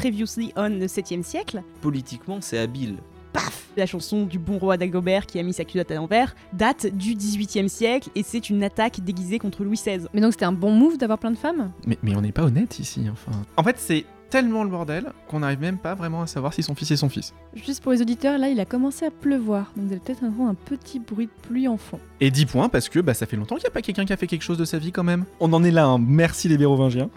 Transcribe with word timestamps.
Previously 0.00 0.50
on 0.56 0.70
le 0.70 0.86
7e 0.86 1.22
siècle. 1.22 1.62
Politiquement, 1.82 2.38
c'est 2.40 2.56
habile. 2.56 2.96
Paf 3.34 3.66
La 3.76 3.84
chanson 3.84 4.24
du 4.24 4.38
bon 4.38 4.56
roi 4.56 4.78
d'Agobert 4.78 5.26
qui 5.26 5.38
a 5.38 5.42
mis 5.42 5.52
sa 5.52 5.66
culotte 5.66 5.90
à 5.90 5.96
l'envers 5.96 6.34
date 6.54 6.86
du 6.86 7.14
18e 7.14 7.68
siècle 7.68 8.08
et 8.14 8.22
c'est 8.22 8.48
une 8.48 8.64
attaque 8.64 9.00
déguisée 9.04 9.38
contre 9.38 9.62
Louis 9.62 9.76
XVI. 9.76 10.06
Mais 10.14 10.22
donc 10.22 10.32
c'était 10.32 10.46
un 10.46 10.52
bon 10.52 10.72
move 10.72 10.96
d'avoir 10.96 11.18
plein 11.18 11.30
de 11.30 11.36
femmes? 11.36 11.70
Mais, 11.86 11.98
mais 12.02 12.16
on 12.16 12.22
n'est 12.22 12.32
pas 12.32 12.44
honnête 12.44 12.78
ici, 12.78 13.08
enfin. 13.12 13.32
En 13.58 13.62
fait, 13.62 13.76
c'est 13.78 14.06
tellement 14.30 14.64
le 14.64 14.70
bordel 14.70 15.12
qu'on 15.28 15.40
n'arrive 15.40 15.60
même 15.60 15.76
pas 15.76 15.94
vraiment 15.94 16.22
à 16.22 16.26
savoir 16.26 16.54
si 16.54 16.62
son 16.62 16.74
fils 16.74 16.90
est 16.92 16.96
son 16.96 17.10
fils. 17.10 17.34
Juste 17.54 17.82
pour 17.82 17.92
les 17.92 18.00
auditeurs, 18.00 18.38
là 18.38 18.48
il 18.48 18.58
a 18.58 18.64
commencé 18.64 19.04
à 19.04 19.10
pleuvoir, 19.10 19.70
donc 19.76 19.86
vous 19.86 19.92
allez 19.92 20.00
peut-être 20.00 20.24
entendre 20.24 20.48
un 20.48 20.54
petit 20.54 20.98
bruit 20.98 21.26
de 21.26 21.48
pluie 21.48 21.68
en 21.68 21.76
fond. 21.76 21.98
Et 22.20 22.30
10 22.30 22.46
points 22.46 22.68
parce 22.70 22.88
que 22.88 23.00
bah, 23.00 23.12
ça 23.12 23.26
fait 23.26 23.36
longtemps 23.36 23.56
qu'il 23.56 23.64
n'y 23.64 23.68
a 23.68 23.72
pas 23.72 23.82
quelqu'un 23.82 24.06
qui 24.06 24.12
a 24.14 24.16
fait 24.16 24.28
quelque 24.28 24.44
chose 24.44 24.56
de 24.56 24.64
sa 24.64 24.78
vie 24.78 24.92
quand 24.92 25.04
même. 25.04 25.26
On 25.40 25.52
en 25.52 25.62
est 25.62 25.70
là, 25.70 25.84
hein. 25.84 25.98
merci 25.98 26.48
les 26.48 26.56
Mérovingiens. 26.56 27.10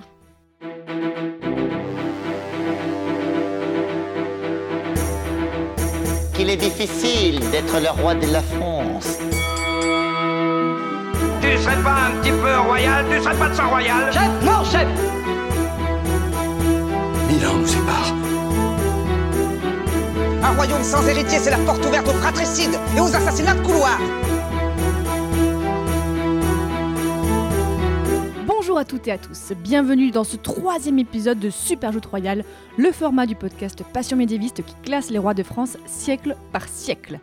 Est 6.54 6.58
difficile 6.58 7.40
d'être 7.52 7.80
le 7.80 7.90
roi 7.90 8.14
de 8.14 8.28
la 8.32 8.42
France. 8.42 9.18
Tu 11.42 11.58
serais 11.58 11.82
pas 11.82 11.96
un 12.08 12.22
petit 12.22 12.32
peu 12.32 12.60
royal 12.68 13.06
Tu 13.10 13.24
serais 13.24 13.36
pas 13.36 13.50
de 13.50 13.56
sang 13.56 13.70
royal 13.70 14.14
Chef 14.14 14.30
Non, 14.44 14.64
chef 14.64 14.88
Mille 17.28 17.48
ans 17.48 17.56
nous 17.60 17.68
séparent. 17.68 18.14
Un 20.44 20.56
royaume 20.56 20.84
sans 20.84 21.08
héritier, 21.08 21.40
c'est 21.40 21.50
la 21.50 21.58
porte 21.58 21.84
ouverte 21.86 22.08
aux 22.08 22.20
fratricides 22.22 22.78
et 22.96 23.00
aux 23.00 23.16
assassinats 23.16 23.56
de 23.56 23.62
couloir 23.62 24.00
Bonjour 28.74 28.82
à 28.82 28.86
toutes 28.86 29.08
et 29.08 29.12
à 29.12 29.20
tous, 29.20 29.52
bienvenue 29.64 30.10
dans 30.10 30.24
ce 30.24 30.36
troisième 30.36 30.98
épisode 30.98 31.38
de 31.38 31.52
Super 31.52 31.92
Joute 31.92 32.08
Royal, 32.08 32.44
le 32.76 32.92
format 32.92 33.28
du 33.28 33.36
podcast 33.36 33.84
Passion 33.94 34.18
médiéviste 34.18 34.66
qui 34.66 34.74
classe 34.82 35.12
les 35.12 35.20
rois 35.20 35.36
de 35.36 35.44
France 35.44 35.78
siècle 35.86 36.36
par 36.52 36.68
siècle. 36.68 37.20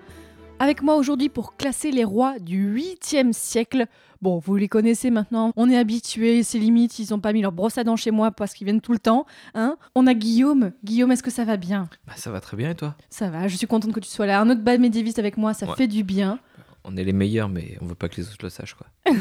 Avec 0.61 0.81
moi 0.81 0.95
aujourd'hui 0.95 1.29
pour 1.29 1.57
classer 1.57 1.91
les 1.91 2.05
rois 2.05 2.39
du 2.39 2.73
8e 2.73 3.33
siècle. 3.33 3.87
Bon, 4.23 4.39
vous 4.39 4.55
les 4.55 4.69
connaissez 4.69 5.11
maintenant, 5.11 5.51
on 5.57 5.69
est 5.69 5.77
habitués, 5.77 6.45
c'est 6.45 6.59
limite, 6.61 7.01
ils 7.01 7.11
n'ont 7.11 7.19
pas 7.19 7.33
mis 7.33 7.43
leur 7.43 7.51
brosse 7.51 7.79
à 7.79 7.83
dents 7.83 7.97
chez 7.97 8.13
moi 8.13 8.31
parce 8.31 8.55
qu'ils 8.55 8.67
viennent 8.67 8.81
tout 8.81 8.93
le 8.93 9.01
temps. 9.01 9.27
Hein 9.55 9.77
on 9.97 10.07
a 10.07 10.15
Guillaume. 10.15 10.71
Guillaume, 10.85 11.11
est-ce 11.11 11.25
que 11.25 11.33
ça 11.33 11.45
va 11.45 11.57
bien? 11.57 11.89
Bah, 12.07 12.13
ça 12.15 12.31
va 12.31 12.41
très 12.41 12.57
bien 12.57 12.71
et 12.71 12.75
toi? 12.77 12.95
Ça 13.09 13.29
va, 13.29 13.49
je 13.49 13.57
suis 13.57 13.67
contente 13.67 13.93
que 13.93 13.99
tu 14.01 14.09
sois 14.09 14.27
là. 14.27 14.41
Un 14.41 14.51
autre 14.51 14.61
bas 14.61 14.79
médiéviste 14.79 15.19
avec 15.19 15.37
moi, 15.37 15.53
ça 15.53 15.67
Ouais. 15.67 15.75
fait 15.77 15.89
du 15.89 16.05
bien. 16.05 16.39
On 16.85 16.97
est 16.97 17.05
les 17.05 17.13
meilleurs, 17.13 17.49
mais 17.49 17.77
on 17.81 17.87
veut 17.87 17.95
pas 17.95 18.09
que 18.09 18.17
les 18.17 18.29
autres 18.29 18.43
le 18.43 18.49
sachent, 18.49 18.75
quoi. 18.75 18.87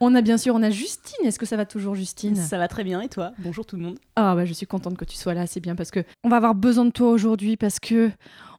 On 0.00 0.14
a 0.14 0.22
bien 0.22 0.38
sûr, 0.38 0.54
on 0.54 0.62
a 0.62 0.70
Justine. 0.70 1.26
Est-ce 1.26 1.38
que 1.38 1.46
ça 1.46 1.56
va 1.56 1.66
toujours, 1.66 1.94
Justine? 1.94 2.34
Ça 2.36 2.58
va 2.58 2.68
très 2.68 2.84
bien 2.84 3.00
et 3.00 3.08
toi? 3.08 3.32
Bonjour 3.38 3.66
tout 3.66 3.76
le 3.76 3.82
monde. 3.82 3.98
Ah 4.16 4.34
bah 4.34 4.44
je 4.44 4.52
suis 4.52 4.66
contente 4.66 4.96
que 4.96 5.04
tu 5.04 5.16
sois 5.16 5.34
là, 5.34 5.46
c'est 5.46 5.60
bien 5.60 5.74
parce 5.76 5.90
que 5.90 6.04
on 6.24 6.28
va 6.28 6.36
avoir 6.36 6.54
besoin 6.54 6.84
de 6.84 6.90
toi 6.90 7.10
aujourd'hui 7.10 7.56
parce 7.56 7.78
que 7.78 8.10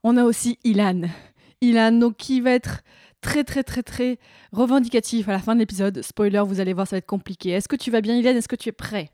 on 0.03 0.15
a 0.17 0.23
aussi 0.23 0.59
Ilan. 0.63 1.03
Ilan 1.61 1.93
donc 1.93 2.17
qui 2.17 2.41
va 2.41 2.51
être 2.51 2.81
très 3.21 3.43
très 3.43 3.63
très 3.63 3.83
très 3.83 4.19
revendicatif 4.51 5.27
à 5.29 5.31
la 5.31 5.39
fin 5.39 5.55
de 5.55 5.59
l'épisode. 5.59 6.01
Spoiler, 6.01 6.43
vous 6.45 6.59
allez 6.59 6.73
voir, 6.73 6.87
ça 6.87 6.95
va 6.95 6.99
être 6.99 7.05
compliqué. 7.07 7.49
Est-ce 7.51 7.67
que 7.67 7.75
tu 7.75 7.89
vas 7.91 8.01
bien 8.01 8.15
Ilan? 8.15 8.35
Est-ce 8.35 8.47
que 8.47 8.55
tu 8.55 8.69
es 8.69 8.73
prêt? 8.73 9.11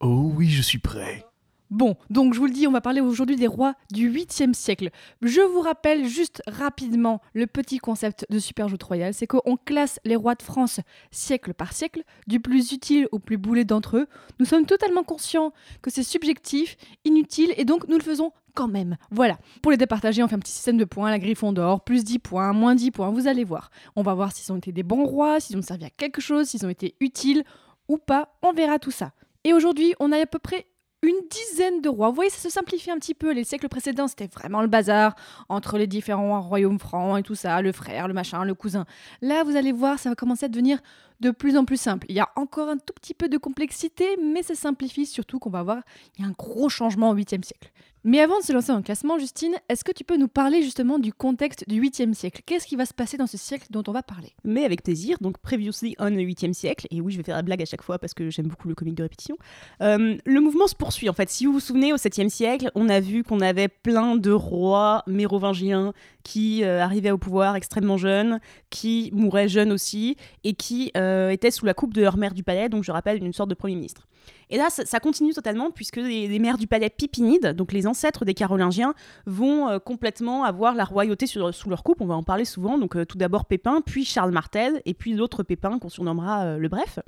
Oh 0.00 0.32
oui, 0.34 0.48
je 0.48 0.62
suis 0.62 0.78
prêt. 0.78 1.24
Bon, 1.72 1.96
donc 2.10 2.34
je 2.34 2.38
vous 2.38 2.44
le 2.44 2.52
dis, 2.52 2.66
on 2.66 2.70
va 2.70 2.82
parler 2.82 3.00
aujourd'hui 3.00 3.36
des 3.36 3.46
rois 3.46 3.74
du 3.90 4.12
8e 4.12 4.52
siècle. 4.52 4.90
Je 5.22 5.40
vous 5.40 5.62
rappelle 5.62 6.06
juste 6.06 6.42
rapidement 6.46 7.22
le 7.32 7.46
petit 7.46 7.78
concept 7.78 8.26
de 8.28 8.38
Super 8.38 8.68
Joute 8.68 8.82
Royal, 8.82 9.14
c'est 9.14 9.26
qu'on 9.26 9.56
classe 9.56 9.98
les 10.04 10.14
rois 10.14 10.34
de 10.34 10.42
France 10.42 10.80
siècle 11.12 11.54
par 11.54 11.72
siècle, 11.72 12.02
du 12.26 12.40
plus 12.40 12.72
utile 12.72 13.08
au 13.10 13.18
plus 13.18 13.38
boulet 13.38 13.64
d'entre 13.64 13.96
eux. 13.96 14.06
Nous 14.38 14.44
sommes 14.44 14.66
totalement 14.66 15.02
conscients 15.02 15.54
que 15.80 15.90
c'est 15.90 16.02
subjectif, 16.02 16.76
inutile, 17.06 17.54
et 17.56 17.64
donc 17.64 17.88
nous 17.88 17.96
le 17.96 18.04
faisons 18.04 18.32
quand 18.52 18.68
même. 18.68 18.98
Voilà. 19.10 19.38
Pour 19.62 19.70
les 19.70 19.78
départager, 19.78 20.22
on 20.22 20.28
fait 20.28 20.34
un 20.34 20.40
petit 20.40 20.52
système 20.52 20.76
de 20.76 20.84
points, 20.84 21.08
la 21.08 21.18
griffon 21.18 21.54
d'or, 21.54 21.84
plus 21.84 22.04
10 22.04 22.18
points, 22.18 22.52
moins 22.52 22.74
10 22.74 22.90
points, 22.90 23.08
vous 23.08 23.28
allez 23.28 23.44
voir. 23.44 23.70
On 23.96 24.02
va 24.02 24.12
voir 24.12 24.32
s'ils 24.32 24.52
ont 24.52 24.58
été 24.58 24.72
des 24.72 24.82
bons 24.82 25.06
rois, 25.06 25.40
s'ils 25.40 25.56
ont 25.56 25.62
servi 25.62 25.86
à 25.86 25.90
quelque 25.90 26.20
chose, 26.20 26.48
s'ils 26.48 26.66
ont 26.66 26.68
été 26.68 26.96
utiles 27.00 27.44
ou 27.88 27.96
pas, 27.96 28.36
on 28.42 28.52
verra 28.52 28.78
tout 28.78 28.90
ça. 28.90 29.12
Et 29.44 29.54
aujourd'hui, 29.54 29.94
on 30.00 30.12
a 30.12 30.18
à 30.18 30.26
peu 30.26 30.38
près 30.38 30.66
une 31.02 31.16
dizaine 31.28 31.80
de 31.80 31.88
rois. 31.88 32.10
Vous 32.10 32.14
voyez, 32.14 32.30
ça 32.30 32.38
se 32.38 32.48
simplifie 32.48 32.90
un 32.90 32.96
petit 32.96 33.14
peu. 33.14 33.32
Les 33.32 33.44
siècles 33.44 33.68
précédents, 33.68 34.06
c'était 34.06 34.28
vraiment 34.28 34.62
le 34.62 34.68
bazar 34.68 35.16
entre 35.48 35.76
les 35.76 35.88
différents 35.88 36.40
royaumes 36.40 36.78
francs 36.78 37.18
et 37.18 37.22
tout 37.22 37.34
ça, 37.34 37.60
le 37.60 37.72
frère, 37.72 38.06
le 38.06 38.14
machin, 38.14 38.44
le 38.44 38.54
cousin. 38.54 38.86
Là, 39.20 39.42
vous 39.42 39.56
allez 39.56 39.72
voir, 39.72 39.98
ça 39.98 40.10
va 40.10 40.14
commencer 40.14 40.46
à 40.46 40.48
devenir 40.48 40.78
de 41.20 41.30
plus 41.30 41.56
en 41.56 41.64
plus 41.64 41.76
simple. 41.76 42.06
Il 42.08 42.14
y 42.16 42.20
a 42.20 42.28
encore 42.36 42.68
un 42.68 42.78
tout 42.78 42.94
petit 42.94 43.14
peu 43.14 43.28
de 43.28 43.36
complexité, 43.36 44.16
mais 44.22 44.42
ça 44.42 44.54
simplifie 44.54 45.06
surtout 45.06 45.38
qu'on 45.38 45.50
va 45.50 45.62
voir, 45.62 45.82
il 46.16 46.22
y 46.22 46.24
a 46.24 46.28
un 46.28 46.32
gros 46.32 46.68
changement 46.68 47.10
au 47.10 47.16
8e 47.16 47.44
siècle. 47.44 47.72
Mais 48.04 48.18
avant 48.18 48.40
de 48.40 48.44
se 48.44 48.52
lancer 48.52 48.72
le 48.74 48.82
classement, 48.82 49.16
Justine, 49.16 49.54
est-ce 49.68 49.84
que 49.84 49.92
tu 49.92 50.02
peux 50.02 50.16
nous 50.16 50.26
parler 50.26 50.60
justement 50.62 50.98
du 50.98 51.12
contexte 51.12 51.68
du 51.68 51.80
8e 51.80 52.14
siècle? 52.14 52.42
Qu'est-ce 52.44 52.66
qui 52.66 52.74
va 52.74 52.84
se 52.84 52.92
passer 52.92 53.16
dans 53.16 53.28
ce 53.28 53.36
siècle 53.36 53.68
dont 53.70 53.84
on 53.86 53.92
va 53.92 54.02
parler? 54.02 54.32
Mais 54.42 54.64
avec 54.64 54.82
plaisir, 54.82 55.18
donc 55.20 55.38
Previously 55.38 55.94
on 56.00 56.10
le 56.10 56.16
8e 56.16 56.52
siècle, 56.52 56.88
et 56.90 57.00
oui 57.00 57.12
je 57.12 57.18
vais 57.18 57.22
faire 57.22 57.36
la 57.36 57.42
blague 57.42 57.62
à 57.62 57.64
chaque 57.64 57.82
fois 57.82 58.00
parce 58.00 58.12
que 58.12 58.28
j'aime 58.28 58.48
beaucoup 58.48 58.66
le 58.66 58.74
comique 58.74 58.96
de 58.96 59.04
répétition, 59.04 59.36
Euh, 59.82 60.16
le 60.24 60.40
mouvement 60.40 60.66
se 60.66 60.74
poursuit 60.74 61.08
en 61.08 61.12
fait. 61.12 61.30
Si 61.30 61.46
vous 61.46 61.52
vous 61.52 61.60
souvenez, 61.60 61.92
au 61.92 61.96
7e 61.96 62.28
siècle, 62.28 62.72
on 62.74 62.88
a 62.88 62.98
vu 62.98 63.22
qu'on 63.22 63.40
avait 63.40 63.68
plein 63.68 64.16
de 64.16 64.32
rois 64.32 65.04
mérovingiens 65.06 65.92
qui 66.24 66.64
euh, 66.64 66.82
arrivaient 66.82 67.12
au 67.12 67.18
pouvoir 67.18 67.54
extrêmement 67.54 67.98
jeunes, 67.98 68.40
qui 68.70 69.10
mouraient 69.12 69.48
jeunes 69.48 69.70
aussi, 69.70 70.16
et 70.42 70.54
qui 70.54 70.90
euh, 70.96 71.30
étaient 71.30 71.52
sous 71.52 71.66
la 71.66 71.74
coupe 71.74 71.94
de 71.94 72.02
leur 72.02 72.16
mère 72.16 72.34
du 72.34 72.42
palais, 72.42 72.68
donc 72.68 72.82
je 72.82 72.90
rappelle 72.90 73.22
une 73.22 73.32
sorte 73.32 73.50
de 73.50 73.54
Premier 73.54 73.76
ministre. 73.76 74.08
Et 74.52 74.58
là, 74.58 74.68
ça, 74.68 75.00
continue 75.00 75.32
totalement 75.32 75.70
puisque 75.70 75.96
les, 75.96 76.38
mères 76.38 76.58
du 76.58 76.66
palais 76.66 76.90
Pipinides, 76.90 77.54
donc 77.54 77.72
les 77.72 77.86
ancêtres 77.86 78.26
des 78.26 78.34
Carolingiens, 78.34 78.92
vont 79.24 79.70
euh, 79.70 79.78
complètement 79.78 80.44
avoir 80.44 80.74
la 80.74 80.84
royauté 80.84 81.26
sous 81.26 81.70
leur 81.70 81.82
coupe. 81.82 82.02
On 82.02 82.06
va 82.06 82.14
en 82.14 82.22
parler 82.22 82.44
souvent. 82.44 82.76
Donc 82.76 82.94
euh, 82.94 83.06
tout 83.06 83.16
d'abord 83.16 83.46
Pépin, 83.46 83.80
puis 83.80 84.04
Charles 84.04 84.30
Martel, 84.30 84.82
et 84.84 84.92
puis 84.92 85.14
l'autre 85.14 85.42
Pépin 85.42 85.78
qu'on 85.78 85.88
surnommera 85.88 86.44
euh, 86.44 86.58
le 86.58 86.68
Bref. 86.68 86.98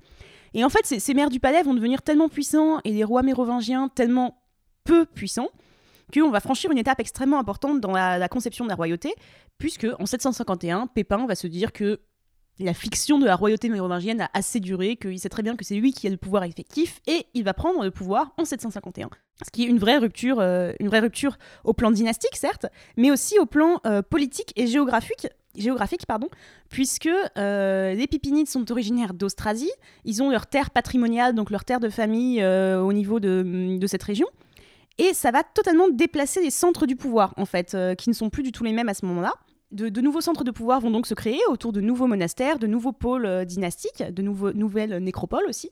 Et 0.55 0.65
en 0.65 0.71
fait, 0.71 0.87
ces, 0.87 1.15
mères 1.15 1.28
du 1.28 1.38
palais 1.38 1.62
vont 1.62 1.75
devenir 1.75 2.00
tellement 2.00 2.31
puissants 2.31 2.81
et 2.84 2.93
les 2.93 3.05
rois 3.05 3.22
mérovingiens 3.22 3.91
tellement 3.94 4.41
peu 4.84 5.05
puissants 5.05 5.49
qu'on 6.15 6.31
va 6.31 6.41
franchir 6.41 6.71
une 6.71 6.78
étape 6.78 7.00
extrêmement 7.00 7.38
importante 7.38 7.81
dans 7.81 7.93
la, 7.93 8.16
la 8.16 8.28
conception 8.28 8.65
de 8.65 8.71
la 8.71 8.76
royauté, 8.76 9.12
puisque 9.59 9.87
en 9.99 10.06
751, 10.06 10.87
Pépin 10.87 11.26
va 11.26 11.34
se 11.34 11.47
dire 11.47 11.72
que 11.72 12.00
la 12.59 12.75
fiction 12.75 13.19
de 13.19 13.25
la 13.25 13.34
royauté 13.34 13.69
mérovingienne 13.69 14.20
a 14.20 14.31
assez 14.32 14.60
duré, 14.60 14.97
qu'il 14.97 15.19
sait 15.19 15.28
très 15.28 15.42
bien 15.42 15.56
que 15.56 15.65
c'est 15.65 15.75
lui 15.75 15.92
qui 15.92 16.06
a 16.06 16.10
le 16.10 16.16
pouvoir 16.16 16.44
effectif, 16.44 17.00
et 17.06 17.26
il 17.34 17.44
va 17.44 17.54
prendre 17.54 17.82
le 17.82 17.91
pouvoir 17.91 18.32
en 18.38 18.44
751. 18.44 19.10
Ce 19.44 19.50
qui 19.50 19.65
est 19.65 19.66
une 19.66 19.78
vraie 19.78 19.98
rupture, 19.98 20.38
euh, 20.38 20.72
une 20.78 20.88
vraie 20.88 21.00
rupture 21.00 21.37
au 21.64 21.72
plan 21.72 21.91
dynastique, 21.91 22.37
certes, 22.37 22.66
mais 22.97 23.10
aussi 23.10 23.38
au 23.38 23.47
plan 23.47 23.81
euh, 23.87 24.03
politique 24.03 24.53
et 24.54 24.69
géographique, 24.69 25.26
géographique 25.56 26.06
pardon, 26.06 26.28
puisque 26.69 27.09
euh, 27.37 27.94
les 27.94 28.06
Pipinides 28.06 28.48
sont 28.48 28.70
originaires 28.70 29.14
d'Austrasie, 29.14 29.72
ils 30.04 30.22
ont 30.22 30.31
leur 30.31 30.47
terre 30.47 30.70
patrimoniale, 30.70 31.34
donc 31.34 31.50
leur 31.50 31.64
terre 31.64 31.81
de 31.81 31.88
famille 31.88 32.44
au 32.44 32.93
niveau 32.93 33.19
de, 33.19 33.76
de 33.78 33.87
cette 33.88 34.03
région, 34.03 34.26
et 34.98 35.12
ça 35.12 35.32
va 35.32 35.43
totalement 35.43 35.88
déplacer 35.88 36.41
les 36.41 36.50
centres 36.50 36.87
du 36.87 36.94
pouvoir, 36.94 37.34
en 37.37 37.47
fait, 37.47 37.76
qui 37.98 38.09
ne 38.09 38.14
sont 38.14 38.31
plus 38.31 38.44
du 38.44 38.53
tout 38.53 38.62
les 38.62 38.72
mêmes 38.72 38.88
à 38.88 38.94
ce 38.94 39.04
moment-là. 39.06 39.32
De, 39.75 40.01
nouveaux 40.01 40.21
centres 40.21 40.45
de 40.45 40.53
pouvoir 40.53 40.81
vont 40.81 40.93
donc 40.93 41.07
se 41.07 41.15
créer 41.15 41.41
autour 41.49 41.73
de 41.73 41.81
nouveaux 41.81 42.07
monastères, 42.07 42.61
de 42.61 42.69
nouveaux 42.69 42.93
pôles 42.93 43.27
euh, 43.27 43.45
dynastiques, 43.45 44.03
de 44.03 44.23
nouvelles 44.23 44.99
nécropoles 44.99 45.47
aussi. 45.49 45.71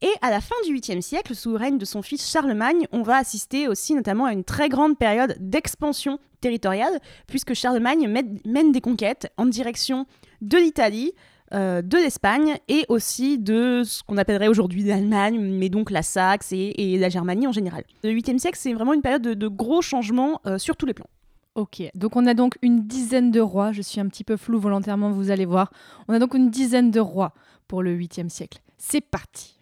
Et 0.00 0.12
à 0.22 0.30
la 0.30 0.40
fin 0.40 0.54
du 0.66 0.74
8e 0.74 1.00
siècle, 1.00 1.34
sous 1.34 1.50
le 1.50 1.56
règne 1.56 1.78
de 1.78 1.84
son 1.84 2.02
fils 2.02 2.30
Charlemagne, 2.30 2.86
on 2.90 3.02
va 3.02 3.16
assister 3.16 3.68
aussi 3.68 3.94
notamment 3.94 4.24
à 4.24 4.32
une 4.32 4.44
très 4.44 4.68
grande 4.68 4.98
période 4.98 5.36
d'expansion 5.40 6.18
territoriale, 6.40 7.00
puisque 7.26 7.54
Charlemagne 7.54 8.08
mène, 8.44 8.72
des 8.72 8.80
conquêtes 8.80 9.30
en 9.36 9.46
direction 9.46 10.06
de 10.40 10.58
l'Italie, 10.58 11.12
euh, 11.52 11.82
de 11.82 11.96
l'Espagne 11.96 12.56
et 12.68 12.84
aussi 12.88 13.38
de 13.38 13.82
ce 13.84 14.02
qu'on 14.02 14.16
appellerait 14.16 14.48
aujourd'hui 14.48 14.82
l'Allemagne, 14.82 15.38
mais 15.38 15.68
donc 15.68 15.90
la 15.90 16.02
Saxe 16.02 16.52
et, 16.52 16.96
la 16.98 17.08
Germanie 17.08 17.46
en 17.46 17.52
général. 17.52 17.84
Le 18.02 18.10
8e 18.10 18.38
siècle, 18.38 18.58
c'est 18.60 18.72
vraiment 18.72 18.94
une 18.94 19.02
période 19.02 19.22
de, 19.22 19.34
de 19.34 19.48
gros 19.48 19.82
changements 19.82 20.40
euh, 20.46 20.58
sur 20.58 20.76
tous 20.76 20.86
les 20.86 20.94
plans. 20.94 21.08
Ok, 21.54 21.82
donc 21.94 22.16
on 22.16 22.26
a 22.26 22.34
donc 22.34 22.58
une 22.62 22.84
dizaine 22.84 23.30
de 23.30 23.40
rois. 23.40 23.70
Je 23.70 23.80
suis 23.80 24.00
un 24.00 24.08
petit 24.08 24.24
peu 24.24 24.36
flou 24.36 24.58
volontairement, 24.58 25.10
vous 25.10 25.30
allez 25.30 25.44
voir. 25.44 25.72
On 26.08 26.14
a 26.14 26.18
donc 26.18 26.34
une 26.34 26.50
dizaine 26.50 26.90
de 26.90 26.98
rois 26.98 27.32
pour 27.68 27.82
le 27.82 27.96
8e 27.96 28.28
siècle. 28.28 28.58
C'est 28.76 29.00
parti. 29.00 29.56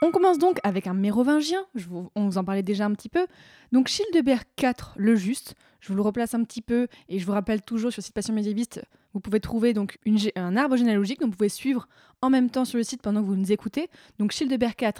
On 0.00 0.12
commence 0.12 0.38
donc 0.38 0.60
avec 0.62 0.86
un 0.86 0.94
mérovingien, 0.94 1.66
on 2.14 2.28
vous 2.28 2.38
en 2.38 2.44
parlait 2.44 2.62
déjà 2.62 2.84
un 2.84 2.92
petit 2.92 3.08
peu. 3.08 3.26
Donc 3.72 3.88
Childebert 3.88 4.44
IV 4.56 4.92
le 4.96 5.16
Juste, 5.16 5.56
je 5.80 5.88
vous 5.88 5.96
le 5.96 6.02
replace 6.02 6.34
un 6.34 6.44
petit 6.44 6.62
peu 6.62 6.86
et 7.08 7.18
je 7.18 7.26
vous 7.26 7.32
rappelle 7.32 7.62
toujours 7.62 7.90
sur 7.90 7.98
le 7.98 8.04
site 8.04 8.14
Passion 8.14 8.32
Médiéviste, 8.32 8.80
vous 9.12 9.18
pouvez 9.18 9.40
trouver 9.40 9.74
donc 9.74 9.98
un 10.36 10.56
arbre 10.56 10.76
généalogique, 10.76 11.18
donc 11.18 11.30
vous 11.30 11.36
pouvez 11.36 11.48
suivre 11.48 11.88
en 12.22 12.30
même 12.30 12.48
temps 12.48 12.64
sur 12.64 12.78
le 12.78 12.84
site 12.84 13.02
pendant 13.02 13.20
que 13.20 13.26
vous 13.26 13.34
nous 13.34 13.50
écoutez. 13.50 13.90
Donc 14.20 14.30
Childebert 14.30 14.74
IV, 14.80 14.92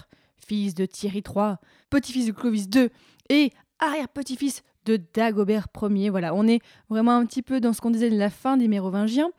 fils 0.45 0.75
de 0.75 0.85
Thierry 0.87 1.23
III, 1.25 1.55
petit-fils 1.91 2.27
de 2.27 2.33
Clovis 2.33 2.69
II 2.75 2.89
et 3.29 3.53
arrière-petit-fils 3.79 4.65
de 4.89 4.99
Dagobert 5.13 5.69
Ier. 5.83 6.09
Voilà, 6.09 6.35
on 6.35 6.49
est 6.49 6.61
vraiment 6.89 7.13
un 7.13 7.27
petit 7.27 7.43
peu 7.43 7.61
dans 7.61 7.73
ce 7.73 7.81
qu'on 7.81 7.91
disait 7.91 8.11
de 8.11 8.17
la 8.17 8.31
fin 8.31 8.57
des 8.57 8.69
Mérovingiens. 8.69 9.31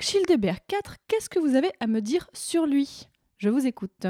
Childebert 0.00 0.58
IV, 0.70 0.96
qu'est-ce 1.06 1.30
que 1.30 1.38
vous 1.38 1.54
avez 1.54 1.70
à 1.78 1.86
me 1.86 2.00
dire 2.00 2.28
sur 2.32 2.66
lui? 2.66 3.06
Je 3.38 3.48
vous 3.48 3.66
écoute. 3.66 4.06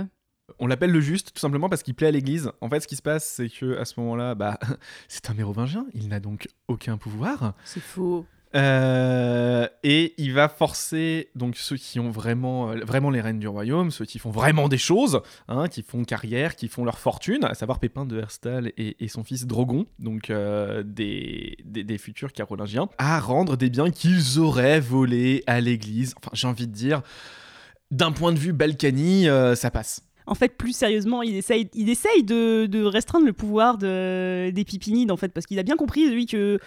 On 0.59 0.67
l'appelle 0.67 0.93
le 0.93 1.01
juste, 1.01 1.35
tout 1.35 1.41
simplement 1.41 1.69
parce 1.69 1.83
qu'il 1.83 1.95
plaît 1.95 2.07
à 2.07 2.11
l'église. 2.11 2.51
En 2.63 2.71
fait, 2.71 2.81
ce 2.81 2.89
qui 2.89 2.97
se 2.97 3.03
passe, 3.03 3.25
c'est 3.25 3.51
que 3.51 3.77
à 3.77 3.85
ce 3.85 4.01
moment-là, 4.01 4.35
bah, 4.35 4.59
c'est 5.09 5.29
un 5.29 5.35
mérovingien, 5.35 5.87
il 5.93 6.09
n'a 6.09 6.19
donc 6.19 6.49
aucun 6.67 6.97
pouvoir. 6.97 7.55
C'est 7.65 7.81
faux. 7.81 8.25
Euh, 8.55 9.67
et 9.83 10.15
il 10.19 10.33
va 10.33 10.49
forcer 10.49 11.29
donc 11.35 11.57
ceux 11.57 11.77
qui 11.77 11.99
ont 11.99 12.11
vraiment, 12.11 12.71
euh, 12.71 12.85
vraiment 12.85 13.11
les 13.11 13.21
rênes 13.21 13.39
du 13.39 13.49
royaume, 13.49 13.91
ceux 13.91 14.05
qui 14.05 14.19
font 14.19 14.31
vraiment 14.31 14.69
des 14.69 14.79
choses, 14.79 15.21
hein, 15.49 15.69
qui 15.69 15.83
font 15.83 16.05
carrière, 16.05 16.57
qui 16.57 16.69
font 16.69 16.85
leur 16.85 16.99
fortune, 16.99 17.45
à 17.45 17.55
savoir 17.55 17.81
Pépin 17.81 18.07
de 18.07 18.19
Herstal 18.19 18.73
et, 18.77 19.09
son 19.09 19.25
fils 19.25 19.47
Drogon, 19.47 19.87
donc 19.99 20.31
euh, 20.31 20.83
des, 20.85 21.57
futurs 21.99 22.33
carolingiens, 22.33 22.89
à 22.99 23.21
rendre 23.21 23.57
des 23.57 23.71
biens 23.71 23.91
qu'ils 23.91 24.39
auraient 24.39 24.81
volés 24.81 25.43
à 25.47 25.61
l'église. 25.61 26.15
Enfin, 26.19 26.31
j'ai 26.33 26.47
envie 26.47 26.67
de 26.67 26.73
dire, 26.73 27.03
d'un 27.91 28.13
point 28.13 28.33
de 28.33 28.39
vue 28.39 28.53
Balkany, 28.53 29.27
ça 29.55 29.71
passe. 29.71 30.03
En 30.27 30.35
fait, 30.35 30.57
plus 30.57 30.75
sérieusement, 30.75 31.23
il 31.23 31.37
essaye, 31.37 31.71
il 31.73 31.89
essaye 31.89 32.25
de, 32.25 32.85
restreindre 32.85 33.27
le 33.27 33.33
pouvoir 33.33 33.79
de, 33.79 34.51
des 34.51 34.65
Pipinides, 34.65 35.13
en 35.13 35.17
fait, 35.17 35.29
parce 35.29 35.47
qu'il 35.47 35.59
a 35.59 35.63
bien 35.63 35.77
compris, 35.77 36.11
lui, 36.11 36.27
que 36.27 36.59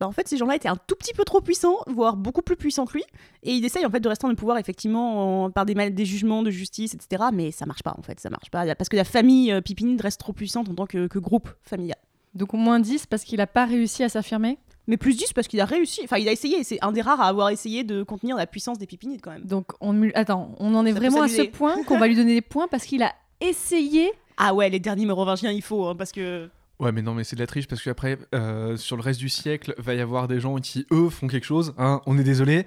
bah, 0.00 0.06
en 0.06 0.12
fait, 0.12 0.28
ces 0.28 0.36
gens-là 0.36 0.54
étaient 0.54 0.68
un 0.68 0.76
tout 0.76 0.94
petit 0.94 1.12
peu 1.12 1.24
trop 1.24 1.40
puissants, 1.40 1.76
voire 1.88 2.16
beaucoup 2.16 2.42
plus 2.42 2.56
puissants 2.56 2.86
que 2.86 2.94
lui. 2.94 3.04
Et 3.42 3.52
il 3.52 3.64
essaye 3.64 3.84
en 3.84 3.90
fait 3.90 4.00
de 4.00 4.08
restreindre 4.08 4.32
le 4.32 4.36
pouvoir 4.36 4.58
effectivement 4.58 5.44
en- 5.44 5.50
par 5.50 5.66
des, 5.66 6.04
jugements 6.04 6.42
de 6.42 6.50
justice, 6.50 6.94
etc. 6.94 7.24
Mais 7.32 7.50
ça 7.50 7.66
marche 7.66 7.82
pas 7.82 7.94
en 7.98 8.02
fait, 8.02 8.20
ça 8.20 8.30
marche 8.30 8.50
pas. 8.50 8.74
Parce 8.76 8.88
que 8.88 8.96
la 8.96 9.04
famille 9.04 9.52
euh, 9.52 9.60
Pipinide 9.60 10.00
reste 10.00 10.20
trop 10.20 10.32
puissante 10.32 10.68
en 10.68 10.74
tant 10.74 10.86
que, 10.86 11.08
que 11.08 11.18
groupe 11.18 11.48
familial. 11.62 11.98
Donc 12.34 12.54
au 12.54 12.56
moins 12.56 12.78
10 12.78 13.06
parce 13.06 13.24
qu'il 13.24 13.38
n'a 13.38 13.46
pas 13.46 13.64
réussi 13.64 14.04
à 14.04 14.08
s'affirmer? 14.08 14.58
Mais 14.86 14.96
plus 14.96 15.16
10 15.16 15.32
parce 15.34 15.48
qu'il 15.48 15.60
a 15.60 15.66
réussi, 15.66 16.00
enfin 16.04 16.16
il 16.16 16.28
a 16.28 16.32
essayé, 16.32 16.64
c'est 16.64 16.78
un 16.82 16.92
des 16.92 17.02
rares 17.02 17.20
à 17.20 17.26
avoir 17.26 17.50
essayé 17.50 17.84
de 17.84 18.02
contenir 18.02 18.36
la 18.36 18.46
puissance 18.46 18.78
des 18.78 18.86
Pipinides 18.86 19.20
quand 19.20 19.32
même. 19.32 19.44
Donc 19.44 19.72
on, 19.80 20.08
attends, 20.14 20.54
on 20.58 20.74
en 20.74 20.86
est 20.86 20.92
Ça 20.92 20.98
vraiment 20.98 21.22
à 21.22 21.28
ce 21.28 21.42
point 21.42 21.82
qu'on 21.84 21.98
va 21.98 22.06
lui 22.08 22.16
donner 22.16 22.34
des 22.34 22.40
points 22.40 22.68
parce 22.68 22.84
qu'il 22.84 23.02
a 23.02 23.12
essayé. 23.40 24.10
Ah 24.38 24.54
ouais, 24.54 24.70
les 24.70 24.78
derniers 24.78 25.04
mérovingiens, 25.04 25.50
il 25.50 25.62
faut, 25.62 25.84
hein, 25.86 25.96
parce 25.96 26.12
que... 26.12 26.48
Ouais, 26.80 26.92
mais 26.92 27.02
non, 27.02 27.14
mais 27.14 27.24
c'est 27.24 27.34
de 27.36 27.40
la 27.40 27.46
triche 27.46 27.66
parce 27.66 27.82
qu'après, 27.82 28.18
euh, 28.34 28.76
sur 28.76 28.96
le 28.96 29.02
reste 29.02 29.18
du 29.20 29.28
siècle, 29.28 29.74
va 29.78 29.94
y 29.94 30.00
avoir 30.00 30.28
des 30.28 30.38
gens 30.40 30.56
qui, 30.56 30.86
eux, 30.92 31.08
font 31.08 31.26
quelque 31.26 31.44
chose. 31.46 31.74
Hein, 31.76 32.00
on 32.06 32.16
est 32.18 32.22
désolé. 32.24 32.66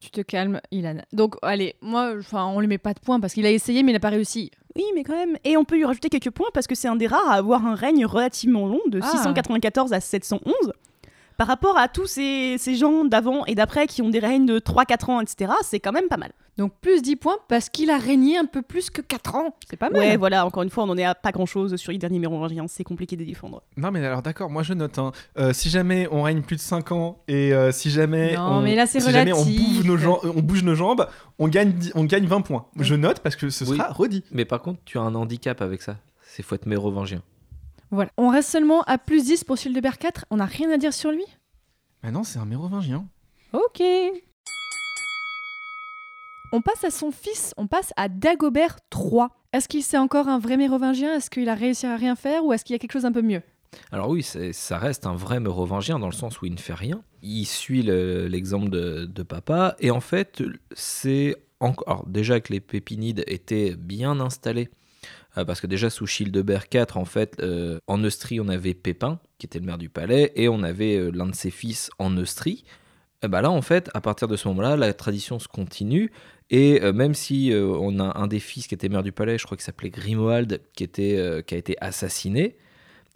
Tu 0.00 0.10
te 0.10 0.20
calmes, 0.20 0.60
Ilan. 0.70 0.98
Donc 1.12 1.34
allez, 1.42 1.74
moi, 1.80 2.12
enfin, 2.16 2.44
on 2.46 2.60
lui 2.60 2.68
met 2.68 2.78
pas 2.78 2.94
de 2.94 3.00
points 3.00 3.18
parce 3.18 3.34
qu'il 3.34 3.44
a 3.46 3.50
essayé 3.50 3.82
mais 3.82 3.90
il 3.90 3.94
n'a 3.94 4.00
pas 4.00 4.10
réussi. 4.10 4.52
Oui, 4.76 4.84
mais 4.94 5.02
quand 5.02 5.16
même. 5.16 5.36
Et 5.42 5.56
on 5.56 5.64
peut 5.64 5.74
lui 5.74 5.84
rajouter 5.84 6.08
quelques 6.08 6.30
points 6.30 6.50
parce 6.54 6.68
que 6.68 6.76
c'est 6.76 6.86
un 6.86 6.94
des 6.94 7.08
rares 7.08 7.28
à 7.28 7.34
avoir 7.34 7.66
un 7.66 7.74
règne 7.74 8.06
relativement 8.06 8.68
long, 8.68 8.78
de 8.86 9.00
Ah. 9.02 9.10
694 9.10 9.92
à 9.92 9.98
711. 9.98 10.54
Par 11.36 11.48
rapport 11.48 11.76
à 11.78 11.88
tous 11.88 12.06
ces, 12.06 12.56
ces 12.58 12.76
gens 12.76 13.04
d'avant 13.04 13.44
et 13.46 13.56
d'après 13.56 13.88
qui 13.88 14.02
ont 14.02 14.08
des 14.10 14.20
règnes 14.20 14.46
de 14.46 14.60
3-4 14.60 15.10
ans, 15.10 15.20
etc., 15.20 15.52
c'est 15.62 15.80
quand 15.80 15.92
même 15.92 16.06
pas 16.08 16.16
mal. 16.16 16.30
Donc 16.58 16.72
plus 16.80 17.00
10 17.02 17.16
points 17.16 17.36
parce 17.48 17.68
qu'il 17.70 17.88
a 17.88 17.96
régné 17.98 18.36
un 18.36 18.44
peu 18.44 18.62
plus 18.62 18.90
que 18.90 19.00
4 19.00 19.36
ans. 19.36 19.54
C'est 19.70 19.76
pas 19.76 19.90
mal. 19.90 19.98
Ouais, 20.00 20.16
voilà, 20.16 20.44
encore 20.44 20.64
une 20.64 20.70
fois, 20.70 20.84
on 20.84 20.88
en 20.90 20.98
est 20.98 21.04
à 21.04 21.14
pas 21.14 21.30
grand 21.32 21.46
chose 21.46 21.76
sur 21.76 21.92
les 21.92 21.98
derniers 21.98 22.18
mérovingiens, 22.18 22.66
c'est 22.68 22.82
compliqué 22.84 23.16
de 23.16 23.24
défendre. 23.24 23.62
Non, 23.76 23.90
mais 23.92 24.04
alors 24.04 24.22
d'accord, 24.22 24.50
moi 24.50 24.62
je 24.64 24.74
note. 24.74 24.98
hein. 24.98 25.12
Euh, 25.38 25.52
si 25.52 25.70
jamais 25.70 26.08
on 26.10 26.22
règne 26.22 26.42
plus 26.42 26.56
de 26.56 26.60
5 26.60 26.90
ans 26.92 27.22
et 27.28 27.54
euh, 27.54 27.70
si 27.72 27.90
jamais, 27.90 28.34
Non, 28.36 28.56
on, 28.58 28.60
mais 28.60 28.74
là, 28.74 28.86
c'est 28.86 28.98
si 29.00 29.10
jamais 29.12 29.32
on, 29.32 29.44
bouge 29.44 29.84
nos 29.84 29.96
jambes, 29.96 30.18
on 30.24 30.42
bouge 30.42 30.64
nos 30.64 30.74
jambes, 30.74 31.08
on 31.38 31.46
gagne, 31.48 31.72
dix- 31.72 31.92
on 31.94 32.02
gagne 32.04 32.26
20 32.26 32.40
points. 32.40 32.66
Je 32.80 32.94
note 32.96 33.20
parce 33.20 33.36
que 33.36 33.50
ce 33.50 33.64
Oui. 33.64 33.76
sera 33.78 33.92
redit. 33.92 34.24
Mais 34.32 34.44
par 34.44 34.60
contre, 34.60 34.80
tu 34.84 34.98
as 34.98 35.02
un 35.02 35.14
handicap 35.14 35.62
avec 35.62 35.80
ça. 35.80 35.96
C'est 36.22 36.42
faut 36.42 36.56
être 36.56 36.66
mérovingien. 36.66 37.22
Voilà. 37.92 38.10
On 38.18 38.30
reste 38.30 38.50
seulement 38.50 38.82
à 38.82 38.98
plus 38.98 39.24
10 39.24 39.44
pour 39.44 39.56
Childebert 39.56 39.96
4. 39.98 40.26
On 40.30 40.36
n'a 40.38 40.44
rien 40.44 40.70
à 40.72 40.76
dire 40.76 40.92
sur 40.92 41.12
lui? 41.12 41.24
Bah 42.02 42.10
non, 42.10 42.24
c'est 42.24 42.38
un 42.40 42.44
mérovingien. 42.44 43.06
Ok. 43.52 43.80
On 46.50 46.62
passe 46.62 46.84
à 46.84 46.90
son 46.90 47.10
fils, 47.10 47.52
on 47.58 47.66
passe 47.66 47.92
à 47.96 48.08
Dagobert 48.08 48.78
III. 48.94 49.26
Est-ce 49.52 49.68
qu'il 49.68 49.82
c'est 49.82 49.98
encore 49.98 50.28
un 50.28 50.38
vrai 50.38 50.56
mérovingien? 50.56 51.14
Est-ce 51.14 51.28
qu'il 51.28 51.48
a 51.50 51.54
réussi 51.54 51.86
à 51.86 51.96
rien 51.96 52.16
faire 52.16 52.44
ou 52.44 52.54
est-ce 52.54 52.64
qu'il 52.64 52.72
y 52.72 52.76
a 52.76 52.78
quelque 52.78 52.92
chose 52.92 53.04
un 53.04 53.12
peu 53.12 53.20
mieux? 53.20 53.42
Alors 53.92 54.08
oui, 54.08 54.22
ça 54.22 54.78
reste 54.78 55.06
un 55.06 55.14
vrai 55.14 55.40
mérovingien 55.40 55.98
dans 55.98 56.06
le 56.06 56.14
sens 56.14 56.40
où 56.40 56.46
il 56.46 56.52
ne 56.52 56.58
fait 56.58 56.74
rien. 56.74 57.02
Il 57.22 57.44
suit 57.44 57.82
le- 57.82 58.28
l'exemple 58.28 58.70
de, 58.70 59.22
papa. 59.22 59.76
Et 59.78 59.90
en 59.90 60.00
fait, 60.00 60.42
c'est 60.72 61.36
encore... 61.60 62.06
Déjà 62.06 62.40
que 62.40 62.50
les 62.50 62.60
Pépinides 62.60 63.24
étaient 63.26 63.74
bien 63.76 64.18
installés, 64.18 64.70
euh, 65.36 65.44
parce 65.44 65.60
que 65.60 65.66
déjà 65.66 65.90
sous 65.90 66.06
Childebert 66.06 66.64
IV, 66.72 66.86
en 66.96 67.04
fait, 67.04 67.36
euh, 67.40 67.78
en 67.86 67.98
Neustrie, 67.98 68.40
on 68.40 68.48
avait 68.48 68.72
Pépin, 68.72 69.20
qui 69.36 69.44
était 69.44 69.58
le 69.58 69.66
maire 69.66 69.76
du 69.78 69.90
palais, 69.90 70.32
et 70.34 70.48
on 70.48 70.62
avait 70.62 70.96
euh, 70.96 71.10
l'un 71.10 71.26
de 71.26 71.34
ses 71.34 71.50
fils 71.50 71.90
en 71.98 72.08
Neustrie. 72.08 72.64
Et 73.22 73.28
bah 73.28 73.42
là, 73.42 73.50
en 73.50 73.62
fait, 73.62 73.90
à 73.94 74.00
partir 74.00 74.28
de 74.28 74.36
ce 74.36 74.46
moment-là, 74.48 74.76
la 74.76 74.92
tradition 74.94 75.38
se 75.38 75.48
continue. 75.48 76.12
Et 76.50 76.82
euh, 76.82 76.92
même 76.92 77.14
si 77.14 77.52
euh, 77.52 77.66
on 77.66 77.98
a 77.98 78.16
un 78.18 78.26
des 78.28 78.38
fils 78.38 78.68
qui 78.68 78.74
était 78.74 78.88
maire 78.88 79.02
du 79.02 79.12
palais, 79.12 79.38
je 79.38 79.44
crois 79.44 79.56
qu'il 79.56 79.64
s'appelait 79.64 79.90
Grimoald, 79.90 80.60
euh, 81.00 81.42
qui 81.42 81.54
a 81.54 81.58
été 81.58 81.76
assassiné, 81.80 82.56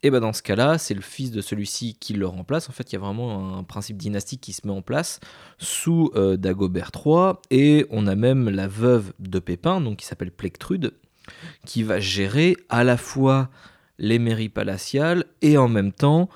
et 0.02 0.10
ben 0.10 0.18
dans 0.18 0.32
ce 0.32 0.42
cas-là, 0.42 0.78
c'est 0.78 0.94
le 0.94 1.00
fils 1.00 1.30
de 1.30 1.40
celui-ci 1.40 1.96
qui 2.00 2.14
le 2.14 2.26
remplace. 2.26 2.68
En 2.68 2.72
fait, 2.72 2.90
il 2.90 2.96
y 2.96 2.98
a 2.98 3.00
vraiment 3.00 3.56
un 3.56 3.62
principe 3.62 3.96
dynastique 3.96 4.40
qui 4.40 4.52
se 4.52 4.66
met 4.66 4.72
en 4.72 4.82
place 4.82 5.20
sous 5.58 6.10
Dagobert 6.38 6.90
III. 6.92 7.34
Et 7.52 7.86
on 7.88 8.08
a 8.08 8.16
même 8.16 8.50
la 8.50 8.66
veuve 8.66 9.12
de 9.20 9.38
Pépin, 9.38 9.80
donc 9.80 9.98
qui 9.98 10.04
s'appelle 10.04 10.32
Plectrude, 10.32 10.94
qui 11.66 11.84
va 11.84 12.00
gérer 12.00 12.56
à 12.68 12.82
la 12.82 12.96
fois 12.96 13.48
les 13.98 14.18
mairies 14.18 14.48
palatiales 14.48 15.24
et 15.40 15.56
en 15.56 15.68
même 15.68 15.92
temps 15.92 16.28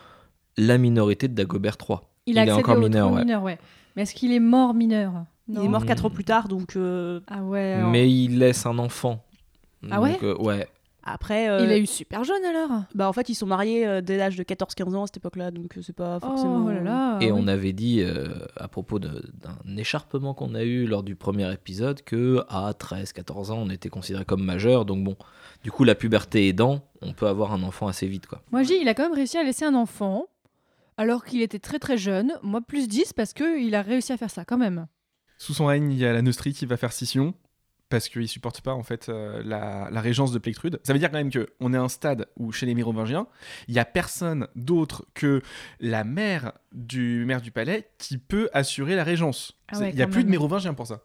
la 0.56 0.78
minorité 0.78 1.26
de 1.26 1.34
Dagobert 1.34 1.76
III. 1.88 1.98
Il, 2.26 2.38
a 2.38 2.44
Il 2.44 2.48
est 2.48 2.52
encore 2.52 2.76
au 2.76 2.80
mineur, 2.80 3.12
ouais. 3.12 3.20
mineur, 3.20 3.42
ouais. 3.42 3.58
Mais 3.94 4.02
est-ce 4.02 4.14
qu'il 4.14 4.32
est 4.32 4.40
mort 4.40 4.74
mineur? 4.74 5.12
Il 5.48 5.58
est 5.58 5.68
mort 5.68 5.82
Hmm. 5.82 5.86
4 5.86 6.04
ans 6.06 6.10
plus 6.10 6.24
tard, 6.24 6.48
donc 6.48 6.74
euh, 6.76 7.20
Ah 7.28 7.42
ouais. 7.42 7.74
alors- 7.74 7.90
Mais 7.90 8.10
il 8.10 8.38
laisse 8.38 8.66
un 8.66 8.78
enfant. 8.78 9.24
Ah 9.90 10.00
ouais 10.00 10.12
Donc, 10.14 10.22
euh, 10.24 10.36
Ouais. 10.42 10.66
après... 11.04 11.48
euh, 11.48 11.60
Il 11.62 11.70
a 11.70 11.78
eu 11.78 11.86
super 11.86 12.24
jeune 12.24 12.44
alors. 12.44 12.80
Bah 12.96 13.08
en 13.08 13.12
fait, 13.12 13.28
ils 13.28 13.36
sont 13.36 13.46
mariés 13.46 13.86
euh, 13.86 14.00
dès 14.00 14.16
l'âge 14.16 14.34
de 14.36 14.42
14-15 14.42 14.96
ans 14.96 15.04
à 15.04 15.06
cette 15.06 15.18
époque-là, 15.18 15.52
donc 15.52 15.78
c'est 15.82 15.94
pas 15.94 16.18
forcément... 16.18 16.64
Oh 16.66 16.70
là 16.72 16.80
là. 16.82 17.18
Et 17.20 17.30
oui. 17.30 17.38
on 17.40 17.46
avait 17.46 17.72
dit 17.72 18.00
euh, 18.02 18.26
à 18.56 18.66
propos 18.66 18.98
d'un 18.98 19.12
écharpement 19.76 20.34
qu'on 20.34 20.56
a 20.56 20.64
eu 20.64 20.84
lors 20.86 21.04
du 21.04 21.14
premier 21.14 21.52
épisode 21.52 22.02
que 22.02 22.42
à 22.48 22.72
13-14 22.72 23.52
ans 23.52 23.58
on 23.58 23.70
était 23.70 23.88
considéré 23.88 24.24
comme 24.24 24.42
majeur. 24.42 24.84
Donc 24.84 25.04
bon, 25.04 25.16
du 25.62 25.70
coup 25.70 25.84
la 25.84 25.94
puberté 25.94 26.48
aidant, 26.48 26.80
on 27.02 27.12
peut 27.12 27.28
avoir 27.28 27.52
un 27.52 27.62
enfant 27.62 27.86
assez 27.86 28.08
vite 28.08 28.26
quoi. 28.26 28.42
Moi, 28.50 28.64
je 28.64 28.68
dis, 28.68 28.78
il 28.80 28.88
a 28.88 28.94
quand 28.94 29.04
même 29.04 29.14
réussi 29.14 29.38
à 29.38 29.44
laisser 29.44 29.64
un 29.64 29.74
enfant 29.76 30.24
alors 30.96 31.24
qu'il 31.24 31.42
était 31.42 31.58
très 31.58 31.78
très 31.78 31.96
jeune. 31.98 32.32
Moi, 32.42 32.60
plus 32.60 32.88
10 32.88 33.12
parce 33.12 33.32
qu'il 33.32 33.74
a 33.74 33.82
réussi 33.82 34.12
à 34.12 34.16
faire 34.16 34.30
ça 34.30 34.44
quand 34.44 34.58
même. 34.58 34.86
Sous 35.38 35.54
son 35.54 35.66
règne, 35.66 35.90
il 35.92 35.98
y 35.98 36.06
a 36.06 36.12
la 36.12 36.22
Neustrie 36.22 36.52
qui 36.54 36.64
va 36.66 36.76
faire 36.76 36.92
scission 36.92 37.34
parce 37.88 38.08
qu'il 38.08 38.26
supporte 38.26 38.62
pas 38.62 38.72
en 38.74 38.82
fait 38.82 39.08
euh, 39.08 39.42
la, 39.44 39.88
la 39.92 40.00
régence 40.00 40.32
de 40.32 40.38
Plectrude. 40.38 40.80
Ça 40.82 40.92
veut 40.92 40.98
dire 40.98 41.10
quand 41.10 41.18
même 41.18 41.30
que 41.30 41.50
on 41.60 41.72
est 41.72 41.76
à 41.76 41.82
un 41.82 41.88
stade 41.88 42.26
où 42.36 42.50
chez 42.50 42.66
les 42.66 42.74
Mérovingiens, 42.74 43.26
il 43.68 43.74
y 43.74 43.78
a 43.78 43.84
personne 43.84 44.48
d'autre 44.56 45.06
que 45.14 45.40
la 45.78 46.02
mère 46.02 46.52
du 46.72 47.24
maire 47.26 47.40
du 47.40 47.52
palais 47.52 47.88
qui 47.98 48.18
peut 48.18 48.48
assurer 48.52 48.96
la 48.96 49.04
régence. 49.04 49.52
Ah 49.68 49.74
C'est- 49.74 49.80
ouais, 49.82 49.90
il 49.90 49.98
y 49.98 50.02
a 50.02 50.08
plus 50.08 50.24
de. 50.24 50.30
Mérovingiens 50.30 50.74
pour 50.74 50.86
ça. 50.88 51.02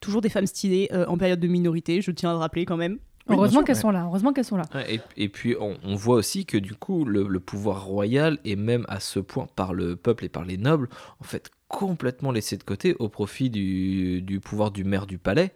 Toujours 0.00 0.20
des 0.22 0.28
femmes 0.28 0.46
stylées 0.46 0.88
euh, 0.92 1.06
en 1.06 1.16
période 1.16 1.38
de 1.40 1.46
minorité, 1.48 2.00
je 2.02 2.10
tiens 2.10 2.30
à 2.30 2.32
le 2.32 2.38
rappeler 2.38 2.64
quand 2.64 2.76
même. 2.76 2.98
Oui, 3.28 3.36
heureusement 3.36 3.62
qu'elles 3.62 3.76
ouais. 3.76 3.80
sont 3.80 3.90
là. 3.90 4.04
Heureusement 4.04 4.32
qu'elles 4.32 4.44
sont 4.44 4.56
là. 4.58 4.64
Et, 4.88 5.00
et 5.16 5.28
puis 5.28 5.56
on, 5.58 5.76
on 5.82 5.94
voit 5.94 6.16
aussi 6.16 6.44
que 6.44 6.58
du 6.58 6.74
coup 6.74 7.04
le, 7.04 7.26
le 7.26 7.40
pouvoir 7.40 7.84
royal 7.84 8.38
est 8.44 8.56
même 8.56 8.84
à 8.88 9.00
ce 9.00 9.18
point 9.18 9.46
par 9.56 9.72
le 9.72 9.96
peuple 9.96 10.24
et 10.26 10.28
par 10.28 10.44
les 10.44 10.58
nobles 10.58 10.88
en 11.20 11.24
fait 11.24 11.50
complètement 11.68 12.30
laissé 12.32 12.56
de 12.56 12.62
côté 12.62 12.94
au 12.98 13.08
profit 13.08 13.50
du, 13.50 14.20
du 14.22 14.40
pouvoir 14.40 14.70
du 14.70 14.84
maire 14.84 15.06
du 15.06 15.18
palais. 15.18 15.52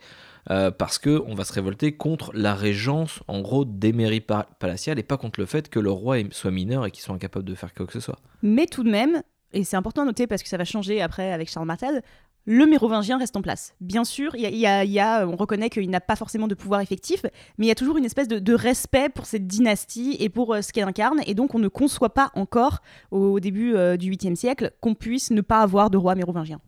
euh, 0.50 0.70
parce 0.70 0.98
que 0.98 1.22
on 1.26 1.34
va 1.34 1.44
se 1.44 1.52
révolter 1.52 1.92
contre 1.92 2.30
la 2.34 2.54
régence 2.54 3.20
en 3.28 3.40
gros 3.40 3.66
des 3.66 3.92
mairies 3.92 4.22
pa- 4.22 4.48
palatiales 4.58 4.98
et 4.98 5.02
pas 5.02 5.18
contre 5.18 5.38
le 5.38 5.44
fait 5.46 5.68
que 5.68 5.78
le 5.78 5.90
roi 5.90 6.16
soit 6.30 6.50
mineur 6.50 6.86
et 6.86 6.90
qu'il 6.90 7.02
soit 7.02 7.14
incapable 7.14 7.44
de 7.44 7.54
faire 7.54 7.74
quoi 7.74 7.86
que 7.86 7.92
ce 7.92 8.00
soit. 8.00 8.18
Mais 8.42 8.64
tout 8.66 8.82
de 8.82 8.90
même, 8.90 9.22
et 9.52 9.62
c'est 9.64 9.76
important 9.76 10.02
à 10.02 10.04
noter 10.06 10.26
parce 10.26 10.42
que 10.42 10.48
ça 10.48 10.56
va 10.56 10.64
changer 10.64 11.02
après 11.02 11.32
avec 11.32 11.50
Charles 11.50 11.66
Martel, 11.66 12.02
le 12.46 12.64
mérovingien 12.66 13.18
reste 13.18 13.36
en 13.36 13.42
place. 13.42 13.74
Bien 13.80 14.04
sûr, 14.04 14.34
il 14.34 14.40
y 14.40 14.46
a, 14.46 14.50
il 14.50 14.56
y 14.58 14.66
a- 14.66 14.84
il 14.84 14.90
y 14.90 15.00
a- 15.00 15.26
on 15.28 15.36
reconnaît 15.36 15.68
qu'il 15.68 15.88
n'a 15.90 16.00
pas 16.00 16.16
forcément 16.16 16.48
de 16.48 16.54
pouvoir 16.54 16.80
effectif, 16.80 17.22
mais 17.58 17.66
il 17.66 17.68
y 17.68 17.72
a 17.72 17.74
toujours 17.74 17.96
une 17.98 18.04
espèce 18.06 18.28
de, 18.28 18.38
de 18.38 18.54
respect 18.54 19.08
pour 19.10 19.26
cette 19.26 19.46
dynastie 19.46 20.16
et 20.20 20.28
pour 20.30 20.54
euh, 20.54 20.62
ce 20.62 20.72
qu'elle 20.72 20.88
incarne, 20.88 21.20
et 21.26 21.34
donc 21.34 21.54
on 21.54 21.58
ne 21.58 21.68
conçoit 21.68 22.14
pas 22.14 22.30
encore, 22.34 22.78
au 23.10 23.38
début 23.40 23.74
euh, 23.74 23.96
du 23.98 24.10
8e 24.10 24.34
siècle, 24.36 24.72
qu'on 24.80 24.94
puisse 24.94 25.30
ne 25.30 25.40
pas 25.42 25.60
avoir 25.60 25.90
de 25.90 25.98
roi 25.98 26.14
mérovingien. 26.14 26.60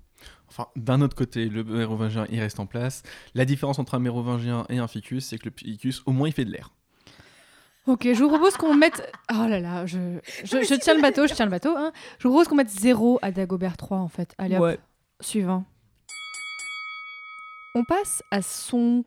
Enfin, 0.48 0.66
d'un 0.76 1.00
autre 1.00 1.14
côté, 1.16 1.48
le 1.48 1.62
mérovingien 1.64 2.26
il 2.30 2.40
reste 2.40 2.58
en 2.60 2.66
place. 2.66 3.02
La 3.34 3.44
différence 3.44 3.78
entre 3.78 3.94
un 3.94 4.00
mérovingien 4.00 4.66
et 4.68 4.78
un 4.78 4.88
ficus, 4.88 5.24
c'est 5.26 5.38
que 5.38 5.48
le 5.48 5.52
ficus, 5.56 6.02
au 6.06 6.12
moins, 6.12 6.28
il 6.28 6.32
fait 6.32 6.44
de 6.44 6.50
l'air. 6.50 6.72
Ok, 7.86 8.06
je 8.12 8.22
vous 8.22 8.28
propose 8.28 8.56
qu'on 8.56 8.74
mette. 8.74 9.10
Oh 9.32 9.46
là 9.48 9.58
là, 9.60 9.86
je, 9.86 10.18
je, 10.44 10.62
je 10.62 10.74
tiens 10.74 10.94
le 10.94 11.00
bateau, 11.00 11.26
je 11.26 11.34
tiens 11.34 11.46
le 11.46 11.50
bateau. 11.50 11.74
Hein. 11.76 11.92
Je 12.18 12.28
vous 12.28 12.34
propose 12.34 12.48
qu'on 12.48 12.56
mette 12.56 12.68
0 12.68 13.18
à 13.22 13.30
Dagobert 13.32 13.76
3 13.76 13.98
en 13.98 14.08
fait. 14.08 14.34
Allez 14.38 14.56
hop, 14.56 14.78
suivant. 15.20 15.64
On 17.74 17.84
passe 17.84 18.22
à 18.30 18.42
son 18.42 19.04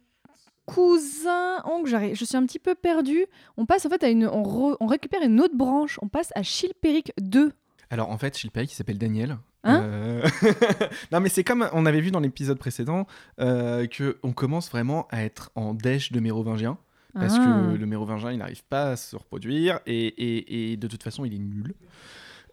cousin 0.65 1.62
oncle. 1.65 1.89
j'arrive- 1.89 2.15
Je 2.15 2.24
suis 2.25 2.38
un 2.38 2.46
petit 2.46 2.60
peu 2.60 2.75
perdue. 2.75 3.25
On 3.58 3.65
passe 3.65 3.86
en 3.86 3.89
fait 3.89 4.03
à 4.03 4.10
une. 4.10 4.27
On, 4.27 4.43
re- 4.43 4.77
on 4.79 4.88
récupère 4.88 5.22
une 5.22 5.41
autre 5.41 5.55
branche. 5.55 6.00
On 6.01 6.08
passe 6.08 6.29
à 6.36 6.43
Chilpéric 6.43 7.12
2. 7.20 7.51
Alors 7.89 8.10
en 8.10 8.17
fait, 8.17 8.38
Chilpéric, 8.38 8.72
il 8.72 8.75
s'appelle 8.75 8.98
Daniel. 8.98 9.38
Hein 9.65 9.82
Euh, 9.84 10.27
non 11.13 11.22
mais 11.22 11.29
c'est 11.29 11.46
comme 11.46 11.70
on 11.72 11.86
avait 11.86 12.01
vu 12.01 12.12
dans 12.12 12.20
l'épisode 12.20 12.58
précédent 12.60 13.08
euh, 13.39 13.88
que 13.88 14.17
on 14.22 14.34
commence 14.34 14.70
vraiment 14.70 15.08
à 15.10 15.24
être 15.24 15.51
en 15.55 15.74
dèche 15.74 16.12
de 16.12 16.20
mérovingiens 16.20 16.77
Parce 17.13 17.36
Ah. 17.38 17.70
que 17.72 17.77
le 17.77 17.86
mérovingien, 17.86 18.32
il 18.34 18.39
n'arrive 18.39 18.63
pas 18.65 18.91
à 18.91 18.96
se 18.98 19.15
reproduire 19.15 19.79
et, 19.86 20.08
et- 20.08 20.72
et 20.74 20.77
de 20.77 20.88
toute 20.88 21.01
façon, 21.03 21.24
il 21.24 21.34
est 21.34 21.39
nul. 21.39 21.75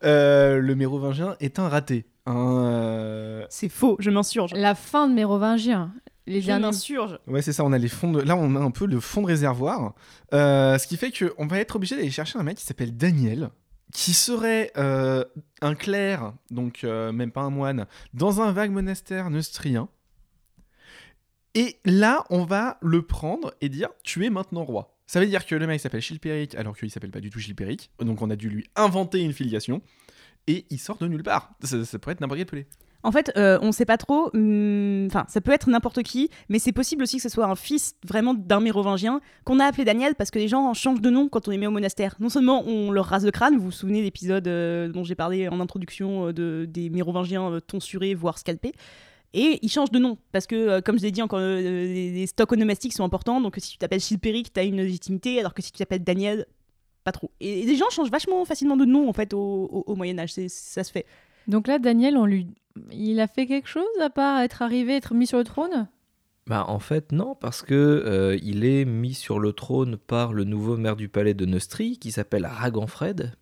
Euh, 0.05 0.59
le 0.61 0.75
mérovingien 0.75 1.37
est 1.41 1.59
un 1.59 1.69
raté. 1.69 2.07
Un, 2.27 2.65
euh, 2.65 3.47
C'est 3.51 3.69
faux, 3.69 3.97
je 3.99 4.11
m'insurge. 4.11 4.53
La 4.55 4.75
fin 4.75 5.09
de 5.09 5.15
Mérovingien. 5.15 5.93
Les 6.27 6.41
Je 6.41 6.47
derniers. 6.47 6.67
m'insurge. 6.67 7.19
Ouais, 7.27 7.43
c'est 7.43 7.53
ça, 7.53 7.65
on 7.65 7.73
a 7.73 7.79
les 7.79 7.89
fonds 7.89 8.13
de... 8.13 8.21
Là, 8.21 8.37
on 8.37 8.55
a 8.55 8.61
un 8.61 8.71
peu 8.71 8.87
le 8.87 9.01
fond 9.01 9.23
de 9.23 9.27
réservoir. 9.27 9.95
Euh, 10.33 10.79
ce 10.79 10.87
qui 10.87 10.97
fait 10.97 11.11
qu'on 11.11 11.47
va 11.47 11.59
être 11.59 11.77
obligé 11.77 11.97
d'aller 11.97 12.11
chercher 12.11 12.39
un 12.39 12.43
mec 12.45 12.57
qui 12.59 12.65
s'appelle 12.65 12.97
Daniel, 12.97 13.51
qui 13.93 14.13
serait 14.13 14.71
euh, 14.77 15.25
un 15.61 15.75
clerc, 15.75 16.33
donc 16.51 16.85
euh, 16.85 17.11
même 17.11 17.33
pas 17.33 17.41
un 17.41 17.51
moine, 17.51 17.87
dans 18.15 18.41
un 18.43 18.53
vague 18.53 18.71
monastère 18.71 19.29
neustrien. 19.31 19.89
Et 21.55 21.79
là, 21.85 22.25
on 22.31 22.45
va 22.45 22.79
le 22.81 23.03
prendre 23.03 23.53
et 23.61 23.69
dire 23.69 23.89
Tu 24.05 24.25
es 24.25 24.31
maintenant 24.31 24.63
roi. 24.65 24.97
Ça 25.11 25.19
veut 25.19 25.27
dire 25.27 25.45
que 25.45 25.57
le 25.57 25.67
mec 25.67 25.81
s'appelle 25.81 26.03
Chilpéric, 26.03 26.55
alors 26.55 26.77
qu'il 26.77 26.89
s'appelle 26.89 27.11
pas 27.11 27.19
du 27.19 27.31
tout 27.31 27.41
Chilpéric. 27.41 27.91
Donc 27.99 28.23
on 28.23 28.31
a 28.31 28.37
dû 28.37 28.49
lui 28.49 28.71
inventer 28.77 29.19
une 29.19 29.33
filiation. 29.33 29.83
Et 30.47 30.67
il 30.71 30.79
sort 30.79 30.99
de 30.99 31.09
nulle 31.09 31.25
part. 31.25 31.51
Ça, 31.65 31.85
ça 31.85 31.99
pourrait 31.99 32.13
être 32.13 32.21
n'importe 32.21 32.39
quel 32.39 32.47
pelé. 32.47 32.67
En 33.03 33.11
fait, 33.11 33.33
euh, 33.37 33.59
on 33.61 33.73
sait 33.73 33.87
pas 33.87 33.97
trop. 33.97 34.31
hum, 34.35 35.07
Enfin, 35.09 35.25
ça 35.27 35.41
peut 35.41 35.51
être 35.51 35.69
n'importe 35.69 36.05
qui, 36.05 36.31
mais 36.49 36.61
c'est 36.61 36.71
possible 36.71 37.03
aussi 37.03 37.17
que 37.17 37.25
ce 37.25 37.29
soit 37.29 37.47
un 37.47 37.57
fils 37.57 37.97
vraiment 38.07 38.35
d'un 38.35 38.61
mérovingien 38.61 39.21
qu'on 39.43 39.59
a 39.59 39.65
appelé 39.65 39.85
Daniel 39.85 40.15
parce 40.15 40.31
que 40.31 40.39
les 40.39 40.47
gens 40.47 40.73
changent 40.75 41.01
de 41.01 41.11
nom 41.11 41.29
quand 41.29 41.49
on 41.49 41.51
les 41.51 41.59
met 41.59 41.67
au 41.67 41.73
monastère. 41.73 42.15
Non 42.21 42.29
seulement 42.29 42.63
on 42.69 42.93
leur 42.93 43.07
rase 43.07 43.25
le 43.25 43.33
crâne, 43.33 43.57
vous 43.57 43.65
vous 43.65 43.71
souvenez 43.73 43.99
de 43.99 44.05
l'épisode 44.05 44.47
euh, 44.47 44.87
dont 44.87 45.03
j'ai 45.03 45.17
parlé 45.17 45.49
en 45.49 45.59
introduction 45.59 46.29
euh, 46.29 46.33
de, 46.33 46.67
des 46.69 46.89
mérovingiens 46.89 47.59
tonsurés, 47.67 48.15
voire 48.15 48.39
scalpés. 48.39 48.75
Et 49.33 49.59
ils 49.63 49.69
changent 49.71 49.93
de 49.93 49.99
nom 49.99 50.19
parce 50.33 50.47
que, 50.47 50.55
euh, 50.57 50.81
comme 50.81 50.99
je 50.99 51.03
l'ai 51.05 51.13
dit 51.13 51.23
encore, 51.23 51.39
euh, 51.41 51.61
les, 51.61 52.11
les 52.13 52.27
stocks 52.27 52.51
onomastiques 52.53 52.93
sont 52.93 53.05
importants. 53.05 53.41
Donc, 53.41 53.55
si 53.59 53.73
tu 53.73 53.79
t'appelles 53.79 54.01
Chilpéric, 54.01 54.53
t'as 54.53 54.65
une 54.65 54.79
légitimité, 54.79 55.39
alors 55.39 55.55
que 55.55 55.63
si 55.63 55.71
tu 55.73 55.79
t'appelles 55.79 56.03
Daniel, 56.05 56.47
pas 57.05 57.13
trop. 57.13 57.31
Et, 57.41 57.65
les 57.65 57.77
gens 57.77 57.89
changent 57.91 58.11
vachement 58.11 58.45
facilement 58.45 58.77
de 58.77 58.85
nom 58.85 59.09
en 59.09 59.13
fait 59.13 59.33
au, 59.33 59.39
au- 59.39 59.85
au 59.87 59.95
Moyen 59.95 60.19
Âge. 60.19 60.33
C'est- 60.33 60.49
Ça 60.49 60.83
se 60.85 60.91
fait. 60.91 61.07
Donc 61.47 61.69
là, 61.69 61.79
Daniel, 61.79 62.17
on 62.17 62.27
lui... 62.27 62.49
il 62.93 63.21
a 63.21 63.27
fait 63.29 63.47
quelque 63.47 63.69
chose 63.69 63.85
à 64.01 64.11
part 64.11 64.41
être 64.41 64.63
arrivé, 64.63 64.97
être 64.97 65.15
mis 65.15 65.27
sur 65.27 65.39
le 65.39 65.45
trône? 65.45 65.89
Bah 66.47 66.65
en 66.67 66.81
fait 66.81 67.13
non 67.13 67.37
parce 67.37 67.63
que 67.63 67.75
euh, 67.75 68.37
il 68.43 68.65
est 68.65 68.85
mis 68.85 69.15
sur 69.15 69.39
le 69.39 69.53
trône 69.53 69.97
par 69.97 70.33
le 70.33 70.43
nouveau 70.43 70.77
maire 70.77 70.97
du 70.97 71.09
palais 71.09 71.35
de 71.35 71.47
Neustrie 71.47 71.97
qui 71.99 72.11
s'appelle 72.11 72.45
Raganfred. 72.47 73.35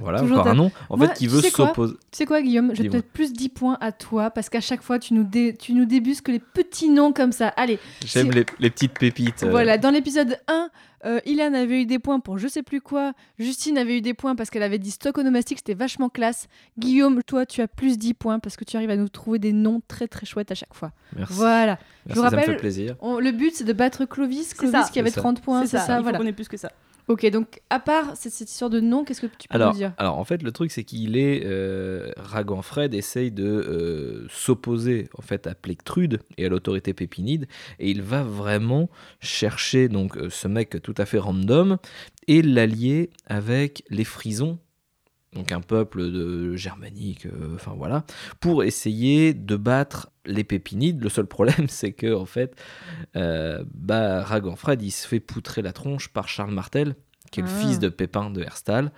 Voilà 0.00 0.20
Toujours 0.20 0.40
encore 0.40 0.52
un 0.52 0.54
nom 0.54 0.70
en 0.90 0.96
Moi, 0.96 1.08
fait 1.08 1.14
qui 1.14 1.26
veut 1.26 1.40
s'opposer. 1.40 1.94
Tu 2.10 2.18
sais 2.18 2.26
quoi, 2.26 2.42
Guillaume? 2.42 2.74
Je 2.74 2.82
vais 2.82 2.88
peut-être 2.88 3.10
plus 3.12 3.32
10 3.32 3.48
points 3.48 3.78
à 3.80 3.92
toi 3.92 4.30
parce 4.30 4.48
qu'à 4.48 4.60
chaque 4.60 4.82
fois, 4.82 4.98
tu 4.98 5.14
nous, 5.14 5.24
dé- 5.24 5.54
tu 5.58 5.72
nous 5.74 5.84
débusques 5.84 6.28
les 6.28 6.38
petits 6.40 6.88
noms 6.90 7.12
comme 7.12 7.32
ça. 7.32 7.48
Allez, 7.48 7.78
J'aime 8.04 8.30
les, 8.30 8.44
les 8.58 8.70
petites 8.70 8.98
pépites. 8.98 9.42
euh, 9.44 9.50
Voilà, 9.50 9.78
dans 9.78 9.90
l'épisode 9.90 10.38
1, 10.48 10.68
euh, 11.06 11.20
Ilan 11.26 11.52
avait 11.54 11.82
eu 11.82 11.86
des 11.86 11.98
points 11.98 12.18
pour 12.20 12.38
je 12.38 12.48
sais 12.48 12.62
plus 12.62 12.80
quoi. 12.80 13.12
Justine 13.38 13.76
avait 13.78 13.98
eu 13.98 14.00
des 14.00 14.14
points 14.14 14.34
parce 14.34 14.50
qu'elle 14.50 14.62
avait 14.62 14.78
dit 14.78 14.90
stock 14.90 15.18
onomastique, 15.18 15.58
c'était 15.58 15.74
vachement 15.74 16.08
classe. 16.08 16.48
Guillaume, 16.78 17.22
toi, 17.22 17.44
tu 17.46 17.60
as 17.60 17.68
plus 17.68 17.98
10 17.98 18.14
points 18.14 18.38
parce 18.38 18.56
que 18.56 18.64
tu 18.64 18.76
arrives 18.76 18.90
à 18.90 18.96
nous 18.96 19.08
trouver 19.08 19.38
des 19.38 19.52
noms 19.52 19.82
très 19.86 20.08
très 20.08 20.24
chouettes 20.26 20.50
à 20.50 20.54
chaque 20.54 20.74
fois. 20.74 20.92
Merci. 21.16 21.34
Voilà. 21.34 21.78
Merci, 22.06 22.20
vous 22.20 22.24
ça 22.24 22.30
me 22.30 22.36
rappelle- 22.36 22.54
fait 22.54 22.56
plaisir. 22.60 22.96
On- 23.00 23.18
le 23.18 23.32
but, 23.32 23.54
c'est 23.54 23.64
de 23.64 23.72
battre 23.72 24.04
Clovis. 24.06 24.54
Clovis 24.54 24.72
ça. 24.86 24.88
qui 24.90 24.98
avait 24.98 25.10
C'est 25.10 25.16
ça. 25.16 25.20
30 25.20 25.40
points, 25.42 25.66
c'est 25.66 25.78
ça, 25.78 25.84
il 25.94 25.96
faut 25.98 26.02
voilà. 26.04 26.18
qu'on 26.18 26.26
ait 26.26 26.32
plus 26.32 26.48
que 26.48 26.56
ça. 26.56 26.70
Ok, 27.06 27.26
donc 27.30 27.60
à 27.68 27.80
part 27.80 28.16
cette, 28.16 28.32
cette 28.32 28.50
histoire 28.50 28.70
de 28.70 28.80
nom, 28.80 29.04
qu'est-ce 29.04 29.20
que 29.20 29.26
tu 29.26 29.46
peux 29.48 29.54
Alors, 29.54 29.72
nous 29.72 29.78
dire? 29.78 29.92
alors 29.98 30.18
en 30.18 30.24
fait 30.24 30.42
le 30.42 30.52
truc 30.52 30.70
c'est 30.70 30.84
qu'il 30.84 31.16
est 31.18 31.42
euh, 31.44 32.10
Raganfred 32.16 32.94
essaye 32.94 33.30
de 33.30 33.44
euh, 33.44 34.26
s'opposer 34.30 35.08
en 35.18 35.22
fait 35.22 35.46
à 35.46 35.54
Plectrude 35.54 36.20
et 36.38 36.46
à 36.46 36.48
l'autorité 36.48 36.94
pépinide 36.94 37.46
et 37.78 37.90
il 37.90 38.00
va 38.00 38.22
vraiment 38.22 38.88
chercher 39.20 39.88
donc 39.88 40.16
euh, 40.16 40.30
ce 40.30 40.48
mec 40.48 40.80
tout 40.82 40.94
à 40.96 41.04
fait 41.04 41.18
random 41.18 41.76
et 42.26 42.40
l'allier 42.40 43.10
avec 43.26 43.84
les 43.90 44.04
Frisons 44.04 44.58
donc 45.34 45.52
un 45.52 45.60
peuple 45.60 46.10
de 46.10 46.54
germanique 46.56 47.26
euh, 47.26 47.54
enfin 47.54 47.72
voilà 47.76 48.04
pour 48.40 48.62
essayer 48.64 49.34
de 49.34 49.56
battre 49.56 50.10
les 50.26 50.44
pépinides 50.44 51.02
le 51.02 51.08
seul 51.08 51.26
problème 51.26 51.66
c'est 51.68 51.92
que 51.92 52.14
en 52.14 52.26
fait 52.26 52.54
euh, 53.16 53.64
bah 53.74 54.22
Raganfred 54.22 54.80
il 54.82 54.90
se 54.90 55.06
fait 55.06 55.20
poutrer 55.20 55.62
la 55.62 55.72
tronche 55.72 56.08
par 56.08 56.28
Charles 56.28 56.52
Martel 56.52 56.94
qui 57.30 57.40
est 57.40 57.42
le 57.42 57.48
Ah. 57.48 57.58
fils 57.60 57.78
de 57.78 57.88
Pépin 57.88 58.30
de 58.30 58.42
Herstal 58.42 58.92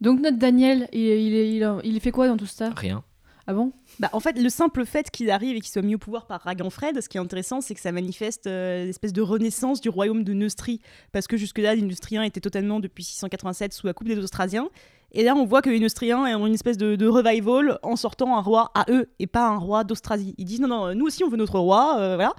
Donc 0.00 0.20
notre 0.20 0.38
Daniel, 0.38 0.88
il, 0.92 1.00
il, 1.00 1.34
est- 1.34 1.50
il, 1.56 1.80
il 1.84 2.00
fait 2.00 2.10
quoi 2.12 2.28
dans 2.28 2.36
tout 2.36 2.46
ça? 2.46 2.70
Rien 2.76 3.02
Ah 3.46 3.54
bon? 3.54 3.72
Bah, 3.98 4.08
en 4.12 4.20
fait, 4.20 4.38
le 4.40 4.48
simple 4.48 4.84
fait 4.84 5.10
qu'il 5.10 5.30
arrive 5.30 5.56
et 5.56 5.60
qu'il 5.60 5.70
soit 5.70 5.82
mis 5.82 5.94
au 5.96 5.98
pouvoir 5.98 6.26
par 6.26 6.42
Raganfred, 6.42 7.00
ce 7.00 7.08
qui 7.08 7.16
est 7.16 7.20
intéressant, 7.20 7.60
c'est 7.60 7.74
que 7.74 7.80
ça 7.80 7.90
manifeste 7.92 8.46
euh, 8.46 8.84
l'espèce 8.84 9.12
de 9.12 9.20
renaissance 9.22 9.80
du 9.80 9.88
royaume 9.88 10.22
de 10.22 10.32
Neustrie. 10.32 10.80
Parce 11.12 11.26
que 11.26 11.36
jusque-là, 11.36 11.74
les 11.74 11.82
Neustriens 11.82 12.22
étaient 12.22 12.40
totalement, 12.40 12.78
depuis 12.78 13.02
687, 13.04 13.72
sous 13.72 13.86
la 13.86 13.94
coupe 13.94 14.06
des 14.08 14.18
Austrasiens. 14.18 14.68
Et 15.12 15.22
là, 15.22 15.34
on 15.34 15.44
voit 15.44 15.62
que 15.62 15.70
les 15.70 15.78
Neustriens 15.80 16.24
ont 16.38 16.46
une 16.46 16.54
espèce 16.54 16.78
de, 16.78 16.96
de 16.96 17.06
revival 17.06 17.78
en 17.82 17.96
sortant 17.96 18.36
un 18.36 18.40
roi 18.40 18.70
à 18.74 18.86
eux 18.90 19.10
et 19.18 19.26
pas 19.26 19.46
un 19.48 19.56
roi 19.58 19.84
d'Austrasie. 19.84 20.34
Ils 20.38 20.44
disent 20.44 20.60
non, 20.60 20.68
non, 20.68 20.94
nous 20.94 21.06
aussi, 21.06 21.22
on 21.24 21.28
veut 21.28 21.36
notre 21.36 21.58
roi, 21.58 21.96
euh, 21.98 22.14
voilà. 22.16 22.32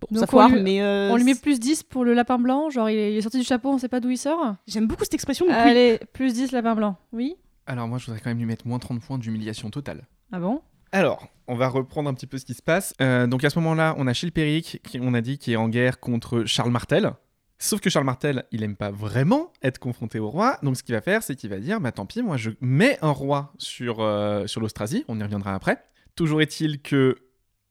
Bon, 0.00 0.08
Donc, 0.10 0.18
ça 0.20 0.24
on 0.24 0.30
foire, 0.30 0.48
lui- 0.50 0.62
mais 0.62 0.82
euh, 0.82 1.10
On 1.10 1.16
lui 1.16 1.24
met 1.24 1.34
plus 1.34 1.58
10 1.58 1.82
pour 1.82 2.04
le 2.04 2.12
lapin 2.12 2.38
blanc 2.38 2.68
Genre 2.70 2.90
il 2.90 2.98
est, 2.98 3.12
il 3.14 3.16
est 3.16 3.22
sorti 3.22 3.38
du 3.38 3.44
chapeau, 3.44 3.70
on 3.70 3.78
sait 3.78 3.88
pas 3.88 3.98
d'où 4.00 4.10
il 4.10 4.18
sort 4.18 4.54
j'aime 4.66 4.86
beaucoup 4.86 5.04
cette 5.04 5.14
expression. 5.14 5.46
oui. 5.46 5.52
Allez, 5.54 5.98
plus 6.12 6.32
10 6.34 6.52
lapin 6.52 6.74
blanc. 6.74 6.96
Oui? 7.12 7.34
Alors 7.66 7.88
moi, 7.88 7.98
je 7.98 8.06
voudrais 8.06 8.20
quand 8.20 8.30
même 8.30 8.38
lui 8.38 8.44
mettre 8.46 8.66
moins 8.68 8.78
30 8.78 9.00
points 9.00 9.18
d'humiliation 9.18 9.70
totale. 9.70 10.02
Ah 10.32 10.38
bon? 10.38 10.60
Alors, 10.92 11.26
on 11.48 11.56
va 11.56 11.68
reprendre 11.68 12.08
un 12.08 12.14
petit 12.14 12.26
peu 12.28 12.38
ce 12.38 12.44
qui 12.44 12.54
se 12.54 12.62
passe. 12.62 12.94
Euh, 13.00 13.26
donc 13.26 13.42
à 13.42 13.50
ce 13.50 13.58
moment-là, 13.58 13.94
on 13.98 14.06
a 14.06 14.12
Chilpéric, 14.12 14.80
qui 14.84 15.00
on 15.02 15.14
a 15.14 15.20
dit, 15.20 15.38
qui 15.38 15.52
est 15.52 15.56
en 15.56 15.68
guerre 15.68 15.98
contre 15.98 16.44
Charles 16.44 16.70
Martel. 16.70 17.12
Sauf 17.58 17.80
que 17.80 17.88
Charles 17.88 18.04
Martel, 18.04 18.44
il 18.52 18.62
aime 18.62 18.76
pas 18.76 18.90
vraiment 18.90 19.52
être 19.62 19.78
confronté 19.78 20.18
au 20.18 20.28
roi. 20.28 20.58
Donc 20.62 20.76
ce 20.76 20.82
qu'il 20.82 20.94
va 20.94 21.00
faire, 21.00 21.22
c'est 21.22 21.36
qu'il 21.36 21.48
va 21.48 21.58
dire, 21.58 21.80
bah 21.80 21.92
tant 21.92 22.04
pis, 22.04 22.22
moi 22.22 22.36
je 22.36 22.50
mets 22.60 22.98
un 23.02 23.10
roi 23.10 23.52
sur, 23.58 24.00
euh, 24.00 24.46
l'Austrasie. 24.56 25.04
On 25.08 25.18
y 25.18 25.22
reviendra 25.22 25.54
après. 25.54 25.82
Toujours 26.16 26.42
est-il 26.42 26.82
que 26.82 27.16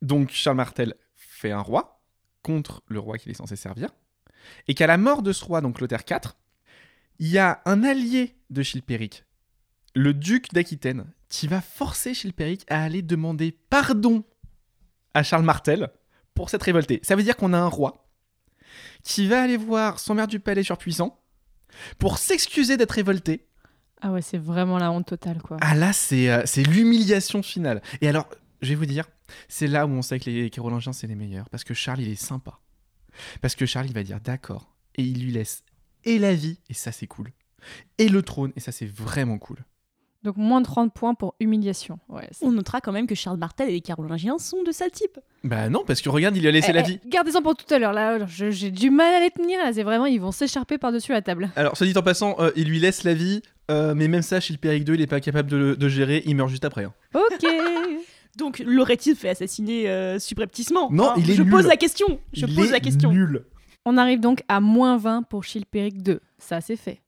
donc 0.02 0.32
Charles 0.32 0.58
Martel 0.58 0.96
fait 1.16 1.52
un 1.52 1.62
roi 1.62 2.02
contre 2.42 2.84
le 2.88 3.00
roi 3.00 3.18
qu'il 3.18 3.32
est 3.32 3.36
censé 3.36 3.56
servir. 3.56 3.90
Et 4.68 4.74
qu'à 4.74 4.88
la 4.88 4.98
mort 4.98 5.22
de 5.22 5.32
ce 5.32 5.44
roi, 5.46 5.62
donc 5.62 5.78
Clotaire 5.78 6.04
IV, 6.10 6.34
il 7.20 7.30
y 7.30 7.38
a 7.38 7.62
un 7.66 7.84
allié 7.84 8.36
de 8.50 8.62
Chilpéric, 8.62 9.24
le 9.96 10.14
duc 10.14 10.54
d'Aquitaine, 10.54 11.06
qui 11.30 11.48
va 11.48 11.62
forcer 11.62 12.14
Chilpéric 12.14 12.66
à 12.70 12.84
aller 12.84 13.02
demander 13.02 13.52
pardon 13.70 14.24
à 15.14 15.24
Charles 15.24 15.44
Martel 15.44 15.90
pour 16.34 16.50
s'être 16.50 16.64
révolté. 16.64 17.00
Ça 17.04 17.16
veut 17.16 17.24
dire 17.24 17.38
qu'on 17.38 17.54
a 17.54 17.58
un 17.58 17.68
roi 17.68 18.05
qui 19.04 19.28
va 19.28 19.42
aller 19.42 19.58
voir 19.58 20.00
son 20.00 20.16
maire 20.16 20.28
du 20.28 20.40
palais 20.40 20.64
surpuissant 20.64 21.22
pour 21.98 22.18
s'excuser 22.18 22.78
d'être 22.78 22.92
révolté. 22.92 23.48
Ah 24.02 24.12
ouais, 24.12 24.22
c'est 24.22 24.38
vraiment 24.38 24.78
la 24.78 24.92
honte 24.92 25.08
totale 25.08 25.42
quoi. 25.42 25.58
Ah 25.62 25.76
là, 25.76 25.94
c'est 25.94 26.30
euh, 26.30 26.44
c'est 26.46 26.64
l'humiliation 26.64 27.42
finale. 27.42 27.82
Et 28.02 28.08
alors, 28.08 28.30
je 28.62 28.70
vais 28.70 28.76
vous 28.76 28.86
dire, 28.86 29.06
c'est 29.48 29.68
là 29.68 29.86
où 29.86 29.90
on 29.90 30.02
sait 30.02 30.20
que 30.20 30.30
les 30.30 30.50
Carolingiens, 30.50 30.94
c'est 30.94 31.08
les 31.08 31.16
meilleurs. 31.16 31.50
Parce 31.50 31.64
que 31.64 31.74
Charles, 31.74 32.02
il 32.02 32.10
est 32.10 32.16
sympa. 32.16 32.60
Parce 33.42 33.56
que 33.56 33.66
Charles, 33.66 33.88
il 33.88 33.94
va 33.94 34.04
dire 34.04 34.20
d'accord. 34.20 34.76
Et 34.96 35.04
il 35.04 35.24
lui 35.24 35.32
laisse 35.32 35.64
et 36.06 36.20
la 36.20 36.34
vie, 36.34 36.60
et 36.70 36.74
ça, 36.74 36.92
c'est 36.92 37.08
cool. 37.08 37.32
Et 37.98 38.10
le 38.10 38.22
trône, 38.22 38.54
et 38.56 38.60
ça, 38.60 38.72
c'est 38.72 38.86
vraiment 38.86 39.40
cool. 39.40 39.58
Donc 40.26 40.36
moins 40.38 40.60
de 40.60 40.66
30 40.66 40.92
points 40.94 41.14
pour 41.14 41.36
humiliation. 41.40 42.00
Ouais, 42.10 42.28
On 42.42 42.52
notera 42.52 42.82
quand 42.82 42.92
même 42.92 43.06
que 43.08 43.14
Charles 43.16 43.38
Martel 43.38 43.70
et 43.70 43.74
les 43.74 43.82
Carolingiens 43.82 44.38
sont 44.40 44.64
de 44.64 44.72
sale 44.72 44.90
type. 44.92 45.20
Bah 45.44 45.70
non, 45.70 45.84
parce 45.86 46.02
que 46.02 46.10
regarde, 46.10 46.36
il 46.36 46.42
lui 46.42 46.48
a 46.48 46.52
laissé 46.52 46.72
Eh, 46.72 46.74
la 46.74 46.82
eh, 46.82 46.84
vie. 46.84 47.00
Gardez-en 47.06 47.44
pour 47.44 47.56
tout 47.56 47.72
à 47.72 47.78
l'heure. 47.78 47.94
Là, 47.94 48.26
je- 48.26 48.50
j'ai 48.50 48.72
du 48.72 48.90
mal 48.90 49.14
à 49.14 49.20
les 49.20 49.30
tenir. 49.30 49.60
Là, 49.64 49.72
c'est 49.72 49.84
vraiment, 49.84 50.08
ils 50.08 50.20
vont 50.20 50.32
s'écharper 50.32 50.80
par-dessus 50.80 51.12
la 51.12 51.22
table. 51.22 51.52
Alors, 51.56 51.78
soit 51.78 51.86
dit 51.86 51.96
en 51.96 52.02
passant, 52.02 52.36
euh, 52.40 52.50
il 52.56 52.68
lui 52.68 52.80
laisse 52.80 53.04
la 53.04 53.14
vie, 53.14 53.44
euh, 53.70 53.94
mais 53.96 54.08
même 54.08 54.24
ça, 54.24 54.40
Chilpéric 54.40 54.88
II, 54.88 54.96
il 54.96 55.02
est 55.02 55.08
pas 55.08 55.20
capable 55.22 55.50
de, 55.52 55.76
de 55.76 55.88
gérer, 55.88 56.24
il 56.26 56.36
meurt 56.36 56.50
juste 56.50 56.66
après. 56.66 56.86
hein. 56.86 56.94
Ok. 57.14 57.46
Donc, 58.38 58.62
l'aurait-il 58.66 59.16
fait 59.16 59.30
assassiner 59.30 59.88
euh, 59.90 60.20
subrepticement? 60.20 60.90
Non, 60.92 61.10
Hein, 61.12 61.14
il 61.18 61.30
est 61.32 61.36
Je 61.36 61.44
nul. 61.44 61.52
pose 61.52 61.68
la 61.68 61.78
question. 61.78 62.20
Je 62.34 62.46
Il 62.48 62.56
pose 62.56 62.68
est 62.70 62.72
la 62.72 62.80
question. 62.82 63.12
Nul. 63.12 63.46
On 63.86 63.98
arrive 63.98 64.20
donc 64.20 64.42
à 64.48 64.60
moins 64.60 64.98
20 64.98 65.22
pour 65.24 65.44
Chilpéric 65.44 66.02
2. 66.02 66.20
Ça, 66.40 66.60
c'est 66.60 66.76
fait. 66.76 67.00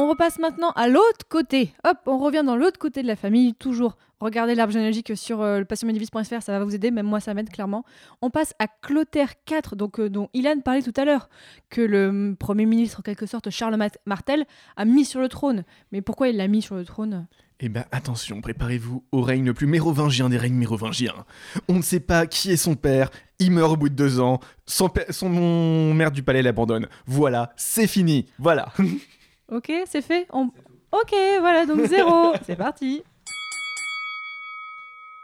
On 0.00 0.08
repasse 0.08 0.38
maintenant 0.38 0.70
à 0.76 0.86
l'autre 0.86 1.26
côté. 1.28 1.72
Hop, 1.82 1.98
on 2.06 2.18
revient 2.18 2.44
dans 2.46 2.54
l'autre 2.54 2.78
côté 2.78 3.02
de 3.02 3.08
la 3.08 3.16
famille. 3.16 3.54
Toujours, 3.54 3.96
regardez 4.20 4.54
l'arbre 4.54 4.72
généalogique 4.72 5.16
sur 5.16 5.40
euh, 5.42 5.58
le 5.58 5.66
ça 5.68 6.52
va 6.56 6.64
vous 6.64 6.72
aider, 6.76 6.92
même 6.92 7.04
moi 7.04 7.18
ça 7.18 7.34
m'aide 7.34 7.50
clairement. 7.50 7.84
On 8.22 8.30
passe 8.30 8.54
à 8.60 8.68
Clotaire 8.68 9.32
IV, 9.50 9.74
donc, 9.74 9.98
euh, 9.98 10.08
dont 10.08 10.28
Ilan 10.34 10.60
parlait 10.64 10.82
tout 10.82 10.92
à 10.96 11.04
l'heure, 11.04 11.28
que 11.68 11.80
le 11.80 12.10
hum, 12.10 12.36
Premier 12.36 12.64
ministre, 12.64 13.00
en 13.00 13.02
quelque 13.02 13.26
sorte, 13.26 13.50
Charles 13.50 13.76
Martel, 14.06 14.44
a 14.76 14.84
mis 14.84 15.04
sur 15.04 15.18
le 15.18 15.28
trône. 15.28 15.64
Mais 15.90 16.00
pourquoi 16.00 16.28
il 16.28 16.36
l'a 16.36 16.46
mis 16.46 16.62
sur 16.62 16.76
le 16.76 16.84
trône? 16.84 17.26
Eh 17.58 17.68
ben 17.68 17.84
attention, 17.90 18.40
préparez-vous 18.40 19.02
au 19.10 19.20
règne 19.20 19.46
le 19.46 19.52
plus 19.52 19.66
mérovingien 19.66 20.28
des 20.28 20.38
règnes 20.38 20.54
mérovingiens. 20.54 21.24
On 21.68 21.74
ne 21.74 21.82
sait 21.82 21.98
pas 21.98 22.28
qui 22.28 22.52
est 22.52 22.56
son 22.56 22.76
père, 22.76 23.10
il 23.40 23.50
meurt 23.50 23.72
au 23.72 23.76
bout 23.76 23.88
de 23.88 23.96
deux 23.96 24.20
ans, 24.20 24.38
son, 24.64 24.88
son 25.10 25.92
maire 25.92 26.12
du 26.12 26.22
palais 26.22 26.42
l'abandonne. 26.42 26.86
Voilà, 27.06 27.52
c'est 27.56 27.88
fini, 27.88 28.26
voilà. 28.38 28.72
Ok, 29.50 29.72
c'est 29.86 30.02
fait 30.02 30.26
On- 30.32 30.50
Ok, 30.92 31.14
voilà, 31.40 31.66
donc 31.66 31.84
zéro. 31.86 32.32
c'est 32.46 32.56
parti. 32.56 33.02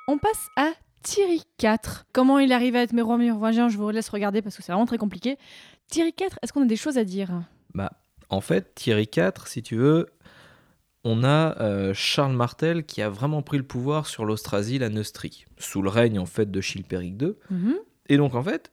On 0.09 0.19
passe 0.19 0.49
à 0.57 0.71
Thierry 1.03 1.43
IV. 1.63 2.05
Comment 2.13 2.39
il 2.39 2.53
arrive 2.53 2.77
à 2.77 2.83
être 2.83 2.99
roi 3.01 3.17
mérovingien 3.19 3.69
Je 3.69 3.77
vous 3.79 3.89
laisse 3.91 4.09
regarder 4.09 4.43
parce 4.43 4.57
que 4.57 4.63
c'est 4.63 4.73
vraiment 4.73 4.87
très 4.87 4.99
compliqué. 4.99 5.39
Thierry 5.89 6.15
IV, 6.19 6.29
est-ce 6.43 6.53
qu'on 6.53 6.63
a 6.63 6.67
des 6.67 6.77
choses 6.77 6.99
à 6.99 7.05
dire? 7.05 7.31
Bah, 7.75 7.93
en 8.29 8.41
fait, 8.41 8.75
Thierry 8.75 9.09
IV, 9.17 9.33
si 9.47 9.63
tu 9.63 9.77
veux, 9.77 10.07
on 11.05 11.25
a 11.25 11.59
euh, 11.61 11.93
Charles 11.95 12.35
Martel 12.35 12.85
qui 12.85 13.01
a 13.03 13.09
vraiment 13.09 13.43
pris 13.43 13.57
le 13.59 13.65
pouvoir 13.67 14.07
sur 14.07 14.25
l'Austrasie, 14.25 14.79
la 14.79 14.89
Neustrie, 14.91 15.45
sous 15.59 15.83
le 15.83 15.89
règne 15.91 16.19
en 16.19 16.27
fait 16.27 16.51
de 16.51 16.61
Chilpéric 16.61 17.21
II. 17.23 17.35
Mhm. 17.51 17.77
Et 18.09 18.17
donc 18.19 18.35
en 18.35 18.43
fait, 18.43 18.71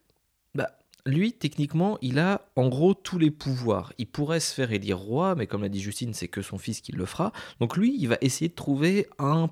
lui 1.06 1.34
techniquement, 1.34 1.98
il 2.02 2.20
a 2.20 2.46
en 2.56 2.70
gros 2.70 2.94
tous 2.94 3.18
les 3.18 3.32
pouvoirs. 3.32 3.94
Il 3.98 4.08
pourrait 4.08 4.40
se 4.40 4.54
faire 4.54 4.72
élire 4.72 4.98
roi, 4.98 5.36
mais 5.36 5.48
comme 5.48 5.62
l'a 5.62 5.70
dit 5.70 5.82
Justine, 5.82 6.14
c'est 6.14 6.28
que 6.28 6.42
son 6.42 6.58
fils 6.58 6.82
qui 6.82 6.92
le 6.92 7.06
fera. 7.06 7.32
Donc 7.60 7.78
lui, 7.78 7.96
il 8.00 8.08
va 8.08 8.18
essayer 8.22 8.50
de 8.50 8.56
trouver 8.56 9.08
un 9.20 9.50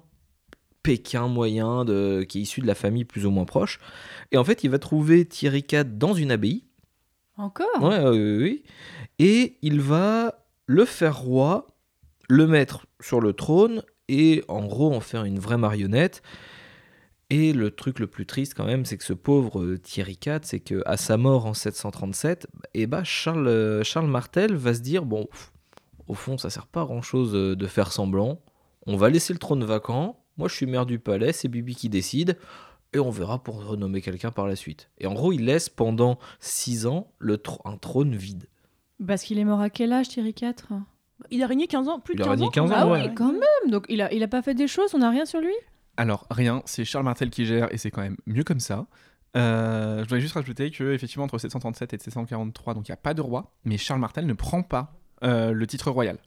Pékin 0.81 1.27
moyen 1.27 1.83
de, 1.83 2.23
qui 2.27 2.39
est 2.39 2.41
issu 2.43 2.61
de 2.61 2.67
la 2.67 2.75
famille 2.75 3.03
plus 3.03 3.25
ou 3.25 3.31
moins 3.31 3.45
proche. 3.45 3.79
Et 4.31 4.37
en 4.37 4.43
fait, 4.43 4.63
il 4.63 4.69
va 4.69 4.79
trouver 4.79 5.25
Thierry 5.25 5.65
IV 5.69 5.97
dans 5.97 6.13
une 6.13 6.31
abbaye. 6.31 6.63
Encore? 7.37 7.81
Ouais, 7.81 8.03
oui, 8.09 8.37
oui. 8.37 8.63
Et 9.19 9.57
il 9.61 9.81
va 9.81 10.45
le 10.65 10.85
faire 10.85 11.17
roi, 11.17 11.67
le 12.29 12.47
mettre 12.47 12.85
sur 13.01 13.19
le 13.19 13.33
trône 13.33 13.83
et 14.07 14.43
en 14.47 14.65
gros 14.65 14.93
en 14.93 14.99
faire 14.99 15.23
une 15.23 15.39
vraie 15.39 15.57
marionnette. 15.57 16.21
Et 17.31 17.53
le 17.53 17.69
truc 17.71 17.99
le 17.99 18.07
plus 18.07 18.25
triste 18.25 18.55
quand 18.55 18.65
même, 18.65 18.85
c'est 18.85 18.97
que 18.97 19.03
ce 19.03 19.13
pauvre 19.13 19.61
euh, 19.61 19.77
Thierry 19.77 20.17
IV, 20.25 20.39
c'est 20.43 20.59
que 20.59 20.81
à 20.87 20.97
sa 20.97 21.15
mort 21.17 21.45
en 21.45 21.53
737, 21.53 22.47
et 22.73 22.87
bah 22.87 23.03
Charles, 23.03 23.47
euh, 23.47 23.83
Charles 23.83 24.07
Martel 24.07 24.55
va 24.55 24.73
se 24.73 24.79
dire 24.81 25.05
bon, 25.05 25.25
pff, 25.25 25.51
au 26.07 26.15
fond, 26.15 26.37
ça 26.39 26.49
sert 26.49 26.65
pas 26.65 26.81
à 26.81 26.85
grand 26.85 27.03
chose 27.03 27.33
de 27.33 27.67
faire 27.67 27.91
semblant. 27.91 28.41
On 28.87 28.97
va 28.97 29.09
laisser 29.11 29.31
le 29.31 29.37
trône 29.39 29.63
vacant. 29.63 30.23
Moi, 30.37 30.47
je 30.47 30.55
suis 30.55 30.65
maire 30.65 30.87
du 30.87 30.97
palais, 30.97 31.31
c'est 31.33 31.47
Bibi 31.49 31.75
qui 31.75 31.89
décide. 31.89 32.37
Et 32.93 32.97
on 32.99 33.11
verra 33.11 33.43
pour 33.43 33.63
renommer 33.63 34.01
quelqu'un 34.01 34.31
par 34.31 34.47
la 34.47 34.55
suite. 34.55 34.89
Et 34.97 35.05
en 35.05 35.13
gros, 35.13 35.31
il 35.31 35.45
laisse 35.45 35.69
pendant 35.69 36.17
six 36.39 36.87
ans 36.87 37.11
le 37.19 37.37
tr- 37.37 37.59
un 37.65 37.77
trône 37.77 38.15
vide. 38.15 38.45
Parce 39.05 39.21
qu'il 39.21 39.37
est 39.37 39.43
mort 39.45 39.61
à 39.61 39.69
quel 39.69 39.93
âge, 39.93 40.07
Thierry 40.09 40.33
IV 40.41 40.53
Il 41.29 41.43
a 41.43 41.47
régné 41.47 41.67
15 41.67 41.87
ans, 41.89 41.99
plus 41.99 42.15
de 42.15 42.21
Il 42.21 42.23
a 42.23 42.25
15 42.25 42.31
régné 42.31 42.47
ans. 42.47 42.51
15 42.51 42.71
ans, 42.71 42.75
Ah 42.75 42.87
ouais. 42.87 43.03
oui, 43.09 43.13
quand 43.13 43.31
même 43.31 43.69
Donc 43.71 43.85
il 43.89 44.01
a, 44.01 44.11
il 44.11 44.23
a 44.23 44.27
pas 44.27 44.41
fait 44.41 44.55
des 44.55 44.67
choses, 44.67 44.95
on 44.95 44.99
n'a 44.99 45.11
rien 45.11 45.25
sur 45.27 45.39
lui? 45.41 45.53
Alors, 45.99 46.25
rien, 46.31 46.63
c'est 46.63 46.85
Charles 46.85 47.03
Martel 47.03 47.29
qui 47.29 47.45
gère 47.45 47.73
et 47.73 47.77
c'est 47.77 47.91
quand 47.91 48.01
même 48.01 48.15
mieux 48.25 48.45
comme 48.45 48.61
ça. 48.61 48.87
Euh, 49.35 49.97
je 49.97 50.03
voudrais 50.03 50.21
juste 50.21 50.35
rajouter 50.35 50.71
que 50.71 50.93
effectivement 50.93 51.25
entre 51.25 51.37
737 51.37 51.93
et 51.93 51.97
743, 51.97 52.73
donc 52.73 52.87
il 52.87 52.91
n'y 52.91 52.93
a 52.93 52.97
pas 52.97 53.13
de 53.13 53.19
roi, 53.19 53.51
mais 53.65 53.77
Charles 53.77 53.99
Martel 53.99 54.25
ne 54.25 54.31
prend 54.31 54.63
pas 54.63 54.93
euh, 55.25 55.51
le 55.51 55.67
titre 55.67 55.91
royal. 55.91 56.17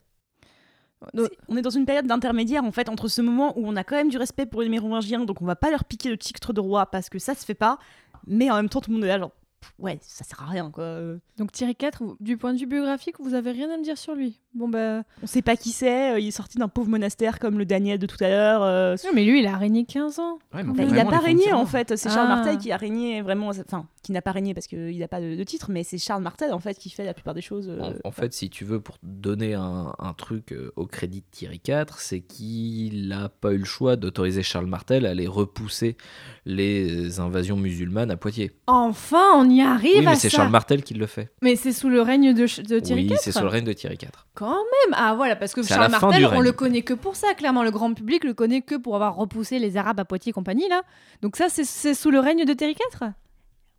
On 1.49 1.57
est 1.57 1.63
dans 1.63 1.71
une 1.71 1.87
période 1.87 2.07
d'intermédiaire 2.07 2.65
en 2.65 2.71
fait 2.71 2.91
entre 2.91 3.09
ce 3.09 3.23
moment 3.23 3.59
où 3.59 3.67
on 3.67 3.75
a 3.75 3.83
quand 3.83 3.97
même 3.97 4.11
du 4.11 4.19
respect 4.19 4.45
pour 4.45 4.61
les 4.61 4.69
mérovingiens, 4.69 5.25
donc 5.25 5.41
on 5.41 5.47
va 5.47 5.57
pas 5.57 5.71
leur 5.71 5.87
piquer 5.87 6.11
le 6.11 6.19
titre 6.19 6.53
de 6.53 6.61
roi 6.61 6.85
parce 6.85 7.09
que 7.09 7.19
ça 7.19 7.35
se 7.35 7.43
fait 7.43 7.55
pas, 7.55 7.79
mais 8.27 8.51
en 8.51 8.57
même 8.57 8.69
temps 8.69 8.83
tout 8.83 8.91
le 8.91 8.97
monde 8.97 9.05
est 9.07 9.17
là 9.17 9.31
ouais 9.79 9.99
ça 10.03 10.25
sert 10.25 10.43
à 10.43 10.47
rien 10.47 10.71
quoi. 10.71 10.99
Donc 11.39 11.53
Thierry 11.53 11.77
IV, 11.81 11.91
vous- 12.01 12.17
du 12.21 12.37
point 12.37 12.53
de 12.53 12.59
vue 12.59 12.67
biographique, 12.67 13.17
vous 13.21 13.35
avez 13.35 13.51
rien 13.53 13.71
à 13.73 13.77
me 13.77 13.83
dire 13.85 13.99
sur 13.99 14.15
lui 14.15 14.41
Bon 14.55 14.69
bah... 14.69 15.03
On 15.23 15.27
sait 15.27 15.41
pas 15.43 15.57
qui 15.57 15.71
c'est, 15.71 16.13
euh, 16.15 16.19
il 16.21 16.29
est 16.29 16.31
sorti 16.31 16.59
d'un 16.59 16.69
pauvre 16.69 16.89
monastère 16.91 17.39
comme 17.39 17.59
le 17.59 17.65
Daniel 17.65 17.99
de 17.99 18.07
tout 18.07 18.23
à 18.23 18.29
l'heure. 18.29 18.63
euh, 18.63 18.97
Non 19.05 19.11
mais 19.15 19.25
lui, 19.25 19.41
il 19.41 19.47
a 19.47 19.57
régné 19.57 19.85
15 19.87 20.19
ans. 20.19 20.39
Ouais, 20.53 20.63
mais 20.63 20.65
Bah, 20.65 20.71
enfin, 20.73 20.83
il 20.83 20.89
n'a 20.89 20.95
vraiment, 21.05 21.11
pas 21.11 21.19
les 21.21 21.27
régné 21.27 21.53
en 21.55 21.65
fait, 21.67 21.97
c'est 21.97 22.11
Charles 22.11 22.29
Ah. 22.31 22.37
Martel 22.37 22.59
qui 22.59 22.71
a 22.71 22.77
régné 22.77 23.23
vraiment, 23.23 23.49
enfin 23.49 23.87
qui 24.03 24.13
n'a 24.13 24.21
pas 24.21 24.33
régné 24.33 24.53
parce 24.53 24.67
qu'il 24.67 24.99
n'a 24.99 25.09
pas 25.09 25.21
de, 25.21 25.37
de 25.37 25.45
titre, 25.45 25.71
mais 25.71 25.85
c'est 25.85 25.97
Charles 25.97 26.23
Martel 26.23 26.53
en 26.53 26.59
fait 26.59 26.75
qui 26.75 26.91
fait 26.91 27.05
la 27.05 27.15
plupart 27.15 27.35
des 27.35 27.41
choses. 27.41 27.69
euh, 27.71 27.93
En, 28.05 28.09
en 28.09 28.11
fait, 28.11 28.33
si 28.35 28.51
tu 28.51 28.65
veux, 28.65 28.81
pour 28.81 28.99
te 28.99 29.07
donner 29.07 29.55
un, 29.55 29.95
un 29.99 30.13
truc 30.13 30.53
euh, 30.53 30.73
au 30.77 30.87
crédit 30.87 31.21
de 31.21 31.27
Thierry 31.31 31.61
IV, 31.67 31.87
c'est 31.99 32.21
qu'il 32.21 33.09
n'a 33.09 33.29
pas 33.31 33.53
eu 33.53 33.59
le 33.59 33.65
choix 33.65 33.97
d'autoriser 33.97 34.43
Charles 34.43 34.67
Martel 34.67 35.07
à 35.07 35.11
aller 35.11 35.27
repousser 35.29 35.97
les 36.45 37.21
invasions 37.21 37.57
musulmanes 37.57 38.11
à 38.11 38.17
Poitiers. 38.17 38.53
Enfin, 38.67 39.33
on 39.37 39.49
y 39.53 39.63
arrive 39.63 39.99
Oui, 39.99 40.05
mais 40.05 40.17
c'est 40.17 40.31
Charles 40.31 40.51
Martel 40.51 40.83
qui 40.83 40.95
le 40.95 41.07
fait. 41.07 41.31
Mais 41.43 41.57
c'est 41.57 41.73
sous 41.73 41.89
le 41.89 42.03
règne 42.03 42.35
de, 42.35 42.47
Thierry 42.47 43.03
Oui, 43.03 43.11
IV 43.11 43.19
c'est 43.21 43.33
sur 43.33 43.43
le 43.43 43.49
règne 43.49 43.65
de 43.65 43.73
Thierry 43.73 43.99
IV. 44.01 44.11
Quand 44.35 44.51
même 44.51 44.95
Ah 44.95 45.15
voilà, 45.15 45.37
parce 45.37 45.55
que 45.55 45.63
Charles 45.63 45.91
Martel, 45.91 46.27
on 46.33 46.41
le 46.41 46.53
connaît 46.53 46.83
que 46.83 46.95
pour 46.95 47.17
ça, 47.17 47.35
clairement. 47.35 47.63
Le 47.63 47.71
grand 47.71 47.95
public 47.95 48.25
le 48.25 48.35
connaît 48.35 48.63
que 48.63 48.75
pour 48.75 48.95
avoir 48.95 49.17
repoussé 49.17 49.59
les 49.59 49.77
Arabes 49.77 50.01
à 50.01 50.05
Poitiers 50.05 50.31
et 50.31 50.33
compagnie, 50.33 50.69
là. 50.69 50.83
Donc 51.23 51.37
ça, 51.37 51.47
c'est 51.49 51.95
sous 51.95 52.11
le 52.11 52.21
règne 52.21 52.45
de 52.45 52.53
Thierry 52.53 52.73
IV 52.73 53.13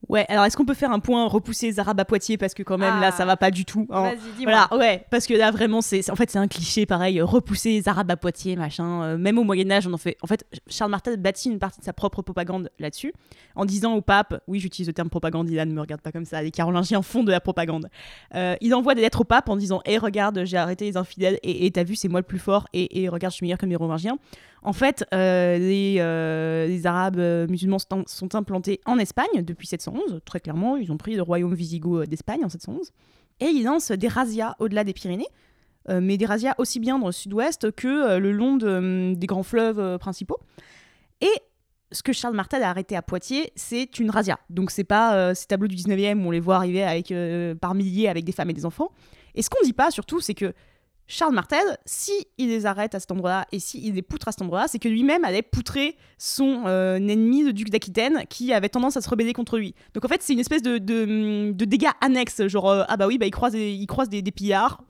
Ouais, 0.09 0.25
alors 0.27 0.43
est-ce 0.45 0.57
qu'on 0.57 0.65
peut 0.65 0.73
faire 0.73 0.91
un 0.91 0.99
point 0.99 1.25
repousser 1.27 1.67
les 1.67 1.79
Arabes 1.79 1.99
à 1.99 2.05
Poitiers 2.05 2.37
parce 2.37 2.53
que 2.53 2.61
quand 2.61 2.77
même 2.77 2.99
là 2.99 3.11
ça 3.11 3.25
va 3.25 3.37
pas 3.37 3.51
du 3.51 3.63
tout. 3.63 3.87
hein. 3.89 4.03
Vas-y, 4.03 4.17
dis-moi. 4.37 4.67
Voilà, 4.69 4.83
ouais, 4.83 5.05
parce 5.09 5.25
que 5.27 5.33
là 5.33 5.49
vraiment 5.49 5.81
c'est 5.81 6.09
en 6.09 6.15
fait 6.15 6.29
c'est 6.29 6.39
un 6.39 6.47
cliché 6.47 6.85
pareil, 6.85 7.19
euh, 7.19 7.25
repousser 7.25 7.69
les 7.71 7.87
Arabes 7.87 8.11
à 8.11 8.17
Poitiers, 8.17 8.55
machin. 8.55 9.03
euh, 9.03 9.17
même 9.17 9.37
au 9.39 9.43
Moyen 9.43 9.69
Âge, 9.71 9.87
on 9.87 9.93
en 9.93 9.97
fait. 9.97 10.17
En 10.21 10.27
fait, 10.27 10.45
Charles 10.67 10.91
Martel 10.91 11.17
bâtit 11.17 11.49
une 11.49 11.59
partie 11.59 11.79
de 11.79 11.85
sa 11.85 11.93
propre 11.93 12.21
propagande 12.21 12.69
là-dessus, 12.79 13.13
en 13.55 13.65
disant 13.65 13.93
au 13.93 14.01
pape, 14.01 14.43
oui 14.47 14.59
j'utilise 14.59 14.87
le 14.87 14.93
terme 14.93 15.09
propagande, 15.09 15.49
Ilan 15.49 15.65
ne 15.65 15.73
me 15.73 15.81
regarde 15.81 16.01
pas 16.01 16.11
comme 16.11 16.25
ça, 16.25 16.41
les 16.43 16.51
Carolingiens 16.51 17.01
font 17.01 17.23
de 17.23 17.31
la 17.31 17.39
propagande. 17.39 17.87
Euh, 18.35 18.55
il 18.61 18.75
envoie 18.75 18.95
des 18.95 19.01
lettres 19.01 19.21
au 19.21 19.25
pape 19.25 19.47
en 19.49 19.55
disant, 19.55 19.81
hé 19.85 19.97
regarde, 19.97 20.43
j'ai 20.43 20.57
arrêté 20.57 20.85
les 20.85 20.97
infidèles 20.97 21.39
et 21.43 21.71
t'as 21.71 21.83
vu 21.83 21.95
c'est 21.95 22.09
moi 22.09 22.19
le 22.19 22.25
plus 22.25 22.39
fort 22.39 22.67
et, 22.73 23.03
et 23.03 23.09
regarde 23.09 23.31
je 23.31 23.37
suis 23.37 23.45
meilleur 23.45 23.57
que 23.57 23.65
les 23.65 23.69
Mérovingiens. 23.69 24.17
En 24.63 24.71
fait, 24.71 25.05
euh, 25.13 25.57
les, 25.57 25.97
euh, 25.99 26.65
les 26.67 26.87
Arabes 26.87 27.19
euh, 27.19 27.47
musulmans 27.47 27.79
sont, 27.79 28.35
implantés 28.35 28.79
en 28.85 28.97
Espagne 28.97 29.43
depuis 29.43 29.67
711, 29.67 30.21
très 30.25 30.39
clairement. 30.39 30.77
Ils 30.77 30.91
ont 30.91 30.97
pris 30.97 31.15
le 31.15 31.21
royaume 31.21 31.51
wisigoth 31.53 32.07
d'Espagne 32.07 32.45
en 32.45 32.49
711. 32.49 32.91
Et 33.41 33.47
ils 33.47 33.63
lancent 33.63 33.91
des 33.91 34.07
razzias 34.07 34.55
au-delà 34.59 34.83
des 34.83 34.93
Pyrénées, 34.93 35.27
mais 35.89 36.17
des 36.17 36.25
razzias 36.25 36.53
aussi 36.59 36.79
bien 36.79 36.97
dans 36.97 37.07
le 37.07 37.11
sud-ouest 37.11 37.71
que 37.71 38.17
le 38.17 38.31
long 38.31 38.57
hum, 38.61 39.15
des 39.15 39.27
grands 39.27 39.43
fleuves 39.43 39.97
principaux. 39.97 40.39
Et 41.19 41.33
ce 41.91 42.03
que 42.03 42.13
Charles 42.13 42.35
Martel 42.35 42.63
a 42.63 42.69
arrêté 42.69 42.95
à 42.95 43.01
Poitiers, 43.01 43.51
c'est 43.55 43.99
une 43.99 44.11
razzia. 44.11 44.39
Donc 44.49 44.71
c'est 44.71 44.83
pas 44.83 45.35
ces 45.35 45.47
tableaux 45.47 45.67
du 45.67 45.75
19e 45.75 46.23
où 46.23 46.27
on 46.27 46.31
les 46.31 46.39
voit 46.39 46.55
arriver 46.55 46.83
avec, 46.83 47.11
par 47.59 47.73
milliers 47.73 48.07
avec 48.07 48.23
des 48.23 48.31
femmes 48.31 48.51
et 48.51 48.53
des 48.53 48.65
enfants. 48.65 48.91
Et 49.35 49.41
ce 49.41 49.49
qu'on 49.49 49.63
dit 49.63 49.73
pas 49.73 49.91
surtout, 49.91 50.21
c'est 50.21 50.35
que 50.35 50.53
Charles 51.07 51.33
Martel, 51.35 51.77
si 51.85 52.11
il 52.37 52.47
les 52.47 52.65
arrête 52.65 52.95
à 52.95 52.99
cet 52.99 53.11
endroit-là 53.11 53.45
et 53.51 53.59
si 53.59 53.85
il 53.85 53.95
les 53.95 54.01
poutre 54.01 54.29
à 54.29 54.31
cet 54.31 54.41
endroit-là, 54.41 54.67
c'est 54.67 54.79
que 54.79 54.87
lui-même 54.87 55.25
allait 55.25 55.41
poutrer 55.41 55.97
son 56.17 56.63
euh, 56.65 56.95
ennemi, 56.95 57.43
le 57.43 57.51
duc 57.53 57.69
d'Aquitaine, 57.69 58.23
qui 58.29 58.53
avait 58.53 58.69
tendance 58.69 58.95
à 58.95 59.01
se 59.01 59.09
rebeller 59.09 59.33
contre 59.33 59.57
lui. 59.57 59.75
Donc 59.93 60.05
en 60.05 60.07
fait, 60.07 60.21
c'est 60.21 60.33
une 60.33 60.39
espèce 60.39 60.61
de, 60.61 60.77
de, 60.77 61.51
de 61.51 61.65
dégâts 61.65 61.89
annexes, 62.01 62.47
genre 62.47 62.69
euh, 62.69 62.83
ah 62.87 62.95
bah 62.97 63.07
oui, 63.07 63.17
bah 63.17 63.25
il 63.25 63.31
croise 63.31 63.51
des, 63.51 63.71
il 63.73 63.85
croise 63.85 64.07
des, 64.09 64.21
des 64.21 64.31
pillards, 64.31 64.81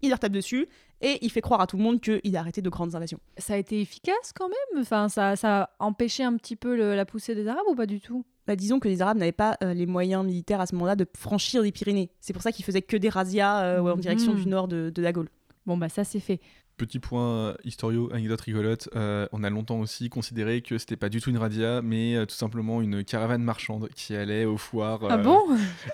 il 0.00 0.10
leur 0.10 0.20
tape 0.20 0.32
dessus 0.32 0.68
et 1.00 1.18
il 1.22 1.30
fait 1.30 1.40
croire 1.40 1.60
à 1.60 1.66
tout 1.66 1.76
le 1.76 1.82
monde 1.82 2.00
qu'il 2.00 2.36
a 2.36 2.40
arrêté 2.40 2.62
de 2.62 2.68
grandes 2.68 2.94
invasions. 2.94 3.18
Ça 3.36 3.54
a 3.54 3.56
été 3.56 3.80
efficace 3.80 4.32
quand 4.34 4.48
même? 4.48 4.80
Enfin, 4.82 5.08
ça, 5.08 5.34
ça 5.36 5.62
a 5.62 5.70
empêché 5.84 6.22
un 6.22 6.36
petit 6.36 6.56
peu 6.56 6.76
le- 6.76 6.94
la 6.94 7.04
poussée 7.04 7.34
des 7.34 7.46
Arabes 7.48 7.66
ou 7.68 7.74
pas 7.74 7.86
du 7.86 8.00
tout? 8.00 8.24
Bah, 8.46 8.56
disons 8.56 8.80
que 8.80 8.88
les 8.88 9.02
Arabes 9.02 9.18
n'avaient 9.18 9.32
pas 9.32 9.56
euh, 9.62 9.74
les 9.74 9.86
moyens 9.86 10.24
militaires 10.24 10.60
à 10.60 10.66
ce 10.66 10.74
moment-là 10.76 10.96
de 10.96 11.06
franchir 11.16 11.62
les 11.62 11.70
Pyrénées. 11.72 12.10
C'est 12.20 12.32
pour 12.32 12.42
ça 12.42 12.50
qu'ils 12.52 12.64
faisaient 12.64 12.82
que 12.82 12.96
des 12.96 13.10
razzias 13.10 13.62
euh, 13.62 13.80
en 13.80 13.96
direction 13.96 14.32
du 14.34 14.46
nord 14.48 14.68
de, 14.68 14.90
de 14.90 15.02
la 15.02 15.12
Gaule. 15.12 15.28
Bon 15.68 15.76
bah 15.76 15.88
ça 15.90 16.02
c'est 16.02 16.18
fait. 16.18 16.40
Petit 16.78 16.98
point 16.98 17.28
euh, 17.28 17.54
historio, 17.64 18.08
anecdote 18.12 18.40
rigolote. 18.40 18.88
euh, 18.96 19.26
on 19.32 19.42
a 19.44 19.50
longtemps 19.50 19.80
aussi 19.80 20.08
considéré 20.08 20.62
que 20.62 20.78
c'était 20.78 20.96
pas 20.96 21.08
du 21.10 21.20
tout 21.20 21.28
une 21.28 21.36
radia, 21.36 21.82
mais 21.82 22.14
euh, 22.16 22.24
tout 22.24 22.34
simplement 22.36 22.80
une 22.80 23.04
caravane 23.04 23.42
marchande 23.42 23.88
qui 23.94 24.14
allait 24.16 24.44
aux 24.46 24.56
foires. 24.56 25.00
Ah 25.10 25.18
bon? 25.18 25.40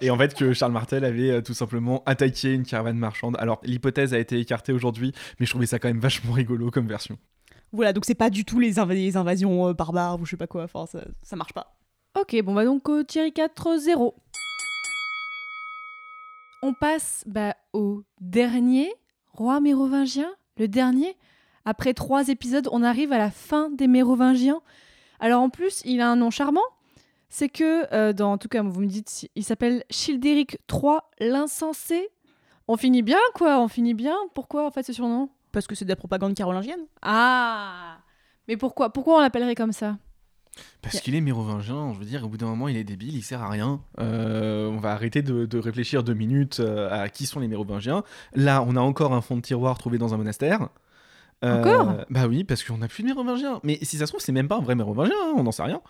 Et 0.00 0.10
en 0.10 0.16
fait, 0.18 0.34
que 0.34 0.52
Charles 0.52 0.72
Martel 0.72 1.04
avait 1.04 1.30
euh, 1.30 1.40
tout 1.40 1.54
simplement 1.54 2.02
attaqué 2.06 2.52
une 2.52 2.64
caravane 2.64 2.98
marchande. 2.98 3.36
Alors, 3.40 3.60
l'hypothèse 3.64 4.14
a 4.14 4.18
été 4.18 4.38
écartée 4.38 4.72
aujourd'hui, 4.72 5.12
mais 5.40 5.46
je 5.46 5.50
trouvais 5.50 5.66
ça 5.66 5.78
quand 5.80 5.88
même 5.88 5.98
vachement 6.00 6.32
rigolo 6.32 6.70
comme 6.70 6.86
version. 6.86 7.18
Voilà, 7.72 7.92
donc 7.92 8.04
c'est 8.04 8.14
pas 8.14 8.30
du 8.30 8.44
tout 8.44 8.60
les, 8.60 8.76
inv- 8.78 8.92
les 8.94 9.16
invasions 9.16 9.68
euh, 9.68 9.72
barbares 9.72 10.20
ou 10.20 10.24
je 10.26 10.30
sais 10.32 10.36
pas 10.36 10.46
quoi. 10.46 10.64
Enfin, 10.64 10.86
ça, 10.86 11.04
ça 11.22 11.34
marche 11.34 11.52
pas. 11.54 11.76
Ok, 12.20 12.40
bon 12.44 12.54
bah 12.54 12.64
donc 12.64 12.88
euh, 12.90 13.02
Thierry 13.02 13.30
4-0. 13.32 14.12
On 16.62 16.72
passe 16.74 17.24
bah, 17.26 17.56
au 17.72 18.04
dernier 18.20 18.92
roi 19.34 19.60
mérovingien, 19.60 20.30
le 20.56 20.68
dernier. 20.68 21.16
Après 21.64 21.94
trois 21.94 22.28
épisodes, 22.28 22.68
on 22.72 22.82
arrive 22.82 23.12
à 23.12 23.18
la 23.18 23.30
fin 23.30 23.70
des 23.70 23.86
mérovingiens. 23.86 24.60
Alors 25.20 25.42
en 25.42 25.50
plus, 25.50 25.82
il 25.84 26.00
a 26.00 26.10
un 26.10 26.16
nom 26.16 26.30
charmant. 26.30 26.60
C'est 27.28 27.48
que, 27.48 27.92
euh, 27.92 28.12
dans, 28.12 28.32
en 28.32 28.38
tout 28.38 28.48
cas, 28.48 28.62
vous 28.62 28.80
me 28.80 28.86
dites, 28.86 29.28
il 29.34 29.44
s'appelle 29.44 29.82
Childéric 29.90 30.58
III 30.70 30.98
l'Insensé. 31.18 32.08
On 32.68 32.76
finit 32.76 33.02
bien, 33.02 33.18
quoi, 33.34 33.60
on 33.60 33.68
finit 33.68 33.94
bien. 33.94 34.16
Pourquoi, 34.34 34.66
en 34.66 34.70
fait, 34.70 34.84
ce 34.84 34.92
surnom? 34.92 35.28
Parce 35.50 35.66
que 35.66 35.74
c'est 35.74 35.84
de 35.84 35.90
la 35.90 35.96
propagande 35.96 36.34
carolingienne. 36.34 36.86
Ah 37.02 37.98
Mais 38.46 38.56
pourquoi 38.56 38.92
Pourquoi 38.92 39.16
on 39.16 39.20
l'appellerait 39.20 39.54
comme 39.54 39.72
ça? 39.72 39.96
Parce 40.82 41.00
qu'il 41.00 41.14
est 41.14 41.20
mérovingien, 41.20 41.92
je 41.94 41.98
veux 41.98 42.04
dire, 42.04 42.24
au 42.24 42.28
bout 42.28 42.36
d'un 42.36 42.46
moment, 42.46 42.68
il 42.68 42.76
est 42.76 42.84
débile, 42.84 43.16
il 43.16 43.22
sert 43.22 43.42
à 43.42 43.48
rien. 43.48 43.80
Euh, 43.98 44.68
on 44.68 44.78
va 44.78 44.92
arrêter 44.92 45.22
de, 45.22 45.46
de 45.46 45.58
réfléchir 45.58 46.04
deux 46.04 46.14
minutes 46.14 46.60
euh, 46.60 46.90
à 46.90 47.08
qui 47.08 47.26
sont 47.26 47.40
les 47.40 47.48
mérovingiens. 47.48 48.04
Là, 48.34 48.62
on 48.62 48.76
a 48.76 48.80
encore 48.80 49.14
un 49.14 49.20
fond 49.20 49.36
de 49.36 49.40
tiroir 49.42 49.78
trouvé 49.78 49.98
dans 49.98 50.14
un 50.14 50.16
monastère. 50.16 50.68
Euh, 51.44 51.60
Encore? 51.60 52.04
Bah 52.10 52.26
oui, 52.26 52.44
parce 52.44 52.62
qu'on 52.64 52.78
n'a 52.78 52.88
plus 52.88 53.02
de 53.02 53.08
mérovingiens. 53.08 53.60
Mais 53.62 53.78
si 53.82 53.96
ça 53.98 54.06
se 54.06 54.12
trouve, 54.12 54.20
c'est 54.22 54.32
même 54.32 54.48
pas 54.48 54.56
un 54.56 54.62
vrai 54.62 54.74
mérovingien, 54.74 55.16
hein, 55.24 55.34
on 55.36 55.42
n'en 55.42 55.52
sait 55.52 55.62
rien. 55.62 55.80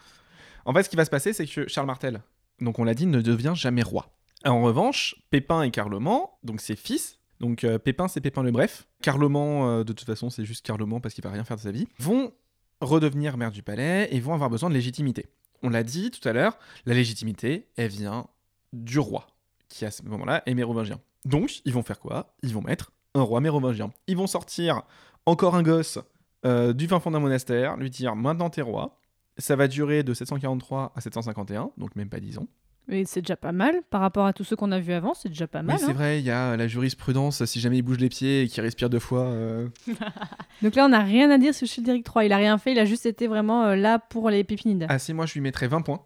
En 0.65 0.73
fait, 0.73 0.85
ce 0.85 0.89
qui 0.89 0.97
va 0.97 1.05
se 1.05 1.11
passer, 1.11 1.33
c'est 1.33 1.47
que 1.47 1.69
Charles 1.69 1.87
Martel, 1.87 2.23
donc 2.61 2.79
on 2.79 2.85
l'a 2.85 2.95
dit, 2.95 3.07
ne 3.07 3.21
devient 3.21 3.53
jamais 3.55 3.83
roi. 3.83 4.11
En 4.45 4.63
revanche, 4.63 5.17
Pépin 5.31 5.63
et 5.63 5.71
Carloman, 5.71 6.21
donc 6.43 6.61
ses 6.61 6.77
fils, 6.77 7.19
donc 7.41 7.65
euh, 7.65 7.79
Pépin 7.79 8.09
c'est 8.09 8.21
Pépin 8.21 8.43
le 8.43 8.51
Bref, 8.51 8.87
Carloman 9.03 9.63
euh, 9.63 9.85
de 9.85 9.93
toute 9.93 10.07
façon 10.07 10.31
c'est 10.31 10.45
juste 10.45 10.65
Carloman 10.65 11.01
parce 11.01 11.15
qu'il 11.15 11.25
va 11.25 11.31
rien 11.31 11.45
faire 11.45 11.57
de 11.57 11.63
sa 11.63 11.71
vie, 11.71 11.89
vont 11.99 12.33
redevenir 12.81 13.37
maire 13.37 13.51
du 13.51 13.63
palais 13.63 14.09
et 14.11 14.21
vont 14.21 14.35
avoir 14.35 14.51
besoin 14.51 14.69
de 14.69 14.75
légitimité. 14.75 15.27
On 15.63 15.71
l'a 15.71 15.83
dit 15.83 16.11
tout 16.11 16.27
à 16.29 16.33
l'heure, 16.33 16.59
la 16.87 16.95
légitimité, 16.95 17.69
elle 17.77 17.89
vient 17.89 18.27
du 18.73 18.99
roi, 18.99 19.27
qui 19.69 19.85
à 19.85 19.91
ce 19.91 20.03
moment-là 20.03 20.43
est 20.47 20.55
mérovingien. 20.55 21.01
Donc, 21.25 21.61
ils 21.65 21.73
vont 21.73 21.83
faire 21.83 22.01
quoi? 22.01 22.35
Ils 22.43 22.53
vont 22.53 22.61
mettre 22.61 22.93
un 23.15 23.23
roi 23.23 23.41
mérovingien. 23.41 23.93
Ils 24.07 24.17
vont 24.17 24.27
sortir 24.27 24.83
encore 25.27 25.55
un 25.55 25.63
gosse 25.63 25.99
euh, 26.45 26.73
du 26.73 26.87
fin 26.87 27.01
fond 27.01 27.11
d'un 27.11 27.21
monastère, 27.21 27.77
lui 27.77 27.91
dire 27.91 28.15
maintenant 28.15 28.51
t'es 28.51 28.61
roi. 28.61 28.99
Ça 29.39 29.57
va 29.57 29.67
durer 29.67 30.03
de 30.03 30.15
743 30.15 30.93
à 30.95 31.01
751, 31.01 31.71
donc 31.77 31.97
même 31.97 32.09
pas 32.09 32.21
10 32.21 32.39
ans. 32.39 32.47
Mais 32.87 33.05
c'est 33.07 33.23
déjà 33.23 33.37
pas 33.37 33.53
mal 33.53 33.77
par 33.89 34.03
rapport 34.03 34.27
à 34.27 34.35
tous 34.35 34.45
ceux 34.45 34.57
qu'on 34.57 34.71
a 34.71 34.79
vus 34.79 34.93
avant, 34.93 35.15
c'est 35.15 35.31
déjà 35.31 35.47
pas 35.47 35.63
mal. 35.63 35.77
Oui, 35.77 35.83
c'est 35.83 35.91
hein. 35.91 35.95
vrai, 35.95 36.19
il 36.21 36.25
y 36.27 36.31
a 36.31 36.55
la 36.57 36.69
jurisprudence, 36.69 37.43
si 37.47 37.59
jamais 37.59 37.79
il 37.79 37.83
bouge 37.83 37.97
les 37.99 38.11
pieds 38.11 38.43
et 38.43 38.49
qu'il 38.49 38.63
respire 38.63 38.91
deux 38.91 38.99
fois. 38.99 39.23
euh, 39.23 39.69
Donc 40.63 40.75
là, 40.75 40.85
on 40.85 40.91
n'a 40.91 41.01
rien 41.01 41.31
à 41.31 41.39
dire 41.39 41.55
sur 41.55 41.67
Childéric 41.67 42.07
III. 42.15 42.27
Il 42.27 42.33
a 42.33 42.37
rien 42.37 42.59
fait, 42.59 42.73
il 42.73 42.79
a 42.79 42.85
juste 42.85 43.07
été 43.07 43.27
vraiment 43.27 43.65
euh, 43.65 43.75
là 43.77 43.99
pour 43.99 44.29
les 44.29 44.45
pépinides. 44.45 44.85
Ah 44.91 44.99
si, 44.99 45.15
moi 45.15 45.25
je 45.25 45.33
lui 45.35 45.41
mettrais 45.41 45.67
20 45.67 45.81
points. 45.81 46.03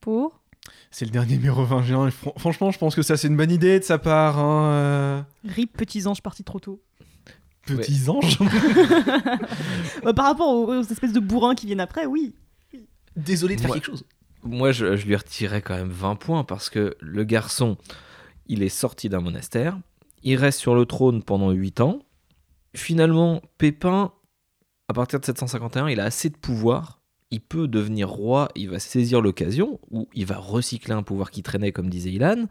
Pour 0.00 0.40
C'est 0.90 1.04
le 1.04 1.12
dernier 1.12 1.38
mérovingien. 1.38 2.08
et 2.08 2.10
fran- 2.10 2.34
franchement, 2.36 2.72
je 2.72 2.78
pense 2.80 2.96
que 2.96 3.02
ça 3.02 3.16
c'est 3.16 3.28
une 3.28 3.36
bonne 3.36 3.52
idée 3.52 3.78
de 3.78 3.84
sa 3.84 3.98
part. 3.98 4.40
hein, 4.40 4.72
euh. 4.72 5.22
Rip, 5.44 5.76
petits 5.76 6.08
anges 6.08 6.20
partis 6.22 6.42
trop 6.42 6.58
tôt. 6.58 6.82
Petits 7.64 8.08
anges. 8.08 8.38
Bah, 10.02 10.12
par 10.14 10.24
rapport 10.26 10.48
aux, 10.48 10.66
aux 10.78 10.82
espèces 10.82 11.12
de 11.12 11.20
bourrins 11.20 11.54
qui 11.54 11.66
viennent 11.66 11.78
après, 11.80 12.06
oui. 12.06 12.34
Désolé 13.16 13.54
de 13.56 13.60
faire 13.60 13.70
Ouais. 13.70 13.76
quelque 13.76 13.86
chose. 13.86 14.04
Moi, 14.44 14.72
je, 14.72 14.86
lui 14.86 15.14
retirais 15.14 15.62
quand 15.62 15.76
même 15.76 15.90
20 15.90 16.16
points 16.16 16.44
parce 16.44 16.68
que 16.68 16.96
le 17.00 17.24
garçon, 17.24 17.76
il 18.46 18.62
est 18.62 18.68
sorti 18.68 19.08
d'un 19.08 19.20
monastère, 19.20 19.78
il 20.22 20.36
reste 20.36 20.58
sur 20.58 20.74
le 20.74 20.84
trône 20.84 21.22
pendant 21.22 21.50
8 21.50 21.80
ans. 21.80 22.00
Finalement, 22.74 23.42
Pépin, 23.58 24.12
à 24.88 24.94
partir 24.94 25.20
de 25.20 25.24
751, 25.24 25.88
il 25.88 26.00
a 26.00 26.04
assez 26.04 26.28
de 26.28 26.36
pouvoir. 26.36 27.00
Il 27.30 27.40
peut 27.40 27.68
devenir 27.68 28.10
roi, 28.10 28.48
il 28.56 28.68
va 28.68 28.78
saisir 28.78 29.20
l'occasion, 29.20 29.80
ou 29.90 30.08
il 30.12 30.26
va 30.26 30.36
recycler 30.36 30.92
un 30.92 31.02
pouvoir 31.02 31.30
qui 31.30 31.42
traînait, 31.42 31.72
comme 31.72 31.88
disait 31.88 32.10
Ilan. 32.10 32.46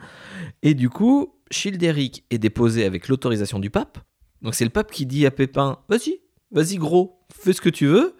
Et 0.63 0.73
du 0.73 0.89
coup, 0.89 1.35
Childéric 1.51 2.25
est 2.29 2.39
déposé 2.39 2.85
avec 2.85 3.07
l'autorisation 3.07 3.59
du 3.59 3.69
pape. 3.69 3.99
Donc 4.41 4.55
c'est 4.55 4.63
le 4.63 4.71
pape 4.71 4.91
qui 4.91 5.05
dit 5.05 5.25
à 5.25 5.31
Pépin 5.31 5.79
Vas-y, 5.87 6.21
vas-y 6.51 6.77
gros, 6.77 7.19
fais 7.31 7.53
ce 7.53 7.61
que 7.61 7.69
tu 7.69 7.85
veux. 7.85 8.15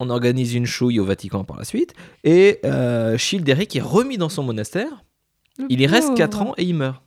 On 0.00 0.10
organise 0.10 0.54
une 0.54 0.66
chouille 0.66 0.98
au 1.00 1.04
Vatican 1.04 1.44
par 1.44 1.56
la 1.56 1.64
suite. 1.64 1.94
Et 2.24 2.58
euh, 2.64 3.16
Childéric 3.16 3.76
est 3.76 3.80
remis 3.80 4.18
dans 4.18 4.28
son 4.28 4.42
monastère. 4.42 5.04
Le 5.58 5.66
Il 5.68 5.80
y 5.80 5.86
reste 5.86 6.08
pauvre. 6.08 6.18
4 6.18 6.42
ans 6.42 6.54
et 6.56 6.64
il 6.64 6.74
meurt. 6.74 7.00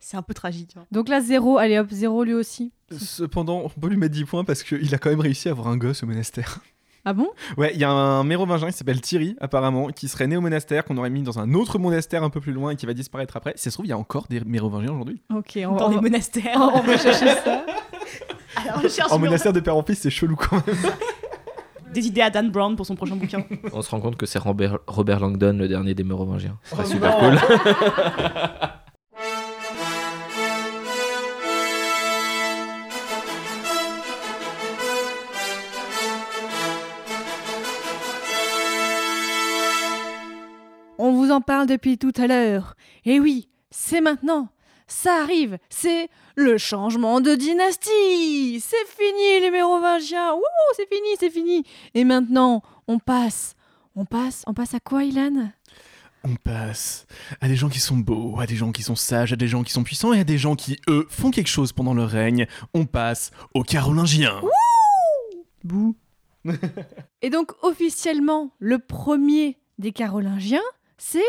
C'est 0.00 0.16
un 0.16 0.22
peu 0.22 0.32
tragique. 0.34 0.74
hein. 0.78 0.84
Donc 0.92 1.08
là, 1.08 1.20
zéro, 1.20 1.58
allez 1.58 1.78
hop, 1.78 1.88
zéro 1.90 2.22
lui 2.22 2.34
aussi. 2.34 2.72
Cependant, 2.96 3.62
on 3.64 3.68
peut 3.80 3.88
lui 3.88 3.96
mettre 3.96 4.14
10 4.14 4.24
points 4.24 4.44
parce 4.44 4.62
qu'il 4.62 4.94
a 4.94 4.98
quand 4.98 5.10
même 5.10 5.20
réussi 5.20 5.48
à 5.48 5.50
avoir 5.50 5.66
un 5.68 5.76
gosse 5.76 6.02
au 6.04 6.06
monastère. 6.06 6.60
Ah 7.04 7.12
bon? 7.12 7.28
Ouais, 7.56 7.72
il 7.74 7.80
y 7.80 7.84
a 7.84 7.90
un 7.90 8.22
mérovingien 8.22 8.70
qui 8.70 8.76
s'appelle 8.76 9.00
Thierry, 9.00 9.34
apparemment, 9.40 9.88
qui 9.88 10.08
serait 10.08 10.26
né 10.26 10.36
au 10.36 10.40
monastère, 10.40 10.84
qu'on 10.84 10.96
aurait 10.98 11.10
mis 11.10 11.22
dans 11.22 11.38
un 11.38 11.54
autre 11.54 11.78
monastère 11.78 12.22
un 12.22 12.30
peu 12.30 12.40
plus 12.40 12.52
loin 12.52 12.70
et 12.70 12.76
qui 12.76 12.86
va 12.86 12.94
disparaître 12.94 13.36
après. 13.36 13.54
Si 13.56 13.64
ça 13.64 13.70
se 13.70 13.74
trouve, 13.76 13.86
il 13.86 13.90
y 13.90 13.92
a 13.92 13.98
encore 13.98 14.26
des 14.28 14.40
mérovingiens 14.40 14.92
aujourd'hui. 14.92 15.20
Ok, 15.34 15.58
on, 15.66 15.74
Dans 15.76 15.88
on 15.88 15.90
les 15.90 16.00
monastères. 16.00 16.56
on 16.74 16.80
va 16.80 16.96
chercher 16.98 17.34
ça. 17.44 17.64
À 18.56 18.64
la 18.64 18.72
recherche 18.76 19.12
En 19.12 19.18
monastère 19.18 19.52
de 19.52 19.60
père 19.60 19.76
en 19.76 19.82
fils, 19.84 20.00
c'est 20.00 20.10
chelou 20.10 20.34
quand 20.34 20.66
même. 20.66 20.76
Des 21.92 22.06
idées 22.06 22.20
à 22.20 22.30
Dan 22.30 22.50
Brown 22.50 22.76
pour 22.76 22.86
son 22.86 22.94
prochain 22.94 23.16
bouquin. 23.16 23.44
On 23.72 23.82
se 23.82 23.90
rend 23.90 24.00
compte 24.00 24.16
que 24.16 24.26
c'est 24.26 24.38
Robert, 24.38 24.78
Robert 24.86 25.20
Langdon, 25.20 25.56
le 25.58 25.68
dernier 25.68 25.94
des 25.94 26.04
Mérovingiens. 26.04 26.58
Ce 26.64 26.70
serait 26.70 26.84
Oh 26.86 26.90
super 26.90 27.16
cool. 27.18 27.38
On 41.00 41.12
vous 41.12 41.30
en 41.30 41.40
parle 41.40 41.68
depuis 41.68 41.96
tout 41.96 42.12
à 42.16 42.26
l'heure. 42.26 42.74
Et 43.04 43.20
oui, 43.20 43.48
c'est 43.70 44.00
maintenant. 44.00 44.48
Ça 44.88 45.22
arrive. 45.22 45.58
C'est 45.68 46.08
le 46.34 46.56
changement 46.56 47.20
de 47.20 47.34
dynastie. 47.34 48.60
C'est 48.60 48.86
fini 48.88 49.40
les 49.40 49.50
Mérovingiens. 49.50 50.32
Wouh, 50.32 50.42
c'est 50.74 50.88
fini, 50.88 51.08
c'est 51.20 51.30
fini. 51.30 51.62
Et 51.94 52.04
maintenant, 52.04 52.62
on 52.88 52.98
passe. 52.98 53.54
On 53.94 54.06
passe. 54.06 54.42
On 54.46 54.54
passe 54.54 54.74
à 54.74 54.80
quoi, 54.80 55.04
Ilan? 55.04 55.50
On 56.24 56.34
passe 56.34 57.06
à 57.40 57.48
des 57.48 57.54
gens 57.54 57.68
qui 57.68 57.78
sont 57.78 57.96
beaux, 57.96 58.40
à 58.40 58.46
des 58.46 58.56
gens 58.56 58.72
qui 58.72 58.82
sont 58.82 58.96
sages, 58.96 59.32
à 59.32 59.36
des 59.36 59.46
gens 59.46 59.62
qui 59.62 59.72
sont 59.72 59.84
puissants 59.84 60.12
et 60.12 60.20
à 60.20 60.24
des 60.24 60.38
gens 60.38 60.56
qui, 60.56 60.80
eux, 60.88 61.06
font 61.10 61.30
quelque 61.30 61.48
chose 61.48 61.72
pendant 61.72 61.94
leur 61.94 62.08
règne. 62.08 62.46
On 62.74 62.86
passe 62.86 63.30
aux 63.54 63.62
Carolingiens. 63.62 64.40
Bouh. 65.64 65.94
Et 67.22 67.30
donc, 67.30 67.52
officiellement, 67.62 68.50
le 68.58 68.78
premier 68.78 69.58
des 69.78 69.92
Carolingiens, 69.92 70.62
c'est. 70.96 71.20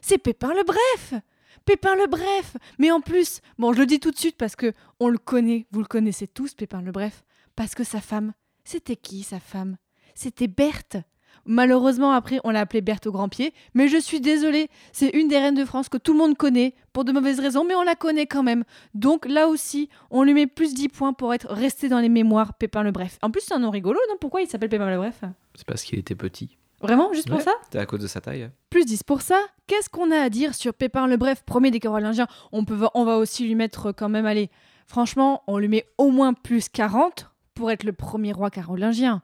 C'est 0.00 0.18
Pépin 0.18 0.54
le 0.54 0.64
Bref 0.64 1.20
Pépin 1.68 1.96
le 1.96 2.06
Bref 2.06 2.56
Mais 2.78 2.90
en 2.90 3.02
plus, 3.02 3.42
bon, 3.58 3.74
je 3.74 3.80
le 3.80 3.84
dis 3.84 4.00
tout 4.00 4.10
de 4.10 4.16
suite 4.16 4.38
parce 4.38 4.56
que 4.56 4.72
on 5.00 5.08
le 5.08 5.18
connaît, 5.18 5.66
vous 5.70 5.80
le 5.80 5.86
connaissez 5.86 6.26
tous, 6.26 6.54
Pépin 6.54 6.80
le 6.80 6.92
Bref, 6.92 7.24
parce 7.56 7.74
que 7.74 7.84
sa 7.84 8.00
femme, 8.00 8.32
c'était 8.64 8.96
qui 8.96 9.22
sa 9.22 9.38
femme? 9.38 9.76
C'était 10.14 10.48
Berthe 10.48 10.96
Malheureusement, 11.44 12.12
après, 12.12 12.40
on 12.42 12.50
l'a 12.52 12.60
appelée 12.60 12.80
Berthe 12.80 13.06
au 13.08 13.12
grand 13.12 13.28
pied, 13.28 13.52
mais 13.74 13.88
je 13.88 13.98
suis 13.98 14.22
désolée, 14.22 14.70
c'est 14.92 15.10
une 15.10 15.28
des 15.28 15.36
reines 15.36 15.54
de 15.54 15.66
France 15.66 15.90
que 15.90 15.98
tout 15.98 16.14
le 16.14 16.18
monde 16.18 16.38
connaît, 16.38 16.74
pour 16.94 17.04
de 17.04 17.12
mauvaises 17.12 17.38
raisons, 17.38 17.66
mais 17.66 17.74
on 17.74 17.82
la 17.82 17.96
connaît 17.96 18.26
quand 18.26 18.42
même. 18.42 18.64
Donc 18.94 19.26
là 19.26 19.46
aussi, 19.46 19.90
on 20.10 20.22
lui 20.22 20.32
met 20.32 20.46
plus 20.46 20.72
10 20.72 20.88
points 20.88 21.12
pour 21.12 21.34
être 21.34 21.48
resté 21.52 21.90
dans 21.90 22.00
les 22.00 22.08
mémoires, 22.08 22.54
Pépin 22.54 22.82
le 22.82 22.92
Bref. 22.92 23.18
En 23.20 23.30
plus, 23.30 23.42
c'est 23.42 23.52
un 23.52 23.58
nom 23.58 23.70
rigolo, 23.70 24.00
non? 24.08 24.16
Pourquoi 24.18 24.40
il 24.40 24.48
s'appelle 24.48 24.70
Pépin 24.70 24.88
le 24.88 24.96
Bref? 24.96 25.20
C'est 25.54 25.66
parce 25.66 25.82
qu'il 25.82 25.98
était 25.98 26.14
petit. 26.14 26.56
Vraiment 26.80 27.12
Juste 27.12 27.28
pour 27.28 27.38
Ouais. 27.38 27.44
ça 27.44 27.78
à 27.80 27.86
cause 27.86 28.00
de 28.00 28.06
sa 28.06 28.20
taille. 28.20 28.50
Plus 28.70 28.84
10 28.84 29.02
pour 29.02 29.20
ça. 29.22 29.40
Qu'est-ce 29.66 29.88
qu'on 29.88 30.10
a 30.12 30.16
à 30.18 30.28
dire 30.30 30.54
sur 30.54 30.72
Pépin 30.74 31.06
le 31.06 31.16
Bref, 31.16 31.42
premier 31.44 31.70
des 31.70 31.80
Carolingiens 31.80 32.26
on, 32.52 32.64
peut, 32.64 32.78
on 32.94 33.04
va 33.04 33.16
aussi 33.18 33.44
lui 33.46 33.54
mettre 33.56 33.90
quand 33.92 34.08
même, 34.08 34.26
allez, 34.26 34.48
franchement, 34.86 35.42
on 35.48 35.58
lui 35.58 35.68
met 35.68 35.86
au 35.98 36.10
moins 36.10 36.32
plus 36.34 36.68
40 36.68 37.30
pour 37.54 37.70
être 37.72 37.82
le 37.84 37.92
premier 37.92 38.32
roi 38.32 38.50
carolingien. 38.50 39.22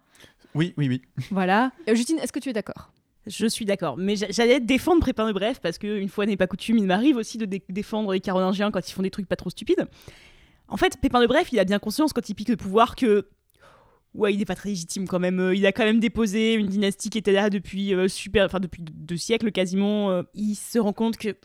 Oui, 0.57 0.75
oui, 0.77 0.89
oui. 0.89 1.03
Voilà. 1.31 1.71
Euh, 1.89 1.95
Justine, 1.95 2.19
est-ce 2.19 2.33
que 2.33 2.41
tu 2.41 2.49
es 2.51 2.53
d'accord? 2.53 2.91
Je 3.27 3.47
suis 3.47 3.65
d'accord, 3.65 3.97
mais 3.97 4.17
j'a- 4.17 4.31
j'allais 4.31 4.61
défendre 4.61 5.05
Pépin 5.05 5.27
le 5.27 5.33
Bref 5.33 5.59
parce 5.63 5.79
que 5.79 5.99
une 5.99 6.09
fois 6.09 6.27
n'est 6.27 6.37
pas 6.37 6.47
coutume, 6.47 6.77
il 6.79 6.87
m'arrive 6.87 7.17
aussi 7.17 7.39
de 7.39 7.47
dé- 7.47 7.63
défendre 7.71 8.13
les 8.13 8.21
Carolingiens 8.21 8.71
quand 8.71 8.87
ils 8.87 8.93
font 8.93 9.03
des 9.03 9.11
trucs 9.11 9.27
pas 9.29 9.37
trop 9.37 9.49
stupides. 9.51 9.87
En 10.69 10.77
fait, 10.77 10.99
Pépin 11.01 11.21
le 11.21 11.27
Bref, 11.27 11.49
il 11.53 11.59
a 11.59 11.65
bien 11.65 11.79
conscience 11.79 12.13
quand 12.13 12.29
il 12.29 12.35
pique 12.35 12.49
le 12.51 12.57
pouvoir 12.57 12.97
que 12.97 13.29
ouais, 14.15 14.33
il 14.33 14.41
est 14.41 14.47
pas 14.47 14.55
très 14.55 14.71
légitime 14.71 15.07
quand 15.07 15.19
même. 15.19 15.41
Euh, 15.41 15.55
Il 15.55 15.67
a 15.67 15.73
quand 15.73 15.85
même 15.85 16.01
déposé 16.01 16.55
une 16.55 16.67
dynastie 16.67 17.11
qui 17.11 17.19
était 17.19 17.33
là 17.33 17.51
depuis 17.51 17.95
euh, 17.95 18.09
super, 18.09 18.47
enfin 18.47 18.61
depuis 18.61 18.83
deux 18.83 19.17
siècles 19.17 19.53
quasiment. 19.53 20.11
Euh, 20.11 20.23
Il 20.35 20.55
se 20.55 20.79
rend 20.79 20.93
compte 20.93 21.17
que 21.17 21.37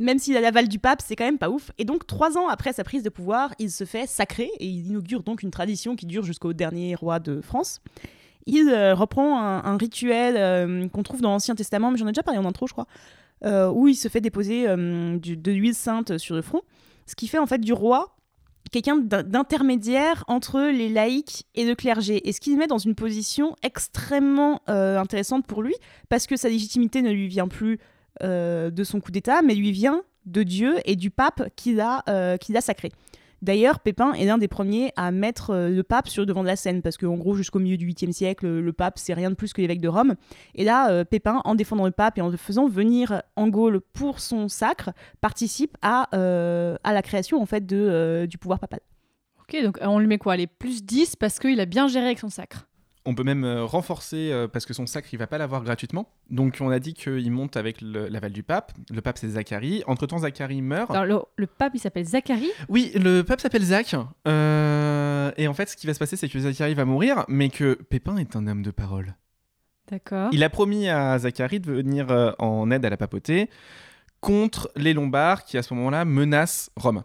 même 0.00 0.18
s'il 0.18 0.36
a 0.36 0.40
l'aval 0.40 0.68
du 0.68 0.78
pape, 0.78 1.00
c'est 1.04 1.16
quand 1.16 1.24
même 1.24 1.38
pas 1.38 1.50
ouf. 1.50 1.70
Et 1.78 1.84
donc 1.84 2.06
trois 2.06 2.36
ans 2.36 2.48
après 2.48 2.72
sa 2.72 2.84
prise 2.84 3.02
de 3.02 3.10
pouvoir, 3.10 3.54
il 3.58 3.70
se 3.70 3.84
fait 3.84 4.06
sacrer 4.06 4.50
et 4.58 4.66
il 4.66 4.88
inaugure 4.88 5.22
donc 5.22 5.42
une 5.42 5.50
tradition 5.50 5.94
qui 5.94 6.06
dure 6.06 6.24
jusqu'au 6.24 6.52
dernier 6.52 6.94
roi 6.94 7.20
de 7.20 7.40
France 7.40 7.80
il 8.44 8.74
reprend 8.94 9.40
un, 9.40 9.76
rituel 9.76 10.90
qu'on 10.90 11.04
trouve 11.04 11.20
dans 11.20 11.30
l'Ancien 11.30 11.54
Testament, 11.54 11.92
mais 11.92 11.96
j'en 11.96 12.08
ai 12.08 12.10
déjà 12.10 12.24
parlé 12.24 12.40
en 12.40 12.44
intro, 12.44 12.66
je 12.66 12.72
crois, 12.72 12.88
où 13.70 13.86
il 13.86 13.94
se 13.94 14.08
fait 14.08 14.20
déposer 14.20 14.66
de 14.66 15.52
l'huile 15.52 15.76
sainte 15.76 16.18
sur 16.18 16.34
le 16.34 16.42
front, 16.42 16.62
ce 17.06 17.14
qui 17.14 17.28
fait 17.28 17.38
en 17.38 17.46
fait 17.46 17.60
du 17.60 17.72
roi 17.72 18.16
quelqu'un 18.70 18.96
d'in- 18.96 19.22
d'intermédiaire 19.22 20.24
entre 20.28 20.60
les 20.60 20.88
laïcs 20.88 21.44
et 21.54 21.64
le 21.64 21.74
clergé, 21.74 22.26
et 22.28 22.32
ce 22.32 22.40
qui 22.40 22.52
le 22.52 22.56
met 22.58 22.66
dans 22.66 22.78
une 22.78 22.94
position 22.94 23.56
extrêmement 23.62 24.62
euh, 24.68 24.98
intéressante 24.98 25.46
pour 25.46 25.62
lui, 25.62 25.74
parce 26.08 26.26
que 26.26 26.36
sa 26.36 26.48
légitimité 26.48 27.02
ne 27.02 27.10
lui 27.10 27.28
vient 27.28 27.48
plus 27.48 27.78
euh, 28.22 28.70
de 28.70 28.84
son 28.84 29.00
coup 29.00 29.10
d'État, 29.10 29.42
mais 29.42 29.54
lui 29.54 29.72
vient 29.72 30.02
de 30.26 30.42
Dieu 30.42 30.76
et 30.84 30.96
du 30.96 31.10
pape 31.10 31.48
qu'il 31.56 31.80
a, 31.80 32.02
euh, 32.08 32.36
qu'il 32.36 32.56
a 32.56 32.60
sacré. 32.60 32.92
D'ailleurs, 33.42 33.80
Pépin 33.80 34.12
est 34.12 34.24
l'un 34.24 34.38
des 34.38 34.46
premiers 34.46 34.92
à 34.96 35.10
mettre 35.10 35.50
euh, 35.50 35.68
le 35.68 35.82
pape 35.82 36.08
sur 36.08 36.22
le 36.22 36.26
devant 36.26 36.42
de 36.42 36.46
la 36.46 36.54
scène, 36.54 36.80
parce 36.80 36.96
qu'en 36.96 37.16
gros, 37.16 37.34
jusqu'au 37.34 37.58
milieu 37.58 37.76
du 37.76 37.88
8e 37.88 38.12
siècle, 38.12 38.46
le 38.46 38.72
pape, 38.72 38.98
c'est 38.98 39.14
rien 39.14 39.30
de 39.30 39.34
plus 39.34 39.52
que 39.52 39.60
l'évêque 39.60 39.80
de 39.80 39.88
Rome. 39.88 40.14
Et 40.54 40.62
là, 40.62 40.90
euh, 40.90 41.04
Pépin, 41.04 41.42
en 41.44 41.56
défendant 41.56 41.84
le 41.84 41.90
pape 41.90 42.18
et 42.18 42.20
en 42.20 42.28
le 42.28 42.36
faisant 42.36 42.68
venir 42.68 43.22
en 43.34 43.48
Gaule 43.48 43.80
pour 43.80 44.20
son 44.20 44.46
sacre, 44.46 44.90
participe 45.20 45.76
à, 45.82 46.08
euh, 46.14 46.76
à 46.84 46.92
la 46.92 47.02
création 47.02 47.42
en 47.42 47.46
fait 47.46 47.66
de, 47.66 48.26
du 48.30 48.38
pouvoir 48.38 48.60
papal. 48.60 48.80
Ok, 49.40 49.60
donc 49.62 49.78
on 49.82 49.98
lui 49.98 50.06
met 50.06 50.18
quoi? 50.18 50.36
Les 50.36 50.46
plus 50.46 50.84
10 50.84 51.16
parce 51.16 51.40
qu'il 51.40 51.58
a 51.58 51.66
bien 51.66 51.88
géré 51.88 52.06
avec 52.06 52.20
son 52.20 52.30
sacre. 52.30 52.68
On 53.04 53.16
peut 53.16 53.24
même 53.24 53.44
euh, 53.44 53.64
renforcer 53.64 54.30
euh, 54.30 54.46
parce 54.46 54.64
que 54.64 54.72
son 54.74 54.86
sacre, 54.86 55.08
il 55.12 55.18
va 55.18 55.26
pas 55.26 55.38
l'avoir 55.38 55.64
gratuitement. 55.64 56.08
Donc 56.30 56.58
on 56.60 56.70
a 56.70 56.78
dit 56.78 56.94
qu'il 56.94 57.30
monte 57.32 57.56
avec 57.56 57.80
l'aval 57.80 58.32
du 58.32 58.44
pape. 58.44 58.72
Le 58.90 59.00
pape, 59.00 59.18
c'est 59.18 59.28
Zacharie. 59.28 59.82
Entre-temps, 59.88 60.18
Zacharie 60.18 60.62
meurt. 60.62 60.90
Alors, 60.92 61.04
le, 61.04 61.42
le 61.42 61.46
pape, 61.48 61.72
il 61.74 61.80
s'appelle 61.80 62.04
Zacharie? 62.04 62.50
Oui, 62.68 62.92
le 62.94 63.22
pape 63.22 63.40
s'appelle 63.40 63.64
Zach. 63.64 63.96
Euh, 64.28 65.32
et 65.36 65.48
en 65.48 65.54
fait, 65.54 65.68
ce 65.68 65.76
qui 65.76 65.88
va 65.88 65.94
se 65.94 65.98
passer, 65.98 66.16
c'est 66.16 66.28
que 66.28 66.38
Zacharie 66.38 66.74
va 66.74 66.84
mourir, 66.84 67.24
mais 67.26 67.48
que 67.48 67.74
Pépin 67.74 68.16
est 68.18 68.36
un 68.36 68.46
homme 68.46 68.62
de 68.62 68.70
parole. 68.70 69.16
D'accord. 69.90 70.28
Il 70.32 70.44
a 70.44 70.48
promis 70.48 70.88
à 70.88 71.18
Zacharie 71.18 71.58
de 71.58 71.72
venir 71.72 72.34
en 72.38 72.70
aide 72.70 72.84
à 72.84 72.90
la 72.90 72.96
papauté 72.96 73.50
contre 74.20 74.70
les 74.76 74.94
Lombards 74.94 75.44
qui, 75.44 75.58
à 75.58 75.62
ce 75.62 75.74
moment-là, 75.74 76.04
menacent 76.04 76.70
Rome. 76.76 77.02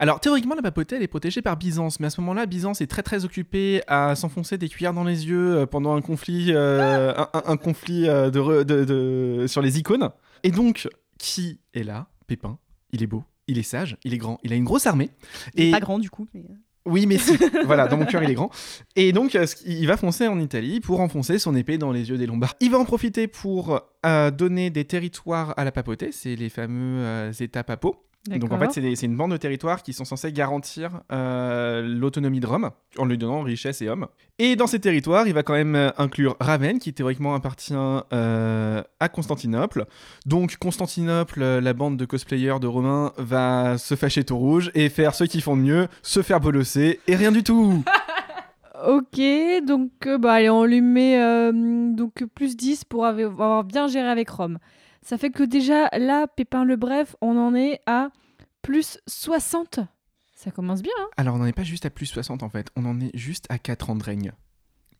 Alors 0.00 0.20
théoriquement, 0.20 0.54
la 0.54 0.62
papauté, 0.62 0.96
elle 0.96 1.02
est 1.02 1.08
protégée 1.08 1.42
par 1.42 1.56
Byzance, 1.56 1.98
mais 2.00 2.06
à 2.06 2.10
ce 2.10 2.20
moment-là, 2.20 2.46
Byzance 2.46 2.80
est 2.80 2.86
très 2.86 3.02
très 3.02 3.24
occupé 3.24 3.82
à 3.88 4.14
s'enfoncer 4.14 4.56
des 4.58 4.68
cuillères 4.68 4.94
dans 4.94 5.04
les 5.04 5.26
yeux 5.26 5.56
euh, 5.56 5.66
pendant 5.66 5.94
un 5.96 6.00
conflit, 6.00 6.52
euh, 6.52 7.12
un, 7.16 7.28
un- 7.34 7.42
un 7.46 7.56
conflit 7.56 8.08
euh, 8.08 8.30
de, 8.30 8.38
re- 8.40 8.64
de- 8.64 8.84
de- 8.84 9.46
sur 9.48 9.60
les 9.62 9.78
icônes. 9.78 10.10
Et 10.44 10.50
donc, 10.52 10.88
qui 11.18 11.58
est 11.74 11.82
là? 11.82 12.06
Pépin. 12.28 12.58
Il 12.92 13.02
est 13.02 13.06
beau, 13.06 13.24
il 13.48 13.58
est 13.58 13.62
sage, 13.64 13.96
il 14.04 14.14
est 14.14 14.18
grand, 14.18 14.38
il 14.44 14.52
a 14.52 14.56
une 14.56 14.64
grosse 14.64 14.86
armée. 14.86 15.10
Et 15.56 15.70
pas 15.72 15.80
grand 15.80 15.98
du 15.98 16.10
coup. 16.10 16.26
mais, 16.32 16.44
oui, 16.86 17.06
mais 17.06 17.18
si. 17.18 17.36
voilà, 17.66 17.86
dans 17.88 17.96
mon 17.98 18.06
cœur, 18.06 18.22
il 18.22 18.30
est 18.30 18.34
grand. 18.34 18.50
Et 18.96 19.12
donc, 19.12 19.36
il 19.66 19.86
va 19.86 19.96
foncer 19.96 20.26
en 20.28 20.38
Italie 20.40 20.80
pour 20.80 21.00
enfoncer 21.00 21.38
son 21.38 21.54
épée 21.56 21.76
dans 21.76 21.90
les 21.92 22.08
yeux 22.08 22.16
des 22.18 22.26
Lombards. 22.26 22.54
Il 22.60 22.70
va 22.70 22.78
en 22.78 22.84
profiter 22.84 23.26
pour 23.26 23.80
euh, 24.06 24.30
donner 24.30 24.70
des 24.70 24.84
territoires 24.84 25.52
à 25.56 25.64
la 25.64 25.72
papauté, 25.72 26.12
c'est 26.12 26.34
les 26.36 26.48
fameux 26.48 27.00
euh, 27.02 27.32
États 27.40 27.64
papaux. 27.64 27.96
Donc 28.26 28.52
en 28.52 28.58
fait, 28.58 28.94
c'est 28.94 29.06
une 29.06 29.16
bande 29.16 29.32
de 29.32 29.36
territoires 29.36 29.82
qui 29.82 29.92
sont 29.92 30.04
censés 30.04 30.32
garantir 30.32 31.00
euh, 31.12 31.82
l'autonomie 31.82 32.40
de 32.40 32.46
Rome 32.46 32.70
en 32.98 33.04
lui 33.06 33.16
donnant 33.16 33.42
richesse 33.42 33.80
et 33.80 33.88
hommes. 33.88 34.06
Et 34.38 34.54
dans 34.54 34.66
ces 34.66 34.80
territoires, 34.80 35.26
il 35.26 35.32
va 35.32 35.42
quand 35.42 35.54
même 35.54 35.74
euh, 35.74 35.90
inclure 35.96 36.36
Ravenne, 36.40 36.78
qui 36.78 36.92
théoriquement 36.92 37.34
appartient 37.34 37.74
euh, 37.74 38.82
à 39.00 39.08
Constantinople. 39.08 39.86
Donc 40.26 40.56
Constantinople, 40.56 41.42
la 41.42 41.72
bande 41.72 41.96
de 41.96 42.04
cosplayers 42.04 42.58
de 42.60 42.66
Romains, 42.66 43.12
va 43.16 43.78
se 43.78 43.94
fâcher 43.94 44.24
tout 44.24 44.36
rouge 44.36 44.70
et 44.74 44.88
faire 44.90 45.14
ceux 45.14 45.26
qui 45.26 45.40
font 45.40 45.56
de 45.56 45.62
mieux, 45.62 45.88
se 46.02 46.22
faire 46.22 46.40
bolosser 46.40 47.00
et 47.06 47.16
rien 47.16 47.32
du 47.32 47.42
tout. 47.42 47.82
Ok, 48.86 49.20
donc 49.66 49.90
euh, 50.06 50.18
bah, 50.18 50.34
allez, 50.34 50.50
on 50.50 50.64
lui 50.64 50.80
met 50.80 51.20
euh, 51.20 51.50
donc 51.92 52.24
plus 52.34 52.56
10 52.56 52.84
pour 52.84 53.06
avoir 53.06 53.64
bien 53.64 53.88
géré 53.88 54.08
avec 54.08 54.30
Rome. 54.30 54.58
Ça 55.02 55.18
fait 55.18 55.30
que 55.30 55.42
déjà, 55.42 55.88
là, 55.98 56.26
Pépin 56.26 56.64
le 56.64 56.76
Bref, 56.76 57.16
on 57.20 57.36
en 57.36 57.54
est 57.54 57.80
à 57.86 58.10
plus 58.62 58.98
60. 59.06 59.80
Ça 60.34 60.50
commence 60.50 60.82
bien, 60.82 60.92
hein 61.00 61.08
Alors 61.16 61.34
on 61.34 61.38
n'en 61.38 61.46
est 61.46 61.52
pas 61.52 61.64
juste 61.64 61.86
à 61.86 61.90
plus 61.90 62.06
60 62.06 62.42
en 62.42 62.48
fait, 62.48 62.70
on 62.76 62.84
en 62.84 63.00
est 63.00 63.10
juste 63.16 63.46
à 63.48 63.58
4 63.58 63.90
ans 63.90 63.96
de 63.96 64.04
règne. 64.04 64.32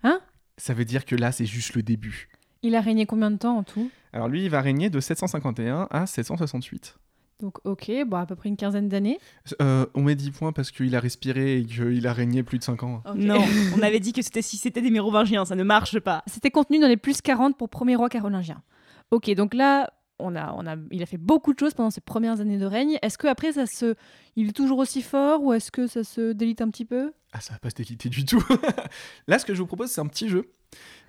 Hein? 0.02 0.20
Ça 0.56 0.74
veut 0.74 0.84
dire 0.84 1.04
que 1.04 1.14
là, 1.14 1.30
c'est 1.30 1.46
juste 1.46 1.74
le 1.74 1.82
début. 1.82 2.28
Il 2.62 2.74
a 2.74 2.80
régné 2.80 3.06
combien 3.06 3.30
de 3.30 3.37
temps 3.37 3.56
en 3.56 3.62
tout? 3.62 3.90
Alors 4.12 4.28
lui, 4.28 4.44
il 4.44 4.50
va 4.50 4.61
régner 4.61 4.90
de 4.90 4.98
751 4.98 5.87
à 5.90 6.06
768. 6.06 6.98
Donc 7.40 7.64
ok, 7.64 7.88
bon, 8.04 8.16
à 8.16 8.26
peu 8.26 8.34
près 8.34 8.48
une 8.48 8.56
quinzaine 8.56 8.88
d'années. 8.88 9.20
Euh, 9.62 9.87
on 9.94 10.02
met 10.02 10.16
10 10.16 10.32
points 10.32 10.52
parce 10.52 10.72
qu'il 10.72 10.96
a 10.96 11.00
respiré 11.00 11.58
et 11.58 11.64
qu'il 11.64 12.04
a 12.08 12.12
régné 12.12 12.42
plus 12.42 12.58
de 12.58 12.64
5 12.64 12.82
ans. 12.82 13.02
Non, 13.14 13.38
on 13.78 13.82
avait 13.82 14.00
dit 14.00 14.12
que 14.12 14.22
c'était 14.22 14.42
si 14.42 14.56
c'était 14.56 14.82
des 14.82 14.90
mérovingiens, 14.90 15.44
ça 15.44 15.54
ne 15.54 15.62
marche 15.62 16.00
pas. 16.00 16.24
C'était 16.26 16.50
contenu 16.50 16.80
dans 16.80 16.88
les 16.88 16.96
plus 16.96 17.20
40 17.20 17.56
pour 17.56 17.68
premier 17.68 17.94
roi 17.94 18.08
carolingien. 18.08 18.61
Ok, 19.10 19.30
donc 19.34 19.54
là, 19.54 19.90
on 20.18 20.34
a, 20.36 20.52
on 20.54 20.66
a, 20.66 20.76
il 20.90 21.02
a 21.02 21.06
fait 21.06 21.16
beaucoup 21.16 21.52
de 21.54 21.58
choses 21.58 21.74
pendant 21.74 21.90
ses 21.90 22.00
premières 22.00 22.40
années 22.40 22.58
de 22.58 22.66
règne. 22.66 22.98
Est-ce 23.02 23.16
que 23.18 23.26
après 23.26 23.52
ça 23.52 23.66
se, 23.66 23.94
il 24.36 24.48
est 24.50 24.52
toujours 24.52 24.78
aussi 24.78 25.00
fort 25.02 25.42
ou 25.42 25.52
est-ce 25.52 25.70
que 25.70 25.86
ça 25.86 26.04
se 26.04 26.32
délite 26.32 26.60
un 26.60 26.68
petit 26.70 26.84
peu? 26.84 27.12
Ah, 27.32 27.40
ça 27.40 27.52
va 27.54 27.58
pas 27.58 27.70
se 27.70 27.76
déliter 27.76 28.08
du 28.08 28.24
tout. 28.24 28.42
Là, 29.28 29.38
ce 29.38 29.44
que 29.46 29.54
je 29.54 29.60
vous 29.60 29.66
propose, 29.66 29.90
c'est 29.90 30.00
un 30.00 30.06
petit 30.06 30.28
jeu. 30.28 30.50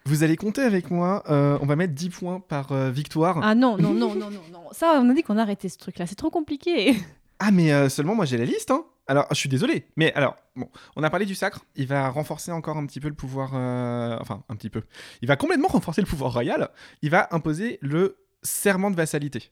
Vous 0.06 0.24
allez 0.24 0.38
compter 0.38 0.62
avec 0.62 0.90
moi. 0.92 1.24
euh, 1.30 1.58
on 1.62 1.66
va 1.66 1.76
mettre 1.76 1.94
10 1.94 2.10
points 2.10 2.40
par 2.40 2.72
euh, 2.72 2.90
victoire. 2.90 3.40
Ah 3.44 3.56
non, 3.56 3.78
non, 3.78 3.94
non, 3.94 4.16
non, 4.16 4.30
non, 4.30 4.42
non. 4.52 4.62
Ça, 4.72 5.00
on 5.04 5.10
a 5.10 5.14
dit 5.14 5.24
qu'on 5.24 5.38
arrêtait 5.38 5.70
ce 5.70 5.78
truc-là. 5.78 6.06
C'est 6.08 6.16
trop 6.16 6.30
compliqué. 6.30 6.96
Ah, 7.42 7.52
mais 7.52 7.72
euh, 7.72 7.88
seulement 7.88 8.16
moi 8.16 8.26
j'ai 8.26 8.38
la 8.38 8.44
liste. 8.44 8.70
Hein. 8.70 8.84
Alors, 9.10 9.26
je 9.32 9.36
suis 9.36 9.50
désolé. 9.50 9.88
Mais 9.96 10.14
alors, 10.14 10.38
bon, 10.56 10.70
on 10.96 11.02
a 11.02 11.10
parlé 11.10 11.26
du 11.26 11.34
sacre. 11.34 11.66
Il 11.76 11.88
va 11.88 12.10
renforcer 12.10 12.52
encore 12.52 12.78
un 12.78 12.86
petit 12.86 13.00
peu 13.00 13.08
le 13.10 13.16
pouvoir. 13.16 13.52
euh, 13.56 14.16
Enfin, 14.22 14.44
un 14.50 14.56
petit 14.56 14.70
peu. 14.70 14.84
Il 15.24 15.28
va 15.28 15.36
complètement 15.36 15.68
renforcer 15.68 16.00
le 16.02 16.06
pouvoir 16.08 16.32
royal. 16.32 16.70
Il 17.02 17.10
va 17.10 17.28
imposer 17.32 17.80
le 17.82 18.18
serment 18.44 18.92
de 18.92 18.96
vassalité. 18.96 19.52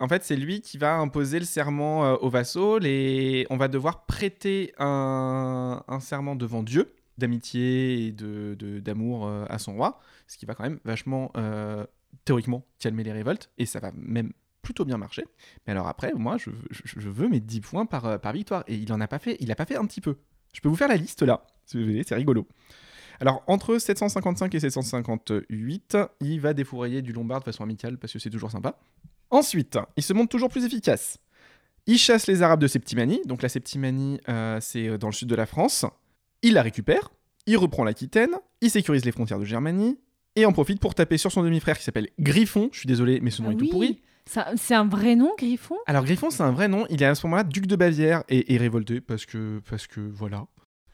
En 0.00 0.08
fait, 0.08 0.24
c'est 0.24 0.34
lui 0.34 0.60
qui 0.60 0.76
va 0.76 0.96
imposer 0.96 1.38
le 1.38 1.44
serment 1.44 2.04
euh, 2.04 2.16
aux 2.16 2.30
vassaux. 2.30 2.80
Et 2.82 3.46
on 3.48 3.56
va 3.56 3.68
devoir 3.68 4.06
prêter 4.06 4.72
un, 4.78 5.80
serment 6.00 6.34
devant 6.34 6.64
Dieu 6.64 6.92
d'amitié 7.16 8.08
et 8.08 8.12
de, 8.12 8.56
de- 8.58 8.80
d'amour 8.80 9.28
euh, 9.28 9.44
à 9.48 9.58
son 9.60 9.74
roi. 9.74 10.00
Ce 10.26 10.36
qui 10.36 10.46
va 10.46 10.56
quand 10.56 10.64
même 10.64 10.80
vachement, 10.84 11.30
théoriquement, 12.24 12.66
calmer 12.80 13.04
les 13.04 13.12
révoltes. 13.12 13.50
Et 13.56 13.66
ça 13.66 13.78
va 13.78 13.92
même 13.94 14.32
plutôt 14.66 14.84
bien 14.84 14.98
marcher. 14.98 15.24
Mais 15.66 15.70
alors 15.72 15.86
après, 15.86 16.12
moi, 16.14 16.36
je, 16.38 16.50
je- 16.70 16.82
je 17.00 17.08
veux 17.08 17.28
mes 17.28 17.38
10 17.40 17.60
points 17.60 17.86
par, 17.86 18.04
euh, 18.06 18.18
par 18.18 18.32
victoire. 18.32 18.64
Et 18.66 18.74
il 18.74 18.92
en 18.92 19.00
a 19.00 19.06
pas 19.08 19.18
fait. 19.20 19.36
Il 19.40 19.50
a 19.52 19.54
pas 19.54 19.64
fait 19.64 19.76
un 19.76 19.84
petit 19.86 20.00
peu. 20.00 20.16
Je 20.52 20.60
peux 20.60 20.68
vous 20.68 20.76
faire 20.76 20.88
la 20.88 20.96
liste 20.96 21.22
là, 21.22 21.46
si 21.66 21.76
vous 21.78 21.84
voulez, 21.84 22.02
c'est 22.06 22.14
rigolo. 22.16 22.46
Alors, 23.20 23.42
entre 23.46 23.78
755 23.78 24.54
et 24.54 24.60
758, 24.60 25.96
il 26.20 26.40
va 26.40 26.52
défourailler 26.54 27.02
du 27.02 27.12
Lombard 27.12 27.40
de 27.40 27.44
façon 27.44 27.62
amicale 27.62 27.98
parce 27.98 28.12
que 28.12 28.18
c'est 28.18 28.30
toujours 28.30 28.50
sympa. 28.50 28.78
Ensuite, 29.30 29.78
il 29.96 30.02
se 30.02 30.12
montre 30.12 30.28
toujours 30.30 30.48
plus 30.50 30.64
efficace. 30.64 31.18
Il 31.86 31.98
chasse 31.98 32.26
les 32.26 32.42
Arabes 32.42 32.60
de 32.60 32.66
Septimanie. 32.66 33.20
Donc, 33.26 33.42
la 33.42 33.48
Septimanie, 33.48 34.20
euh, 34.28 34.58
c'est 34.60 34.88
euh, 34.88 34.98
dans 34.98 35.08
le 35.08 35.12
sud 35.12 35.28
de 35.28 35.34
la 35.34 35.46
France. 35.46 35.84
Il 36.42 36.54
la 36.54 36.62
récupère. 36.62 37.10
Il 37.46 37.56
reprend 37.56 37.84
l'Aquitaine. 37.84 38.32
Il 38.60 38.70
sécurise 38.70 39.04
les 39.04 39.12
frontières 39.12 39.38
de 39.38 39.44
Germanie. 39.44 39.98
Et 40.34 40.44
en 40.44 40.52
profite 40.52 40.80
pour 40.80 40.94
taper 40.94 41.16
sur 41.16 41.32
son 41.32 41.42
demi-frère 41.42 41.78
qui 41.78 41.84
s'appelle 41.84 42.08
Griffon. 42.18 42.68
Je 42.72 42.80
suis 42.80 42.86
désolé, 42.88 43.20
mais 43.20 43.30
ce 43.30 43.40
nom 43.40 43.48
Ah 43.48 43.52
est 43.52 43.56
oui. 43.56 43.66
tout 43.68 43.72
pourri. 43.72 44.00
C'est 44.26 44.74
un 44.74 44.86
vrai 44.86 45.14
nom, 45.16 45.32
Griffon? 45.38 45.76
Alors 45.86 46.04
Griffon, 46.04 46.30
c'est 46.30 46.42
un 46.42 46.52
vrai 46.52 46.68
nom. 46.68 46.84
Il 46.90 47.02
est 47.02 47.06
à 47.06 47.14
ce 47.14 47.26
moment-là 47.26 47.44
duc 47.44 47.66
de 47.66 47.76
Bavière 47.76 48.24
et, 48.28 48.54
et 48.54 48.58
révolté 48.58 49.00
parce 49.00 49.24
que, 49.24 49.60
parce 49.70 49.86
que 49.86 50.00
voilà. 50.00 50.46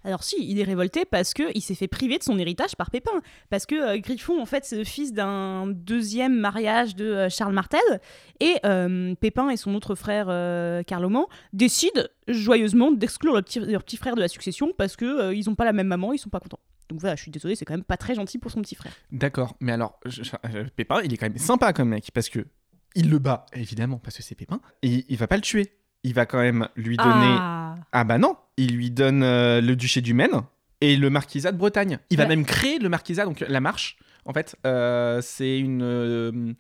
Alors 0.05 0.25
si, 0.25 0.35
il 0.41 0.59
est 0.59 0.65
révolté 0.65 1.05
parce 1.05 1.33
que 1.33 1.45
il 1.55 1.61
s'est 1.61 1.77
fait 1.77 1.87
priver 1.87 2.19
de 2.19 2.25
son 2.25 2.37
héritage 2.39 2.75
par 2.77 2.91
Pépin. 2.91 3.13
Parce 3.51 3.67
que 3.67 3.75
euh, 3.77 3.99
Griffon, 4.01 4.41
en 4.43 4.47
fait, 4.47 4.65
c'est 4.65 4.77
le 4.77 4.85
fils 4.85 5.13
d'un 5.13 5.69
deuxième 5.69 6.37
mariage 6.39 6.97
de 6.97 7.05
euh, 7.07 7.29
Charles 7.31 7.55
Martel. 7.55 7.81
Et 8.41 8.57
euh, 8.67 9.15
Pépin 9.15 9.49
et 9.51 9.57
son 9.57 9.75
autre 9.77 9.95
frère, 9.95 10.27
euh, 10.29 10.83
Carloman, 10.83 11.25
décident 11.53 12.03
joyeusement 12.29 12.91
d'exclure 12.91 13.33
leur 13.33 13.45
petit, 13.45 13.61
leur 13.61 13.85
petit 13.85 13.97
frère 13.97 14.15
de 14.17 14.21
la 14.21 14.29
succession 14.29 14.73
parce 14.77 14.97
que 14.97 15.05
euh, 15.05 15.35
ils 15.35 15.49
n'ont 15.49 15.55
pas 15.55 15.65
la 15.65 15.73
même 15.73 15.87
maman, 15.87 16.13
ils 16.13 16.19
sont 16.19 16.31
pas 16.31 16.41
contents. 16.41 16.61
Donc 16.89 17.01
voilà, 17.01 17.15
je 17.17 17.23
suis 17.23 17.31
désolée, 17.31 17.55
c'est 17.55 17.65
quand 17.65 17.75
même 17.75 17.85
pas 17.85 17.97
très 17.97 18.15
gentil 18.15 18.39
pour 18.39 18.51
son 18.51 18.61
petit 18.61 18.75
frère. 18.75 18.93
D'accord, 19.13 19.57
mais 19.61 19.73
alors 19.73 19.99
je- 20.05 20.23
je- 20.25 20.69
Pépin, 20.77 21.01
il 21.05 21.15
est 21.15 21.17
quand 21.17 21.27
même 21.29 21.39
sympa 21.39 21.73
comme 21.73 21.89
mec 21.91 22.11
parce 22.13 22.29
que 22.29 22.41
il 22.95 23.11
le 23.11 23.19
bat 23.19 23.47
évidemment 23.55 23.99
parce 23.99 24.17
que 24.17 24.23
c'est 24.23 24.35
Pépin. 24.35 24.61
Et 24.83 25.05
il 25.09 25.17
va 25.17 25.27
pas 25.27 25.37
le 25.37 25.43
tuer. 25.43 25.73
Il 26.05 26.15
va 26.15 26.27
quand 26.27 26.41
même 26.41 26.69
lui 26.77 26.97
donner. 26.97 27.37
Ah, 27.39 27.77
Ah, 27.93 28.05
bah 28.05 28.19
non, 28.19 28.37
il 28.57 28.75
lui 28.75 28.91
donne 28.91 29.23
euh, 29.23 29.61
le 29.61 29.77
duché 29.77 30.01
du 30.01 30.15
Maine 30.15 30.43
et 30.81 30.97
le 30.97 31.11
marquisat 31.11 31.53
de 31.53 31.57
Bretagne. 31.59 31.99
Il 32.11 32.17
va 32.19 32.27
même 32.27 32.45
créer 32.45 32.79
le 32.81 32.89
marquisat, 32.89 33.25
donc 33.25 33.41
la 33.41 33.61
Marche. 33.61 33.97
En 34.25 34.33
fait, 34.33 34.57
euh, 34.67 35.21
c'est 35.23 35.59
une 35.59 35.83
euh, 35.83 36.53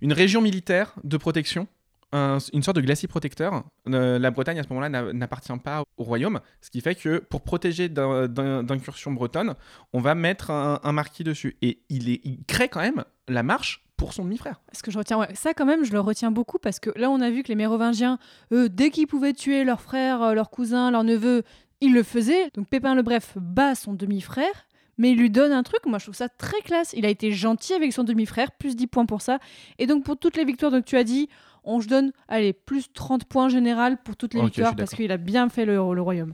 une 0.00 0.12
région 0.12 0.40
militaire 0.40 0.94
de 1.04 1.16
protection. 1.16 1.68
un- 2.12 2.38
une 2.52 2.64
sorte 2.64 2.74
de 2.76 2.80
glacis 2.80 3.06
protecteur. 3.06 3.62
Euh, 3.88 4.18
la 4.18 4.32
Bretagne 4.32 4.58
à 4.58 4.64
ce 4.64 4.68
moment-là 4.70 4.88
n'a- 4.88 5.12
n'appartient 5.12 5.56
pas 5.62 5.84
au 5.96 6.02
royaume, 6.02 6.40
ce 6.60 6.68
qui 6.70 6.80
fait 6.80 6.96
que 6.96 7.18
pour 7.18 7.42
protéger 7.42 7.88
d'incursions 7.88 9.12
bretonnes, 9.12 9.54
on 9.92 10.00
va 10.00 10.14
mettre 10.16 10.50
un, 10.50 10.80
un 10.82 10.92
marquis 10.92 11.22
dessus. 11.24 11.56
Et 11.62 11.82
il, 11.88 12.10
est, 12.10 12.20
il 12.24 12.44
crée 12.46 12.68
quand 12.68 12.80
même 12.80 13.04
la 13.32 13.42
marche 13.42 13.84
pour 13.96 14.14
son 14.14 14.24
demi-frère. 14.24 14.62
ce 14.72 14.82
que 14.82 14.90
je 14.90 14.98
retiens, 14.98 15.18
ouais, 15.18 15.34
ça 15.34 15.52
quand 15.52 15.66
même, 15.66 15.84
je 15.84 15.92
le 15.92 16.00
retiens 16.00 16.30
beaucoup 16.30 16.58
parce 16.58 16.80
que 16.80 16.90
là, 16.96 17.10
on 17.10 17.20
a 17.20 17.30
vu 17.30 17.42
que 17.42 17.48
les 17.48 17.54
Mérovingiens, 17.54 18.18
eux, 18.50 18.70
dès 18.70 18.90
qu'ils 18.90 19.06
pouvaient 19.06 19.34
tuer 19.34 19.62
leur 19.62 19.82
frère, 19.82 20.22
euh, 20.22 20.34
leur 20.34 20.48
cousin, 20.48 20.90
leur 20.90 21.04
neveu, 21.04 21.42
ils 21.82 21.92
le 21.92 22.02
faisaient. 22.02 22.50
Donc 22.54 22.66
Pépin 22.68 22.94
le 22.94 23.02
Bref 23.02 23.34
bat 23.36 23.74
son 23.74 23.92
demi-frère, 23.92 24.66
mais 24.96 25.12
il 25.12 25.18
lui 25.18 25.30
donne 25.30 25.52
un 25.52 25.62
truc. 25.62 25.84
Moi, 25.84 25.98
je 25.98 26.06
trouve 26.06 26.14
ça 26.14 26.30
très 26.30 26.60
classe. 26.62 26.94
Il 26.96 27.04
a 27.04 27.10
été 27.10 27.30
gentil 27.30 27.74
avec 27.74 27.92
son 27.92 28.04
demi-frère, 28.04 28.52
plus 28.52 28.74
10 28.74 28.86
points 28.86 29.06
pour 29.06 29.20
ça. 29.20 29.38
Et 29.78 29.86
donc, 29.86 30.04
pour 30.04 30.16
toutes 30.18 30.36
les 30.36 30.46
victoires 30.46 30.72
que 30.72 30.78
tu 30.78 30.96
as 30.96 31.04
dit, 31.04 31.28
on 31.64 31.82
se 31.82 31.86
donne, 31.86 32.12
allez, 32.28 32.54
plus 32.54 32.90
30 32.92 33.24
points 33.26 33.50
général 33.50 33.98
pour 34.02 34.16
toutes 34.16 34.32
les 34.32 34.40
je 34.40 34.46
victoires 34.46 34.76
parce 34.76 34.94
qu'il 34.94 35.12
a 35.12 35.18
bien 35.18 35.50
fait 35.50 35.66
le, 35.66 35.74
le 35.74 36.02
royaume. 36.02 36.32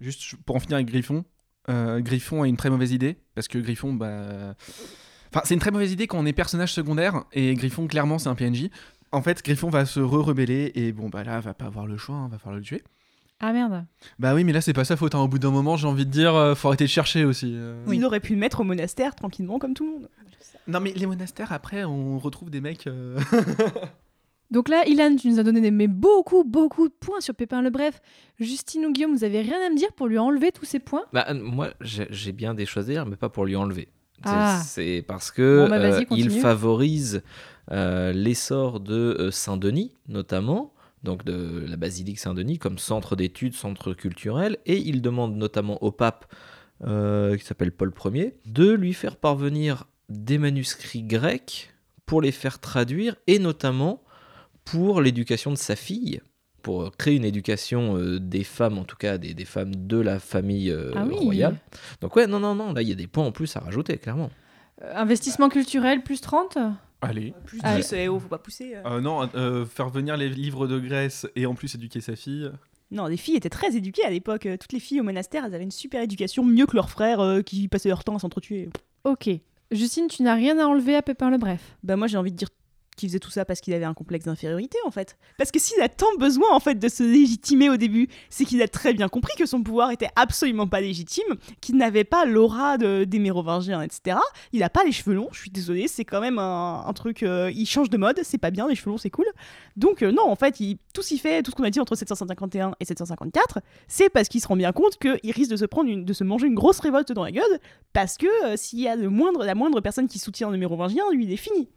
Juste 0.00 0.34
pour 0.44 0.56
en 0.56 0.60
finir 0.60 0.76
avec 0.76 0.88
Griffon, 0.88 1.24
euh, 1.68 2.00
Griffon 2.00 2.42
a 2.42 2.48
une 2.48 2.56
très 2.56 2.70
mauvaise 2.70 2.92
idée, 2.92 3.18
parce 3.34 3.48
que 3.48 3.58
Griffon, 3.58 3.92
bah... 3.92 4.56
Enfin, 5.34 5.42
c'est 5.44 5.54
une 5.54 5.60
très 5.60 5.72
mauvaise 5.72 5.90
idée 5.90 6.06
quand 6.06 6.18
on 6.18 6.26
est 6.26 6.32
personnage 6.32 6.72
secondaire, 6.72 7.24
et 7.32 7.54
Griffon, 7.54 7.88
clairement, 7.88 8.20
c'est 8.20 8.28
un 8.28 8.36
PNJ. 8.36 8.68
En 9.10 9.20
fait, 9.20 9.44
Griffon 9.44 9.68
va 9.68 9.84
se 9.84 9.98
re-rebeller, 9.98 10.70
et 10.76 10.92
bon, 10.92 11.08
bah 11.08 11.24
là, 11.24 11.40
va 11.40 11.54
pas 11.54 11.64
avoir 11.64 11.86
le 11.88 11.96
choix, 11.96 12.14
hein, 12.14 12.28
va 12.30 12.38
falloir 12.38 12.56
le 12.58 12.62
tuer. 12.62 12.84
Ah 13.40 13.52
merde. 13.52 13.84
Bah 14.20 14.32
oui, 14.36 14.44
mais 14.44 14.52
là, 14.52 14.60
c'est 14.60 14.72
pas 14.72 14.84
sa 14.84 14.96
faute, 14.96 15.16
hein. 15.16 15.18
au 15.18 15.26
bout 15.26 15.40
d'un 15.40 15.50
moment, 15.50 15.76
j'ai 15.76 15.88
envie 15.88 16.06
de 16.06 16.10
dire, 16.10 16.36
euh, 16.36 16.54
faut 16.54 16.68
arrêter 16.68 16.84
de 16.84 16.88
chercher 16.90 17.24
aussi. 17.24 17.52
euh. 17.56 17.84
Il 17.92 18.04
aurait 18.04 18.20
pu 18.20 18.34
le 18.34 18.38
mettre 18.38 18.60
au 18.60 18.64
monastère 18.64 19.16
tranquillement 19.16 19.58
comme 19.58 19.74
tout 19.74 19.84
le 19.84 19.90
monde. 19.90 20.08
Non, 20.68 20.78
mais 20.78 20.92
les 20.92 21.06
monastères, 21.06 21.50
après, 21.52 21.82
on 21.82 22.20
retrouve 22.20 22.50
des 22.50 22.60
mecs... 22.60 22.86
euh, 22.86 23.18
Donc 24.52 24.68
là, 24.68 24.84
Ilan, 24.86 25.16
tu 25.16 25.28
nous 25.28 25.40
as 25.40 25.42
donné 25.42 25.60
des, 25.60 25.72
mais 25.72 25.88
beaucoup, 25.88 26.44
beaucoup 26.44 26.88
de 26.88 26.94
points 26.94 27.20
sur 27.20 27.34
Pépin 27.34 27.60
le 27.60 27.70
Bref. 27.70 28.00
Justine 28.38 28.86
ou 28.86 28.92
Guillaume, 28.92 29.16
vous 29.16 29.24
avez 29.24 29.40
rien 29.40 29.58
à 29.66 29.70
me 29.70 29.76
dire 29.76 29.92
pour 29.94 30.06
lui 30.06 30.18
enlever 30.18 30.52
tous 30.52 30.64
ces 30.64 30.78
points? 30.78 31.02
Bah, 31.12 31.26
moi, 31.34 31.70
j'ai 31.80 32.06
j'ai 32.10 32.30
bien 32.30 32.54
des 32.54 32.66
choses 32.66 32.88
à 32.88 32.92
dire, 32.92 33.06
mais 33.06 33.16
pas 33.16 33.28
pour 33.28 33.46
lui 33.46 33.56
enlever. 33.56 33.88
C'est- 34.22 34.30
Ah. 34.30 34.62
C'est 34.64 35.04
parce 35.06 35.30
que 35.30 35.64
Bon, 35.64 35.68
bah, 35.70 35.76
euh, 35.76 36.04
il 36.16 36.30
favorise 36.40 37.22
euh, 37.70 38.12
l'essor 38.12 38.80
de 38.80 38.94
euh, 39.18 39.30
Saint-Denis, 39.30 39.92
notamment, 40.08 40.72
donc 41.02 41.24
de 41.24 41.64
la 41.68 41.76
basilique 41.76 42.18
Saint-Denis, 42.18 42.58
comme 42.58 42.78
centre 42.78 43.16
d'études, 43.16 43.54
centre 43.54 43.92
culturel, 43.94 44.58
et 44.66 44.76
il 44.78 45.02
demande 45.02 45.36
notamment 45.36 45.82
au 45.82 45.90
pape, 45.90 46.26
euh, 46.86 47.36
qui 47.36 47.44
s'appelle 47.44 47.72
Paul 47.72 47.92
Ier, 48.14 48.36
de 48.46 48.70
lui 48.70 48.92
faire 48.94 49.16
parvenir 49.16 49.84
des 50.08 50.38
manuscrits 50.38 51.02
grecs 51.02 51.70
pour 52.06 52.20
les 52.20 52.32
faire 52.32 52.58
traduire, 52.60 53.16
et 53.26 53.38
notamment 53.38 54.02
pour 54.64 55.00
l'éducation 55.00 55.50
de 55.50 55.56
sa 55.56 55.76
fille, 55.76 56.20
pour 56.64 56.90
créer 56.96 57.14
une 57.14 57.24
éducation 57.24 57.96
euh, 57.96 58.18
des 58.18 58.42
femmes, 58.42 58.78
en 58.78 58.84
tout 58.84 58.96
cas 58.96 59.18
des, 59.18 59.34
des 59.34 59.44
femmes 59.44 59.76
de 59.76 59.98
la 59.98 60.18
famille 60.18 60.70
euh, 60.72 60.90
Ah 60.96 61.04
oui. 61.06 61.14
royale. 61.16 61.56
Donc 62.00 62.16
ouais, 62.16 62.26
non, 62.26 62.40
non, 62.40 62.56
non, 62.56 62.72
là 62.72 62.82
il 62.82 62.88
y 62.88 62.92
a 62.92 62.96
des 62.96 63.06
points 63.06 63.24
en 63.26 63.30
plus 63.32 63.54
à 63.56 63.60
rajouter, 63.60 63.98
clairement. 63.98 64.30
Euh, 64.82 64.92
investissement 64.96 65.48
culturel 65.48 66.02
plus 66.02 66.20
30 66.20 66.58
Allez. 67.02 67.34
Plus 67.44 67.60
Ah, 67.62 67.76
10, 67.76 67.92
eh 67.92 68.08
oh, 68.08 68.18
faut 68.18 68.28
pas 68.28 68.38
pousser. 68.38 68.74
non, 69.02 69.28
euh, 69.34 69.64
faire 69.66 69.90
venir 69.90 70.16
les 70.16 70.28
livres 70.30 70.66
de 70.66 70.78
Grèce 70.80 71.26
et 71.36 71.44
en 71.46 71.54
plus 71.54 71.74
éduquer 71.74 72.00
sa 72.00 72.16
fille. 72.16 72.50
Non, 72.90 73.06
les 73.06 73.16
filles 73.18 73.36
étaient 73.36 73.50
très 73.50 73.76
éduquées 73.76 74.04
à 74.04 74.10
l'époque. 74.10 74.48
Toutes 74.58 74.72
les 74.72 74.80
filles 74.80 75.00
au 75.00 75.04
monastère, 75.04 75.44
elles 75.44 75.54
avaient 75.54 75.64
une 75.64 75.70
super 75.70 76.00
éducation, 76.02 76.44
mieux 76.44 76.64
que 76.66 76.74
leurs 76.76 76.88
frères 76.90 77.20
euh, 77.20 77.42
qui 77.42 77.68
passaient 77.68 77.88
leur 77.90 78.04
temps 78.04 78.16
à 78.16 78.18
s'entretuer. 78.18 78.70
Ok. 79.04 79.28
Justine, 79.70 80.06
tu 80.08 80.22
n'as 80.22 80.34
rien 80.34 80.58
à 80.58 80.64
enlever 80.66 80.94
à 80.96 81.02
Pépin 81.02 81.30
le 81.30 81.36
Bref? 81.38 81.76
Bah 81.82 81.96
moi 81.96 82.06
j'ai 82.06 82.16
envie 82.16 82.32
de 82.32 82.36
dire 82.36 82.48
qu'il 82.96 83.08
faisait 83.08 83.18
tout 83.18 83.30
ça 83.30 83.44
parce 83.44 83.60
qu'il 83.60 83.74
avait 83.74 83.84
un 83.84 83.94
complexe 83.94 84.24
d'infériorité 84.26 84.78
en 84.86 84.90
fait. 84.90 85.16
Parce 85.38 85.50
que 85.50 85.58
s'il 85.58 85.80
a 85.80 85.88
tant 85.88 86.14
besoin 86.18 86.48
en 86.52 86.60
fait 86.60 86.76
de 86.78 86.88
se 86.88 87.02
légitimer 87.02 87.68
au 87.70 87.76
début, 87.76 88.08
c'est 88.30 88.44
qu'il 88.44 88.62
a 88.62 88.68
très 88.68 88.94
bien 88.94 89.08
compris 89.08 89.34
que 89.36 89.46
son 89.46 89.62
pouvoir 89.62 89.90
était 89.90 90.08
absolument 90.16 90.66
pas 90.66 90.80
légitime, 90.80 91.24
qu'il 91.60 91.76
n'avait 91.76 92.04
pas 92.04 92.24
l'aura 92.24 92.78
de- 92.78 93.04
des 93.04 93.18
mérovingiens, 93.18 93.82
etc. 93.82 94.18
Il 94.52 94.62
a 94.62 94.70
pas 94.70 94.84
les 94.84 94.92
cheveux 94.92 95.14
longs, 95.14 95.28
je 95.32 95.40
suis 95.40 95.50
désolée, 95.50 95.88
c'est 95.88 96.04
quand 96.04 96.20
même 96.20 96.38
un, 96.38 96.92
truc, 96.94 97.22
euh, 97.22 97.50
il 97.54 97.66
change 97.66 97.90
de 97.90 97.96
mode, 97.96 98.20
c'est 98.22 98.38
pas 98.38 98.50
bien, 98.50 98.68
les 98.68 98.74
cheveux 98.74 98.90
longs 98.90 98.98
c'est 98.98 99.10
cool. 99.10 99.26
Donc 99.76 100.02
euh, 100.02 100.12
non, 100.12 100.22
en 100.28 100.36
fait, 100.36 100.60
il, 100.60 100.78
tout 100.92 101.02
s'y 101.02 101.18
fait, 101.18 101.42
tout 101.42 101.50
ce 101.50 101.56
qu'on 101.56 101.64
a 101.64 101.70
dit 101.70 101.80
entre 101.80 101.96
751 101.96 102.74
et 102.80 102.84
754, 102.84 103.60
c'est 103.88 104.08
parce 104.08 104.28
qu'il 104.28 104.40
se 104.40 104.46
rend 104.48 104.56
bien 104.56 104.72
compte 104.72 104.98
qu'il 104.98 105.32
risque 105.32 105.50
de 105.50 105.56
se 105.56 105.64
prendre 105.64 105.92
de 105.94 106.12
se 106.12 106.24
manger 106.24 106.46
une 106.46 106.54
grosse 106.54 106.80
révolte 106.80 107.12
dans 107.12 107.24
la 107.24 107.32
gueule, 107.32 107.60
parce 107.92 108.16
que 108.16 108.26
euh, 108.46 108.56
s'il 108.56 108.80
y 108.80 108.88
a 108.88 108.96
la 108.96 109.08
moindre 109.54 109.80
personne 109.80 110.06
qui 110.08 110.18
soutient 110.18 110.50
les 110.50 110.58
mérovingiens, 110.58 111.04
lui 111.12 111.24
il 111.24 111.32
est 111.32 111.36
fini. 111.36 111.68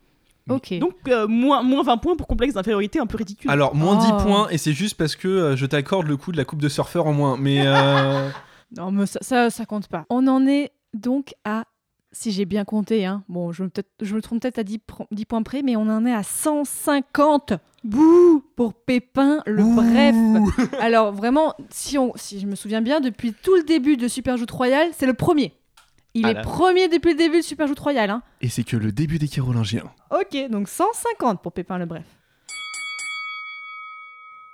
Ok. 0.49 0.77
Donc 0.79 0.93
euh, 1.07 1.27
moins, 1.27 1.61
moins 1.63 1.83
20 1.83 1.97
points 1.97 2.15
pour 2.15 2.27
complexe 2.27 2.53
d'infériorité 2.53 2.99
un 2.99 3.05
peu 3.05 3.17
ridicule. 3.17 3.49
Alors, 3.51 3.75
moins 3.75 3.97
Oh. 4.01 4.17
10 4.19 4.23
points, 4.23 4.47
et 4.49 4.57
c'est 4.57 4.73
juste 4.73 4.95
parce 4.97 5.15
que 5.15 5.27
euh, 5.27 5.55
je 5.55 5.65
t'accorde 5.65 6.07
le 6.07 6.17
coup 6.17 6.31
de 6.31 6.37
la 6.37 6.45
coupe 6.45 6.61
de 6.61 6.69
surfeur 6.69 7.05
en 7.07 7.13
moins. 7.13 7.37
Mais 7.37 7.61
euh, 7.65 8.29
Non, 8.77 8.91
mais 8.91 9.05
ça, 9.05 9.19
ça, 9.21 9.49
ça 9.49 9.65
compte 9.65 9.87
pas. 9.87 10.05
On 10.09 10.27
en 10.27 10.45
est 10.45 10.71
donc 10.93 11.33
à, 11.45 11.63
si 12.11 12.31
j'ai 12.31 12.45
bien 12.45 12.65
compté, 12.65 13.05
hein, 13.05 13.23
bon, 13.29 13.51
je 13.51 13.63
je 14.01 14.15
me 14.15 14.21
trompe 14.21 14.41
peut-être 14.41 14.59
à 14.59 14.63
10, 14.63 14.79
pro- 14.79 15.07
10 15.11 15.25
points 15.25 15.43
près, 15.43 15.61
mais 15.61 15.75
on 15.75 15.87
en 15.89 16.05
est 16.05 16.13
à 16.13 16.23
150 16.23 17.53
Bouh 17.83 18.43
pour 18.55 18.73
Pépin 18.73 19.41
le 19.45 19.63
Bref. 19.63 20.69
Alors 20.81 21.13
vraiment, 21.13 21.53
si, 21.69 21.97
on, 21.97 22.11
si 22.15 22.39
je 22.39 22.47
me 22.47 22.55
souviens 22.55 22.81
bien, 22.81 22.99
depuis 22.99 23.33
tout 23.33 23.55
le 23.55 23.63
début 23.63 23.95
de 23.97 24.07
Super 24.07 24.35
Joute 24.37 24.51
Royale, 24.51 24.89
c'est 24.93 25.05
le 25.05 25.13
premier. 25.13 25.53
Il 26.19 26.25
Ah 26.25 26.31
est 26.31 26.33
là. 26.35 26.41
premier 26.41 26.87
depuis 26.87 27.11
le 27.11 27.17
début 27.17 27.37
de 27.37 27.41
Super 27.43 27.67
Joute 27.67 27.79
Royale. 27.79 28.09
Hein. 28.09 28.23
Et 28.41 28.49
c'est 28.49 28.63
que 28.63 28.75
le 28.77 28.91
début 28.91 29.19
des 29.19 29.27
Carolingiens. 29.27 29.83
Ok, 30.11 30.49
donc 30.49 30.67
150 30.67 31.41
pour 31.41 31.51
Pépin 31.51 31.77
le 31.77 31.85
Bref. 31.85 32.05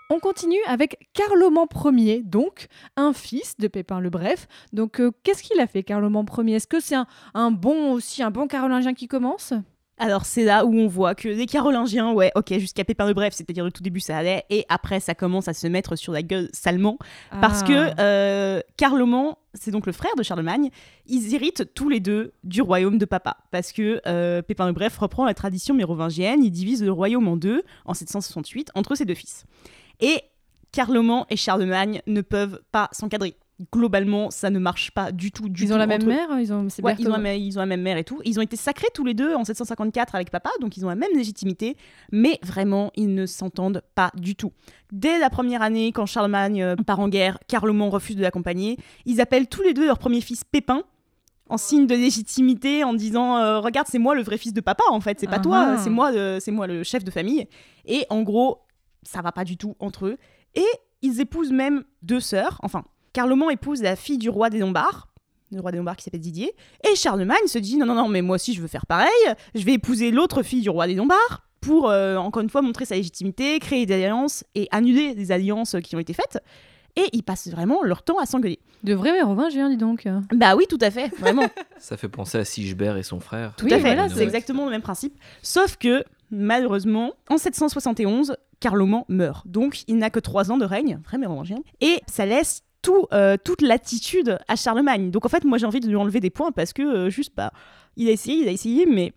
On 0.09 0.19
continue 0.19 0.59
avec 0.67 1.09
Carloman 1.13 1.65
Ier, 1.97 2.21
donc 2.23 2.67
un 2.97 3.13
fils 3.13 3.55
de 3.57 3.67
Pépin 3.67 3.99
le 3.99 4.09
Bref. 4.09 4.47
Donc 4.73 4.99
euh, 4.99 5.11
qu'est-ce 5.23 5.41
qu'il 5.41 5.59
a 5.59 5.65
fait 5.65 5.81
Carloman 5.83 6.25
Ier? 6.39 6.55
Est-ce 6.55 6.67
que 6.67 6.79
c'est 6.79 6.95
un, 6.95 7.07
un 7.33 7.49
bon 7.51 7.93
aussi 7.93 8.21
un 8.21 8.29
bon 8.29 8.45
carolingien 8.47 8.93
qui 8.93 9.07
commence? 9.07 9.53
Alors 9.97 10.25
c'est 10.25 10.43
là 10.43 10.65
où 10.65 10.73
on 10.75 10.87
voit 10.87 11.15
que 11.15 11.29
les 11.29 11.45
Carolingiens, 11.45 12.11
ouais, 12.11 12.31
ok, 12.35 12.57
jusqu'à 12.59 12.83
Pépin 12.83 13.07
le 13.07 13.13
Bref, 13.13 13.33
c'est-à-dire 13.33 13.63
le 13.63 13.71
tout 13.71 13.81
début 13.83 13.99
ça 14.01 14.17
allait, 14.17 14.43
et 14.49 14.65
après 14.67 14.99
ça 14.99 15.15
commence 15.15 15.47
à 15.47 15.53
se 15.53 15.67
mettre 15.67 15.95
sur 15.95 16.11
la 16.11 16.21
gueule 16.23 16.49
salement, 16.51 16.97
parce 17.41 17.61
Ah. 17.63 17.67
que 17.67 18.01
euh, 18.01 18.59
Carloman, 18.75 19.35
c'est 19.53 19.71
donc 19.71 19.85
le 19.85 19.91
frère 19.91 20.15
de 20.17 20.23
Charlemagne, 20.23 20.69
ils 21.05 21.33
héritent 21.35 21.73
tous 21.73 21.89
les 21.89 21.99
deux 21.99 22.33
du 22.43 22.61
royaume 22.61 22.97
de 22.97 23.05
papa, 23.05 23.37
parce 23.51 23.71
que 23.71 24.01
euh, 24.07 24.41
Pépin 24.41 24.67
le 24.67 24.73
Bref 24.73 24.97
reprend 24.97 25.25
la 25.25 25.33
tradition 25.33 25.73
mérovingienne, 25.73 26.43
il 26.43 26.51
divise 26.51 26.83
le 26.83 26.91
royaume 26.91 27.27
en 27.27 27.37
deux, 27.37 27.63
en 27.85 27.93
768, 27.93 28.71
entre 28.75 28.95
ses 28.95 29.05
deux 29.05 29.15
fils. 29.15 29.45
Et 29.99 30.21
Carloman 30.71 31.25
et 31.29 31.37
Charlemagne 31.37 32.01
ne 32.07 32.21
peuvent 32.21 32.61
pas 32.71 32.89
s'encadrer. 32.91 33.35
Globalement, 33.71 34.31
ça 34.31 34.49
ne 34.49 34.59
marche 34.59 34.91
pas 34.91 35.11
du 35.11 35.31
tout. 35.31 35.47
Du 35.49 35.63
Ils 35.63 35.67
tout 35.69 35.73
ont 35.75 35.77
la 35.77 35.87
même 35.87 36.01
eux. 36.03 36.05
mère 36.07 36.27
ils 36.39 36.51
ont, 36.51 36.67
c'est 36.69 36.83
Ouais, 36.83 36.93
ils, 36.97 37.07
ont 37.07 37.11
Berthold. 37.11 37.11
la, 37.11 37.17
même- 37.19 37.39
ils 37.41 37.57
ont 37.57 37.61
la 37.61 37.65
même 37.67 37.81
mère 37.81 37.97
et 37.97 38.03
tout. 38.03 38.19
Ils 38.25 38.39
ont 38.39 38.41
été 38.41 38.55
sacrés 38.55 38.87
tous 38.93 39.05
les 39.05 39.13
deux 39.13 39.35
en 39.35 39.43
754 39.43 40.15
avec 40.15 40.31
papa, 40.31 40.49
donc 40.59 40.75
ils 40.77 40.85
ont 40.85 40.89
la 40.89 40.95
même 40.95 41.11
légitimité, 41.15 41.77
mais 42.11 42.39
vraiment, 42.43 42.91
ils 42.95 43.13
ne 43.13 43.25
s'entendent 43.25 43.81
pas 43.95 44.11
du 44.15 44.35
tout. 44.35 44.51
Dès 44.91 45.19
la 45.19 45.29
première 45.29 45.61
année, 45.61 45.91
quand 45.91 46.05
Charlemagne 46.05 46.61
euh, 46.63 46.75
part 46.75 46.99
en 46.99 47.07
guerre, 47.09 47.37
Carloman 47.47 47.89
refuse 47.89 48.15
de 48.15 48.21
l'accompagner. 48.21 48.77
Ils 49.05 49.21
appellent 49.21 49.47
tous 49.47 49.61
les 49.61 49.73
deux 49.73 49.85
leur 49.85 49.97
premier 49.99 50.21
fils 50.21 50.43
Pépin, 50.43 50.83
en 51.49 51.57
signe 51.57 51.87
de 51.87 51.95
légitimité, 51.95 52.83
en 52.83 52.93
disant 52.93 53.37
euh, 53.37 53.59
Regarde, 53.59 53.87
c'est 53.89 53.99
moi 53.99 54.15
le 54.15 54.23
vrai 54.23 54.37
fils 54.37 54.53
de 54.53 54.61
papa, 54.61 54.83
en 54.89 55.01
fait, 55.01 55.19
c'est 55.19 55.27
pas 55.27 55.35
Ah 55.37 55.39
toi, 55.39 55.65
ah. 55.73 55.77
c'est 55.77 55.89
moi, 55.89 56.11
le- 56.11 56.39
c'est 56.39 56.51
moi 56.51 56.67
le 56.67 56.83
chef 56.83 57.03
de 57.03 57.11
famille. 57.11 57.47
Et 57.85 58.05
en 58.09 58.21
gros, 58.23 58.59
ça 59.03 59.21
va 59.21 59.31
pas 59.31 59.43
du 59.43 59.57
tout 59.57 59.75
entre 59.79 60.05
eux. 60.07 60.17
Et 60.55 60.65
ils 61.01 61.19
épousent 61.19 61.51
même 61.51 61.83
deux 62.01 62.21
sœurs, 62.21 62.59
enfin, 62.63 62.85
Carloman 63.13 63.49
épouse 63.51 63.81
la 63.81 63.95
fille 63.95 64.17
du 64.17 64.29
roi 64.29 64.49
des 64.49 64.59
Lombards, 64.59 65.07
le 65.51 65.61
roi 65.61 65.71
des 65.71 65.77
Lombards 65.77 65.95
qui 65.97 66.03
s'appelle 66.03 66.19
Didier, 66.19 66.53
et 66.91 66.95
Charlemagne 66.95 67.45
se 67.47 67.59
dit 67.59 67.77
non, 67.77 67.85
non, 67.85 67.95
non, 67.95 68.07
mais 68.07 68.21
moi 68.21 68.35
aussi 68.35 68.53
je 68.53 68.61
veux 68.61 68.67
faire 68.67 68.85
pareil, 68.85 69.07
je 69.55 69.63
vais 69.63 69.73
épouser 69.73 70.11
l'autre 70.11 70.41
fille 70.43 70.61
du 70.61 70.69
roi 70.69 70.87
des 70.87 70.95
Lombards 70.95 71.43
pour, 71.61 71.89
euh, 71.89 72.17
encore 72.17 72.41
une 72.43 72.49
fois, 72.49 72.61
montrer 72.61 72.83
sa 72.85 72.95
légitimité, 72.95 73.57
créer 73.59 73.85
des 73.85 73.93
alliances 74.03 74.43
et 74.55 74.67
annuler 74.71 75.15
des 75.15 75.31
alliances 75.31 75.77
qui 75.81 75.95
ont 75.95 75.99
été 75.99 76.11
faites. 76.13 76.39
Et 76.97 77.05
ils 77.13 77.23
passent 77.23 77.47
vraiment 77.47 77.81
leur 77.83 78.03
temps 78.03 78.19
à 78.19 78.25
s'engueuler. 78.25 78.59
De 78.83 78.93
vrais 78.93 79.13
mérovingiens, 79.13 79.69
dis 79.69 79.77
donc. 79.77 80.05
Bah 80.35 80.55
oui, 80.57 80.65
tout 80.69 80.77
à 80.81 80.91
fait, 80.91 81.07
vraiment. 81.17 81.45
Ça 81.79 81.95
fait 81.97 82.09
penser 82.09 82.37
à 82.37 82.43
Sigebert 82.45 82.97
et 82.97 83.03
son 83.03 83.19
frère. 83.21 83.53
Tout 83.57 83.65
Oui, 83.65 83.73
à 83.73 83.77
fait, 83.77 83.81
voilà, 83.95 84.09
c'est 84.09 84.15
c'est- 84.15 84.23
exactement 84.23 84.65
le 84.65 84.71
même 84.71 84.81
principe. 84.81 85.17
Sauf 85.41 85.77
que, 85.77 86.03
malheureusement, 86.31 87.13
en 87.29 87.37
771, 87.37 88.35
Carloman 88.59 89.05
meurt. 89.07 89.47
Donc, 89.47 89.83
il 89.87 89.97
n'a 89.97 90.09
que 90.09 90.19
trois 90.19 90.51
ans 90.51 90.57
de 90.57 90.65
règne, 90.65 90.99
vrai 91.05 91.17
mérovingien. 91.17 91.57
Et 91.81 92.01
ça 92.07 92.25
laisse 92.25 92.61
tout, 92.83 93.07
euh, 93.13 93.35
toute 93.43 93.63
l'attitude 93.63 94.37
à 94.47 94.55
Charlemagne. 94.55 95.09
Donc, 95.09 95.25
en 95.25 95.29
fait, 95.29 95.43
moi, 95.43 95.57
j'ai 95.57 95.65
envie 95.65 95.79
de 95.79 95.87
lui 95.87 95.95
enlever 95.95 96.19
des 96.19 96.29
points 96.29 96.51
parce 96.51 96.71
que, 96.73 96.83
euh, 96.83 97.09
juste, 97.09 97.33
bah, 97.35 97.51
il 97.97 98.07
a 98.07 98.11
essayé, 98.11 98.43
il 98.43 98.47
a 98.47 98.51
essayé, 98.51 98.85
mais 98.85 99.13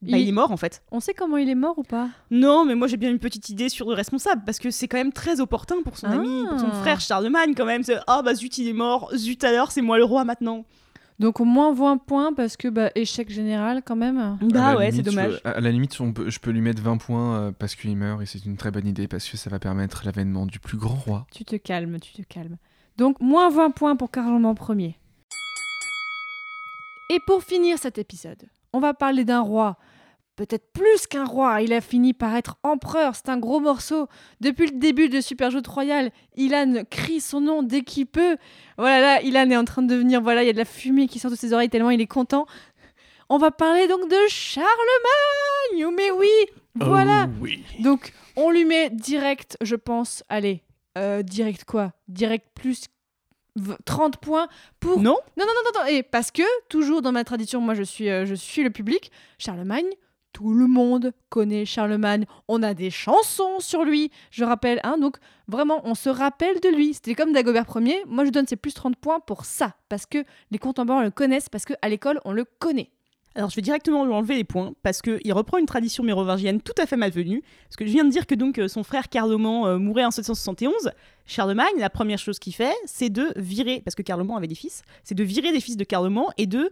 bah, 0.00 0.16
il... 0.16 0.20
Il- 0.20 0.28
est 0.28 0.32
mort, 0.32 0.52
en 0.52 0.56
fait. 0.56 0.82
On 0.92 1.00
sait 1.00 1.12
comment 1.12 1.36
il 1.36 1.48
est 1.50 1.54
mort 1.54 1.78
ou 1.78 1.82
pas? 1.82 2.08
Non, 2.30 2.64
mais 2.64 2.74
moi, 2.74 2.86
j'ai 2.86 2.96
bien 2.96 3.10
une 3.10 3.18
petite 3.18 3.48
idée 3.50 3.68
sur 3.68 3.88
le 3.88 3.94
responsable 3.94 4.42
parce 4.46 4.58
que 4.58 4.70
c'est 4.70 4.88
quand 4.88 4.98
même 4.98 5.12
très 5.12 5.40
opportun 5.40 5.82
pour 5.84 5.98
son 5.98 6.06
Ah. 6.08 6.14
ami, 6.14 6.46
pour 6.48 6.60
son 6.60 6.70
frère 6.70 7.00
Charlemagne, 7.00 7.54
quand 7.56 7.66
même. 7.66 7.82
Ah, 8.06 8.22
bah, 8.22 8.34
zut, 8.34 8.56
il 8.58 8.68
est 8.68 8.72
mort. 8.72 9.10
Zut, 9.14 9.42
alors, 9.44 9.72
c'est 9.72 9.82
moi 9.82 9.98
le 9.98 10.04
roi 10.04 10.24
maintenant. 10.24 10.64
Donc 11.18 11.40
au 11.40 11.46
moins 11.46 11.72
20 11.72 11.96
points 11.96 12.34
parce 12.34 12.58
que 12.58 12.68
bah, 12.68 12.90
échec 12.94 13.30
général 13.30 13.80
quand 13.82 13.96
même. 13.96 14.18
À 14.18 14.36
Bah 14.42 14.72
la 14.72 14.76
ouais, 14.76 14.84
c'est 14.90 14.98
limite, 14.98 15.06
dommage. 15.06 15.40
je- 15.42 15.48
à 15.48 15.60
la 15.62 15.70
limite, 15.70 15.98
on 15.98 16.12
peut- 16.12 16.28
je 16.28 16.38
peux 16.38 16.50
lui 16.50 16.60
mettre 16.60 16.82
20 16.82 16.98
points 16.98 17.36
euh, 17.38 17.52
parce 17.58 17.74
qu'il 17.74 17.96
meurt 17.96 18.20
et 18.20 18.26
c'est 18.26 18.44
une 18.44 18.58
très 18.58 18.70
bonne 18.70 18.86
idée 18.86 19.08
parce 19.08 19.26
que 19.26 19.38
ça 19.38 19.48
va 19.48 19.58
permettre 19.58 20.02
l'avènement 20.04 20.44
du 20.44 20.60
plus 20.60 20.76
grand 20.76 20.94
roi. 20.94 21.26
Tu 21.32 21.46
te 21.46 21.56
calmes, 21.56 21.98
tu 22.00 22.12
te 22.12 22.20
calmes. 22.28 22.58
Donc 22.96 23.20
moins 23.20 23.50
20 23.50 23.70
points 23.70 23.96
pour 23.96 24.10
Carloman 24.10 24.54
Ier. 24.70 24.96
Et 27.10 27.20
pour 27.20 27.42
finir 27.42 27.78
cet 27.78 27.98
épisode, 27.98 28.48
on 28.72 28.80
va 28.80 28.94
parler 28.94 29.24
d'un 29.24 29.40
roi. 29.40 29.76
Peut-être 30.34 30.70
plus 30.72 31.06
qu'un 31.06 31.24
roi, 31.24 31.62
il 31.62 31.72
a 31.72 31.80
fini 31.80 32.12
par 32.12 32.36
être 32.36 32.58
empereur, 32.62 33.14
c'est 33.14 33.30
un 33.30 33.38
gros 33.38 33.60
morceau. 33.60 34.08
Depuis 34.40 34.66
le 34.66 34.78
début 34.78 35.08
de 35.08 35.22
Super 35.22 35.50
Royale, 35.66 36.10
Ilan 36.36 36.84
crie 36.90 37.20
son 37.20 37.40
nom 37.40 37.62
dès 37.62 37.82
qu'il 37.82 38.06
peut. 38.06 38.36
Voilà, 38.76 39.00
là, 39.00 39.22
Ilan 39.22 39.50
est 39.50 39.56
en 39.56 39.64
train 39.64 39.80
de 39.82 39.88
devenir, 39.88 40.20
voilà, 40.20 40.42
il 40.42 40.46
y 40.46 40.50
a 40.50 40.52
de 40.52 40.58
la 40.58 40.66
fumée 40.66 41.06
qui 41.06 41.18
sort 41.18 41.30
de 41.30 41.36
ses 41.36 41.54
oreilles 41.54 41.70
tellement 41.70 41.90
il 41.90 42.00
est 42.02 42.06
content. 42.06 42.46
On 43.30 43.38
va 43.38 43.50
parler 43.50 43.88
donc 43.88 44.10
de 44.10 44.16
Charlemagne, 44.28 45.94
mais 45.96 46.10
oui, 46.10 46.30
voilà. 46.74 47.28
Oh 47.28 47.38
oui. 47.40 47.64
Donc, 47.80 48.12
on 48.36 48.50
lui 48.50 48.66
met 48.66 48.90
direct, 48.90 49.56
je 49.62 49.74
pense, 49.74 50.22
allez, 50.28 50.62
euh, 50.96 51.22
direct 51.22 51.64
quoi? 51.64 51.92
Direct 52.08 52.46
plus 52.54 52.86
v- 53.56 53.74
30 53.84 54.16
points 54.18 54.48
pour... 54.80 55.00
Non 55.00 55.16
non, 55.36 55.44
non, 55.44 55.46
non, 55.46 55.70
non, 55.74 55.80
non, 55.80 55.86
et 55.86 56.02
parce 56.02 56.30
que, 56.30 56.42
toujours 56.68 57.02
dans 57.02 57.12
ma 57.12 57.24
tradition, 57.24 57.60
moi 57.60 57.74
je 57.74 57.82
suis, 57.82 58.08
euh, 58.08 58.26
je 58.26 58.34
suis 58.34 58.62
le 58.62 58.70
public, 58.70 59.10
Charlemagne, 59.38 59.86
tout 60.32 60.52
le 60.52 60.66
monde 60.66 61.12
connaît 61.30 61.64
Charlemagne, 61.64 62.26
on 62.46 62.62
a 62.62 62.74
des 62.74 62.90
chansons 62.90 63.58
sur 63.58 63.84
lui, 63.84 64.10
je 64.30 64.44
rappelle, 64.44 64.80
hein, 64.84 64.98
donc 64.98 65.16
vraiment, 65.48 65.80
on 65.84 65.94
se 65.94 66.10
rappelle 66.10 66.60
de 66.60 66.68
lui. 66.68 66.92
C'était 66.92 67.14
comme 67.14 67.32
Dagobert 67.32 67.64
Ier, 67.76 68.02
moi 68.06 68.26
je 68.26 68.30
donne 68.30 68.46
ces 68.46 68.56
plus 68.56 68.74
30 68.74 68.96
points 68.96 69.20
pour 69.20 69.46
ça, 69.46 69.76
parce 69.88 70.04
que 70.04 70.18
les 70.50 70.58
contemporains 70.58 71.04
le 71.04 71.10
connaissent, 71.10 71.48
parce 71.48 71.64
qu'à 71.64 71.88
l'école, 71.88 72.20
on 72.26 72.32
le 72.32 72.44
connaît. 72.44 72.90
Alors 73.36 73.50
je 73.50 73.56
vais 73.56 73.62
directement 73.62 74.04
lui 74.04 74.12
enlever 74.14 74.34
les 74.34 74.44
points 74.44 74.72
parce 74.82 75.02
qu'il 75.02 75.32
reprend 75.32 75.58
une 75.58 75.66
tradition 75.66 76.02
mérovingienne 76.02 76.60
tout 76.62 76.72
à 76.78 76.86
fait 76.86 76.96
malvenue. 76.96 77.42
Parce 77.68 77.76
que 77.76 77.86
je 77.86 77.92
viens 77.92 78.04
de 78.04 78.10
dire 78.10 78.26
que 78.26 78.34
donc 78.34 78.60
son 78.66 78.82
frère 78.82 79.08
Carloman 79.08 79.66
euh, 79.66 79.78
mourait 79.78 80.06
en 80.06 80.10
771. 80.10 80.90
Charlemagne, 81.26 81.74
la 81.78 81.90
première 81.90 82.18
chose 82.18 82.38
qu'il 82.38 82.54
fait, 82.54 82.74
c'est 82.86 83.10
de 83.10 83.32
virer, 83.36 83.82
parce 83.84 83.94
que 83.94 84.02
Carloman 84.02 84.36
avait 84.36 84.46
des 84.46 84.54
fils, 84.54 84.82
c'est 85.04 85.14
de 85.14 85.24
virer 85.24 85.52
les 85.52 85.60
fils 85.60 85.76
de 85.76 85.84
Carloman 85.84 86.26
et 86.38 86.46
de 86.46 86.70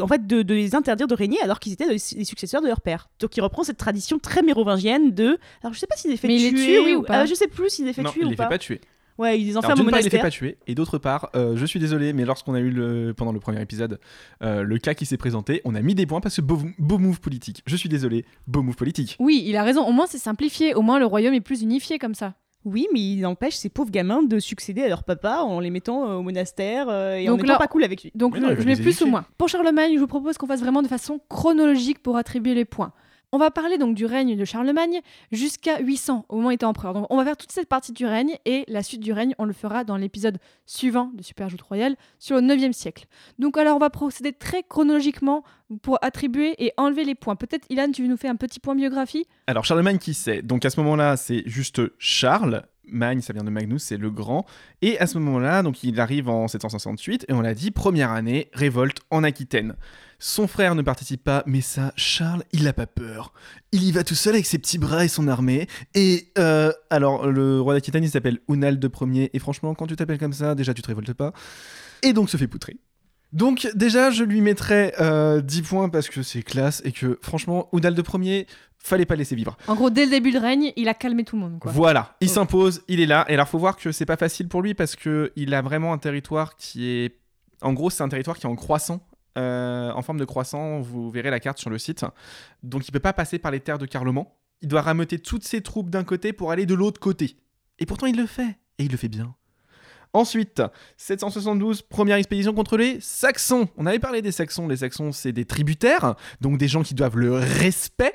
en 0.00 0.08
fait 0.08 0.26
de, 0.26 0.42
de 0.42 0.54
les 0.54 0.74
interdire 0.74 1.06
de 1.06 1.14
régner 1.14 1.40
alors 1.42 1.60
qu'ils 1.60 1.72
étaient 1.74 1.86
les 1.86 2.24
successeurs 2.24 2.62
de 2.62 2.66
leur 2.66 2.80
père. 2.80 3.08
Donc 3.20 3.36
il 3.36 3.40
reprend 3.40 3.62
cette 3.62 3.76
tradition 3.76 4.18
très 4.18 4.42
mérovingienne 4.42 5.12
de 5.12 5.38
alors 5.62 5.74
je 5.74 5.78
sais 5.78 5.86
pas 5.86 5.96
s'il 5.96 6.10
les 6.10 6.16
fait 6.16 6.28
Mais 6.28 6.36
il 6.36 6.42
les 6.42 6.50
tuer 6.50 6.78
tue, 6.78 6.84
oui, 6.84 6.94
ou 6.94 7.02
pas 7.02 7.22
euh, 7.22 7.26
je 7.26 7.34
sais 7.34 7.46
plus 7.46 7.68
s'il 7.70 7.84
les 7.84 7.92
fait 7.92 8.02
non, 8.02 8.10
tuer 8.10 8.22
il 8.22 8.26
ou 8.26 8.30
les 8.30 8.36
pas. 8.36 8.44
fait 8.44 8.48
pas 8.50 8.58
tuer. 8.58 8.80
Ouais, 9.18 9.40
il 9.40 9.44
les 9.46 9.52
Alors, 9.52 9.64
enferme 9.64 9.80
au 9.80 9.82
d'une 9.82 9.90
part, 9.90 10.00
il 10.00 10.04
les 10.04 10.10
fait 10.10 10.16
monastère. 10.18 10.22
pas 10.22 10.30
tuer, 10.50 10.58
et 10.66 10.74
d'autre 10.74 10.98
part, 10.98 11.30
euh, 11.34 11.56
je 11.56 11.64
suis 11.66 11.80
désolé, 11.80 12.12
mais 12.12 12.24
lorsqu'on 12.24 12.54
a 12.54 12.60
eu 12.60 12.70
le, 12.70 13.14
pendant 13.16 13.32
le 13.32 13.40
premier 13.40 13.60
épisode 13.62 13.98
euh, 14.42 14.62
le 14.62 14.78
cas 14.78 14.94
qui 14.94 15.06
s'est 15.06 15.16
présenté, 15.16 15.62
on 15.64 15.74
a 15.74 15.80
mis 15.82 15.94
des 15.94 16.04
points 16.06 16.20
parce 16.20 16.36
que 16.36 16.42
beau, 16.42 16.58
beau 16.78 16.98
move 16.98 17.20
politique. 17.20 17.62
Je 17.66 17.76
suis 17.76 17.88
désolé, 17.88 18.24
beau 18.46 18.62
move 18.62 18.76
politique. 18.76 19.16
Oui, 19.18 19.42
il 19.46 19.56
a 19.56 19.62
raison, 19.62 19.86
au 19.86 19.92
moins 19.92 20.06
c'est 20.06 20.18
simplifié, 20.18 20.74
au 20.74 20.82
moins 20.82 20.98
le 20.98 21.06
royaume 21.06 21.34
est 21.34 21.40
plus 21.40 21.62
unifié 21.62 21.98
comme 21.98 22.14
ça. 22.14 22.34
Oui, 22.64 22.88
mais 22.92 22.98
il 23.00 23.24
empêche 23.26 23.54
ces 23.54 23.68
pauvres 23.68 23.92
gamins 23.92 24.24
de 24.24 24.40
succéder 24.40 24.82
à 24.82 24.88
leur 24.88 25.04
papa 25.04 25.36
en 25.38 25.60
les 25.60 25.70
mettant 25.70 26.10
euh, 26.10 26.14
au 26.14 26.22
monastère 26.22 26.88
euh, 26.88 27.14
et 27.14 27.26
Donc 27.26 27.38
en 27.40 27.44
étant 27.44 27.52
là- 27.52 27.58
pas 27.60 27.68
cool 27.68 27.84
avec 27.84 28.02
lui. 28.02 28.10
Donc 28.16 28.36
non, 28.38 28.48
le- 28.50 28.60
je 28.60 28.66
mets 28.66 28.74
plus 28.74 29.00
ou 29.02 29.06
moins. 29.06 29.24
Pour 29.38 29.48
Charlemagne, 29.48 29.92
je 29.94 30.00
vous 30.00 30.08
propose 30.08 30.36
qu'on 30.36 30.48
fasse 30.48 30.60
vraiment 30.60 30.82
de 30.82 30.88
façon 30.88 31.20
chronologique 31.28 32.02
pour 32.02 32.16
attribuer 32.16 32.54
les 32.54 32.64
points. 32.64 32.92
On 33.32 33.38
va 33.38 33.50
parler 33.50 33.76
donc 33.76 33.96
du 33.96 34.06
règne 34.06 34.36
de 34.36 34.44
Charlemagne 34.44 35.00
jusqu'à 35.32 35.80
800, 35.80 36.26
au 36.28 36.36
moment 36.36 36.48
où 36.48 36.50
il 36.52 36.54
était 36.54 36.64
empereur. 36.64 36.94
Donc 36.94 37.06
on 37.10 37.16
va 37.16 37.24
faire 37.24 37.36
toute 37.36 37.50
cette 37.50 37.68
partie 37.68 37.92
du 37.92 38.06
règne 38.06 38.36
et 38.44 38.64
la 38.68 38.82
suite 38.84 39.00
du 39.00 39.12
règne, 39.12 39.34
on 39.38 39.44
le 39.44 39.52
fera 39.52 39.82
dans 39.82 39.96
l'épisode 39.96 40.38
suivant 40.64 41.10
de 41.12 41.22
Super 41.22 41.48
Joute 41.48 41.62
Royal 41.62 41.96
sur 42.20 42.36
le 42.36 42.42
9e 42.42 42.72
siècle. 42.72 43.06
Donc 43.40 43.58
alors 43.58 43.76
on 43.76 43.80
va 43.80 43.90
procéder 43.90 44.32
très 44.32 44.62
chronologiquement 44.62 45.42
pour 45.82 45.98
attribuer 46.02 46.54
et 46.64 46.72
enlever 46.76 47.04
les 47.04 47.16
points. 47.16 47.34
Peut-être 47.34 47.66
Ilan, 47.68 47.90
tu 47.90 48.02
veux 48.02 48.08
nous 48.08 48.16
faire 48.16 48.30
un 48.30 48.36
petit 48.36 48.60
point 48.60 48.76
biographie? 48.76 49.26
Alors 49.48 49.64
Charlemagne 49.64 49.98
qui 49.98 50.14
c'est? 50.14 50.42
Donc 50.42 50.64
à 50.64 50.70
ce 50.70 50.78
moment-là, 50.80 51.16
c'est 51.16 51.42
juste 51.46 51.82
Charles. 51.98 52.62
Magne, 52.88 53.20
ça 53.20 53.32
vient 53.32 53.44
de 53.44 53.50
Magnus, 53.50 53.82
c'est 53.82 53.96
le 53.96 54.10
grand. 54.10 54.46
Et 54.82 54.98
à 54.98 55.06
ce 55.06 55.18
moment-là, 55.18 55.62
donc 55.62 55.82
il 55.82 56.00
arrive 56.00 56.28
en 56.28 56.48
768 56.48 57.26
et 57.28 57.32
on 57.32 57.40
l'a 57.40 57.54
dit, 57.54 57.70
première 57.70 58.10
année, 58.10 58.50
révolte 58.52 58.98
en 59.10 59.24
Aquitaine. 59.24 59.74
Son 60.18 60.46
frère 60.46 60.74
ne 60.74 60.82
participe 60.82 61.22
pas, 61.22 61.42
mais 61.46 61.60
ça, 61.60 61.92
Charles, 61.96 62.42
il 62.52 62.64
n'a 62.64 62.72
pas 62.72 62.86
peur. 62.86 63.32
Il 63.72 63.82
y 63.84 63.92
va 63.92 64.02
tout 64.02 64.14
seul 64.14 64.34
avec 64.34 64.46
ses 64.46 64.58
petits 64.58 64.78
bras 64.78 65.04
et 65.04 65.08
son 65.08 65.28
armée. 65.28 65.66
Et 65.94 66.28
euh, 66.38 66.72
alors, 66.88 67.26
le 67.26 67.60
roi 67.60 67.74
d'Aquitaine, 67.74 68.04
il 68.04 68.10
s'appelle 68.10 68.38
Ounald 68.48 68.82
Ier. 69.02 69.30
Et 69.34 69.38
franchement, 69.38 69.74
quand 69.74 69.86
tu 69.86 69.96
t'appelles 69.96 70.18
comme 70.18 70.32
ça, 70.32 70.54
déjà, 70.54 70.72
tu 70.72 70.80
te 70.80 70.86
révoltes 70.86 71.12
pas. 71.12 71.32
Et 72.02 72.14
donc, 72.14 72.30
se 72.30 72.36
fait 72.38 72.46
poutrer. 72.48 72.78
Donc, 73.32 73.68
déjà, 73.74 74.10
je 74.10 74.24
lui 74.24 74.40
mettrais 74.40 74.94
euh, 75.00 75.42
10 75.42 75.62
points 75.62 75.88
parce 75.90 76.08
que 76.08 76.22
c'est 76.22 76.42
classe 76.42 76.80
et 76.84 76.92
que, 76.92 77.18
franchement, 77.20 77.68
Ounald 77.72 78.00
Ier, 78.22 78.46
fallait 78.86 79.06
pas 79.06 79.16
laisser 79.16 79.34
vivre. 79.34 79.56
En 79.68 79.74
gros, 79.74 79.90
dès 79.90 80.04
le 80.04 80.10
début 80.10 80.32
de 80.32 80.38
règne, 80.38 80.72
il 80.76 80.88
a 80.88 80.94
calmé 80.94 81.24
tout 81.24 81.36
le 81.36 81.42
monde. 81.42 81.58
Quoi. 81.60 81.70
Voilà, 81.72 82.16
il 82.20 82.28
Oh. 82.30 82.32
s'impose, 82.32 82.82
il 82.88 83.00
est 83.00 83.06
là. 83.06 83.24
Et 83.28 83.34
alors, 83.34 83.48
faut 83.48 83.58
voir 83.58 83.76
que 83.76 83.92
c'est 83.92 84.06
pas 84.06 84.16
facile 84.16 84.48
pour 84.48 84.62
lui 84.62 84.74
parce 84.74 84.96
que 84.96 85.32
il 85.36 85.52
a 85.54 85.62
vraiment 85.62 85.92
un 85.92 85.98
territoire 85.98 86.56
qui 86.56 86.86
est. 86.88 87.18
En 87.62 87.72
gros, 87.72 87.90
c'est 87.90 88.02
un 88.02 88.08
territoire 88.08 88.36
qui 88.38 88.46
est 88.46 88.50
en 88.50 88.56
croissant, 88.56 89.00
euh, 89.38 89.90
en 89.92 90.02
forme 90.02 90.18
de 90.18 90.24
croissant. 90.24 90.80
Vous 90.80 91.10
verrez 91.10 91.30
la 91.30 91.40
carte 91.40 91.58
sur 91.58 91.70
le 91.70 91.78
site. 91.78 92.04
Donc, 92.62 92.86
il 92.88 92.92
peut 92.92 93.00
pas 93.00 93.12
passer 93.12 93.38
par 93.38 93.50
les 93.50 93.60
terres 93.60 93.78
de 93.78 93.86
Carloman. 93.86 94.26
Il 94.62 94.68
doit 94.68 94.82
rameuter 94.82 95.18
toutes 95.18 95.44
ses 95.44 95.60
troupes 95.62 95.90
d'un 95.90 96.04
côté 96.04 96.32
pour 96.32 96.50
aller 96.50 96.66
de 96.66 96.74
l'autre 96.74 97.00
côté. 97.00 97.36
Et 97.78 97.86
pourtant, 97.86 98.06
il 98.06 98.16
le 98.16 98.26
fait. 98.26 98.56
Et 98.78 98.84
il 98.84 98.90
le 98.90 98.96
fait 98.96 99.08
bien. 99.08 99.34
Ensuite, 100.12 100.62
772, 100.96 101.82
première 101.82 102.16
expédition 102.16 102.54
contre 102.54 102.78
les 102.78 103.00
Saxons. 103.00 103.68
On 103.76 103.84
avait 103.84 103.98
parlé 103.98 104.22
des 104.22 104.32
Saxons. 104.32 104.66
Les 104.66 104.76
Saxons, 104.78 105.12
c'est 105.12 105.32
des 105.32 105.44
tributaires, 105.44 106.14
donc 106.40 106.56
des 106.56 106.68
gens 106.68 106.82
qui 106.82 106.94
doivent 106.94 107.18
le 107.18 107.34
respect. 107.34 108.14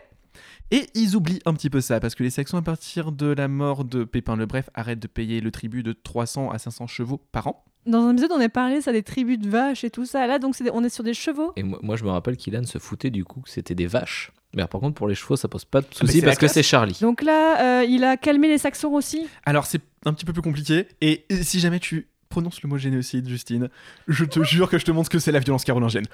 Et 0.71 0.87
ils 0.95 1.15
oublient 1.15 1.41
un 1.45 1.53
petit 1.53 1.69
peu 1.69 1.81
ça, 1.81 1.99
parce 1.99 2.15
que 2.15 2.23
les 2.23 2.29
Saxons, 2.29 2.57
à 2.57 2.61
partir 2.61 3.11
de 3.11 3.27
la 3.27 3.47
mort 3.47 3.83
de 3.83 4.03
Pépin 4.05 4.35
le 4.37 4.45
Bref, 4.45 4.69
arrêtent 4.73 4.99
de 5.01 5.07
payer 5.07 5.41
le 5.41 5.51
tribut 5.51 5.83
de 5.83 5.91
300 5.93 6.49
à 6.49 6.57
500 6.59 6.87
chevaux 6.87 7.17
par 7.31 7.47
an. 7.47 7.65
Dans 7.85 8.03
un 8.05 8.11
épisode, 8.11 8.31
on 8.33 8.39
a 8.39 8.47
parlé 8.47 8.79
ça 8.79 8.91
des 8.91 9.01
tribus 9.03 9.39
de 9.39 9.49
vaches 9.49 9.83
et 9.83 9.89
tout 9.89 10.05
ça. 10.05 10.27
Là, 10.27 10.37
donc, 10.39 10.55
des- 10.61 10.69
on 10.71 10.83
est 10.83 10.89
sur 10.89 11.03
des 11.03 11.13
chevaux. 11.15 11.51
Et 11.57 11.63
moi, 11.63 11.79
moi, 11.81 11.95
je 11.97 12.03
me 12.03 12.09
rappelle 12.09 12.37
qu'Ilan 12.37 12.63
se 12.65 12.77
foutait 12.77 13.09
du 13.09 13.25
coup 13.25 13.41
que 13.41 13.49
c'était 13.49 13.73
des 13.75 13.87
vaches. 13.87 14.31
Mais 14.53 14.61
alors, 14.61 14.69
par 14.69 14.81
contre, 14.81 14.95
pour 14.95 15.07
les 15.07 15.15
chevaux, 15.15 15.35
ça 15.35 15.47
pose 15.47 15.65
pas 15.65 15.81
de 15.81 15.87
c'est 15.91 16.19
la 16.21 16.25
parce 16.27 16.37
que 16.37 16.47
c'est 16.47 16.61
Charlie. 16.63 16.97
Donc 17.01 17.21
là, 17.23 17.79
euh, 17.81 17.83
il 17.85 18.03
a 18.03 18.17
calmé 18.17 18.47
les 18.49 18.57
Saxons 18.59 18.93
aussi. 18.93 19.25
Alors, 19.45 19.65
c'est 19.65 19.81
un 20.05 20.13
petit 20.13 20.25
peu 20.25 20.33
plus 20.33 20.41
compliqué, 20.43 20.87
et 21.01 21.25
si 21.41 21.59
jamais 21.59 21.79
tu 21.79 22.07
prononces 22.31 22.61
le 22.63 22.69
mot 22.69 22.77
génocide, 22.79 23.29
Justine, 23.29 23.69
je 24.07 24.25
te 24.25 24.41
jure 24.43 24.69
que 24.69 24.79
je 24.79 24.85
te 24.85 24.91
montre 24.91 25.05
ce 25.05 25.09
que 25.11 25.19
c'est 25.19 25.31
la 25.31 25.37
violence 25.39 25.63
carolingienne. 25.63 26.05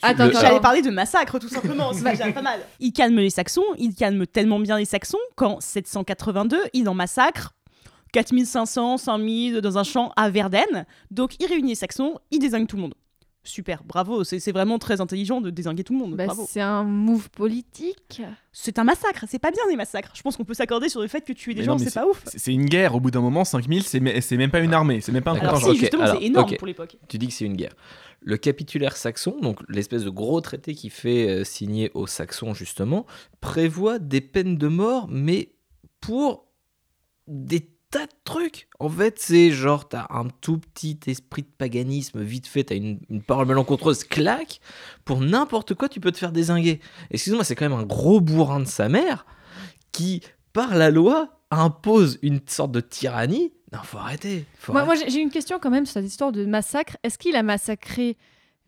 Attends, 0.00 0.24
Le- 0.24 0.30
attends, 0.30 0.40
J'allais 0.40 0.60
parler 0.60 0.80
de 0.80 0.90
massacre 0.90 1.38
tout 1.38 1.48
simplement, 1.50 1.92
c'est 1.92 2.02
déjà 2.10 2.32
pas 2.32 2.40
mal. 2.42 2.60
Il 2.80 2.92
calme 2.92 3.16
les 3.16 3.28
Saxons, 3.30 3.62
il 3.76 3.94
calme 3.94 4.26
tellement 4.26 4.58
bien 4.60 4.78
les 4.78 4.86
Saxons 4.86 5.18
qu'en 5.36 5.60
782, 5.60 6.56
il 6.72 6.88
en 6.88 6.94
massacre 6.94 7.52
4500, 8.12 8.96
5000 8.98 9.60
dans 9.60 9.76
un 9.78 9.84
champ 9.84 10.12
à 10.16 10.30
Verden. 10.30 10.86
Donc 11.10 11.32
il 11.40 11.46
réunit 11.46 11.70
les 11.70 11.74
Saxons, 11.74 12.18
il 12.30 12.38
désigne 12.38 12.66
tout 12.66 12.76
le 12.76 12.82
monde. 12.82 12.94
Super, 13.46 13.84
bravo, 13.84 14.24
c'est 14.24 14.52
vraiment 14.52 14.78
très 14.78 15.02
intelligent 15.02 15.40
de 15.42 15.50
désinguer 15.50 15.84
tout 15.84 15.92
le 15.92 15.98
monde. 15.98 16.16
Bah, 16.16 16.24
bravo. 16.26 16.46
c'est 16.48 16.62
un 16.62 16.82
move 16.82 17.28
politique. 17.28 18.22
C'est 18.52 18.78
un 18.78 18.84
massacre, 18.84 19.26
c'est 19.28 19.38
pas 19.38 19.50
bien 19.50 19.62
les 19.68 19.76
massacres. 19.76 20.12
Je 20.14 20.22
pense 20.22 20.36
qu'on 20.38 20.44
peut 20.46 20.54
s'accorder 20.54 20.88
sur 20.88 21.02
le 21.02 21.08
fait 21.08 21.20
que 21.20 21.32
tuer 21.34 21.52
des 21.52 21.60
Mais 21.60 21.66
gens, 21.66 21.76
c'est 21.78 21.92
pas 21.92 22.06
ouf. 22.06 22.22
C'est 22.26 22.54
une 22.54 22.64
guerre, 22.64 22.94
au 22.94 23.00
bout 23.00 23.10
d'un 23.10 23.20
moment, 23.20 23.44
5000, 23.44 23.82
c'est 23.82 24.00
me- 24.00 24.18
c'est 24.22 24.38
même 24.38 24.50
pas 24.50 24.60
une 24.60 24.72
armée, 24.72 25.00
c'est 25.02 25.12
même 25.12 25.22
pas 25.22 25.32
un 25.32 25.38
contingent. 25.38 25.72
si, 25.72 25.76
justement, 25.78 26.06
c'est 26.06 26.22
énorme 26.24 26.56
pour 26.56 26.66
l'époque. 26.66 26.96
Tu 27.08 27.18
dis 27.18 27.26
que 27.28 27.34
c'est 27.34 27.44
une 27.44 27.56
guerre. 27.56 27.74
Le 28.22 28.38
capitulaire 28.38 28.96
saxon, 28.96 29.36
donc 29.42 29.58
l'espèce 29.68 30.04
de 30.04 30.08
gros 30.10 30.40
traité 30.40 30.74
qui 30.74 30.88
fait 30.88 31.28
euh, 31.28 31.44
signer 31.44 31.90
aux 31.92 32.06
Saxons 32.06 32.54
justement, 32.54 33.04
prévoit 33.42 33.98
des 33.98 34.22
peines 34.22 34.56
de 34.56 34.68
mort, 34.68 35.06
mais 35.10 35.52
pour 36.00 36.46
des 37.28 37.73
tas 37.94 38.06
de 38.06 38.12
trucs. 38.24 38.66
En 38.80 38.88
fait, 38.88 39.18
c'est 39.20 39.50
genre, 39.52 39.88
t'as 39.88 40.06
un 40.10 40.26
tout 40.40 40.58
petit 40.58 40.98
esprit 41.06 41.42
de 41.42 41.48
paganisme, 41.56 42.20
vite 42.22 42.46
fait, 42.48 42.64
t'as 42.64 42.74
une, 42.76 42.98
une 43.08 43.22
parole 43.22 43.46
malencontreuse, 43.46 44.02
claque, 44.02 44.60
pour 45.04 45.20
n'importe 45.20 45.74
quoi, 45.74 45.88
tu 45.88 46.00
peux 46.00 46.10
te 46.10 46.18
faire 46.18 46.32
désinguer. 46.32 46.80
Excuse-moi, 47.10 47.44
c'est 47.44 47.54
quand 47.54 47.68
même 47.68 47.78
un 47.78 47.84
gros 47.84 48.20
bourrin 48.20 48.58
de 48.60 48.64
sa 48.66 48.88
mère 48.88 49.26
qui, 49.92 50.22
par 50.52 50.74
la 50.74 50.90
loi, 50.90 51.38
impose 51.50 52.18
une 52.22 52.40
sorte 52.46 52.72
de 52.72 52.80
tyrannie. 52.80 53.52
Non, 53.72 53.78
faut 53.84 53.98
arrêter. 53.98 54.44
Faut 54.58 54.72
Moi, 54.72 54.82
arrêter. 54.82 54.96
moi, 54.98 55.04
j'ai 55.06 55.10
j'ai 55.12 55.20
une 55.20 55.30
question 55.30 55.58
quand 55.60 55.70
même 55.70 55.86
sur 55.86 55.94
cette 55.94 56.06
histoire 56.06 56.32
de 56.32 56.44
massacre. 56.46 56.96
Est-ce 57.04 57.16
qu'il 57.16 57.36
a 57.36 57.42
massacré 57.44 58.16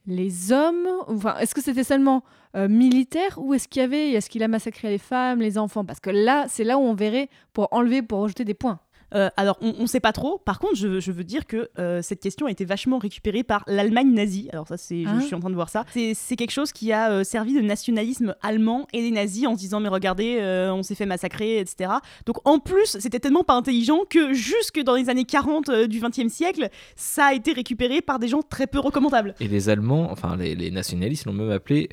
les 0.06 0.52
hommes 0.52 0.86
Enfin, 1.08 1.36
est-ce 1.38 1.52
que 1.54 1.60
c'était 1.62 1.82
seulement 1.84 2.22
euh, 2.54 2.68
militaire 2.68 3.38
ou 3.38 3.54
est-ce 3.54 3.66
qu'il 3.66 3.82
y 3.82 3.84
avait, 3.84 4.12
est-ce 4.12 4.30
qu'il 4.30 4.42
a 4.44 4.48
massacré 4.48 4.88
les 4.88 4.98
femmes, 4.98 5.40
les 5.40 5.58
enfants? 5.58 5.84
Parce 5.84 5.98
que 6.00 6.10
là, 6.10 6.46
c'est 6.48 6.62
là 6.64 6.78
où 6.78 6.82
on 6.82 6.94
verrait 6.94 7.28
pour 7.52 7.66
enlever, 7.72 8.02
pour 8.02 8.20
rejeter 8.20 8.44
des 8.44 8.54
points. 8.54 8.78
Euh, 9.16 9.30
alors, 9.36 9.56
on, 9.62 9.74
on 9.80 9.86
sait 9.86 9.98
pas 10.00 10.12
trop. 10.12 10.38
Par 10.44 10.58
contre, 10.58 10.76
je, 10.76 11.00
je 11.00 11.10
veux 11.10 11.24
dire 11.24 11.46
que 11.46 11.68
euh, 11.78 12.02
cette 12.02 12.20
question 12.20 12.46
a 12.46 12.50
été 12.50 12.64
vachement 12.64 12.98
récupérée 12.98 13.42
par 13.42 13.64
l'Allemagne 13.66 14.12
nazie. 14.12 14.48
Alors 14.52 14.68
ça, 14.68 14.76
c'est, 14.76 15.02
je- 15.02 15.08
Hein 15.08 15.18
je, 15.20 15.26
suis 15.26 15.34
en 15.34 15.40
train 15.40 15.50
de 15.50 15.54
voir 15.54 15.70
ça. 15.70 15.84
C'est, 15.92 16.12
c'est 16.14 16.36
quelque 16.36 16.50
chose 16.52 16.70
qui 16.72 16.92
a 16.92 17.10
euh, 17.10 17.24
servi 17.24 17.54
de 17.54 17.60
nationalisme 17.62 18.34
allemand 18.42 18.86
et 18.92 19.00
des 19.02 19.10
nazis 19.10 19.46
en 19.46 19.54
se 19.54 19.60
disant 19.60 19.80
mais 19.80 19.88
regardez, 19.88 20.36
euh, 20.40 20.72
on 20.72 20.82
s'est 20.82 20.94
fait 20.94 21.06
massacrer, 21.06 21.58
etc. 21.58 21.90
Donc 22.26 22.36
en 22.46 22.58
plus, 22.58 22.96
c'était 23.00 23.18
tellement 23.20 23.42
pas 23.44 23.54
intelligent 23.54 24.00
que 24.08 24.32
jusque 24.34 24.80
dans 24.82 24.94
les 24.94 25.08
années 25.08 25.24
40 25.24 25.68
euh, 25.70 25.86
du 25.86 26.00
20e 26.00 26.28
siècle, 26.28 26.68
ça 26.94 27.26
a 27.26 27.32
été 27.34 27.52
récupéré 27.52 28.02
par 28.02 28.18
des 28.18 28.28
gens 28.28 28.42
très 28.42 28.66
peu 28.66 28.78
recommandables. 28.80 29.34
Et 29.40 29.48
les 29.48 29.68
Allemands, 29.70 30.08
enfin 30.10 30.36
les, 30.36 30.54
les 30.54 30.70
nationalistes 30.70 31.24
l'ont 31.24 31.32
même 31.32 31.50
appelé 31.50 31.88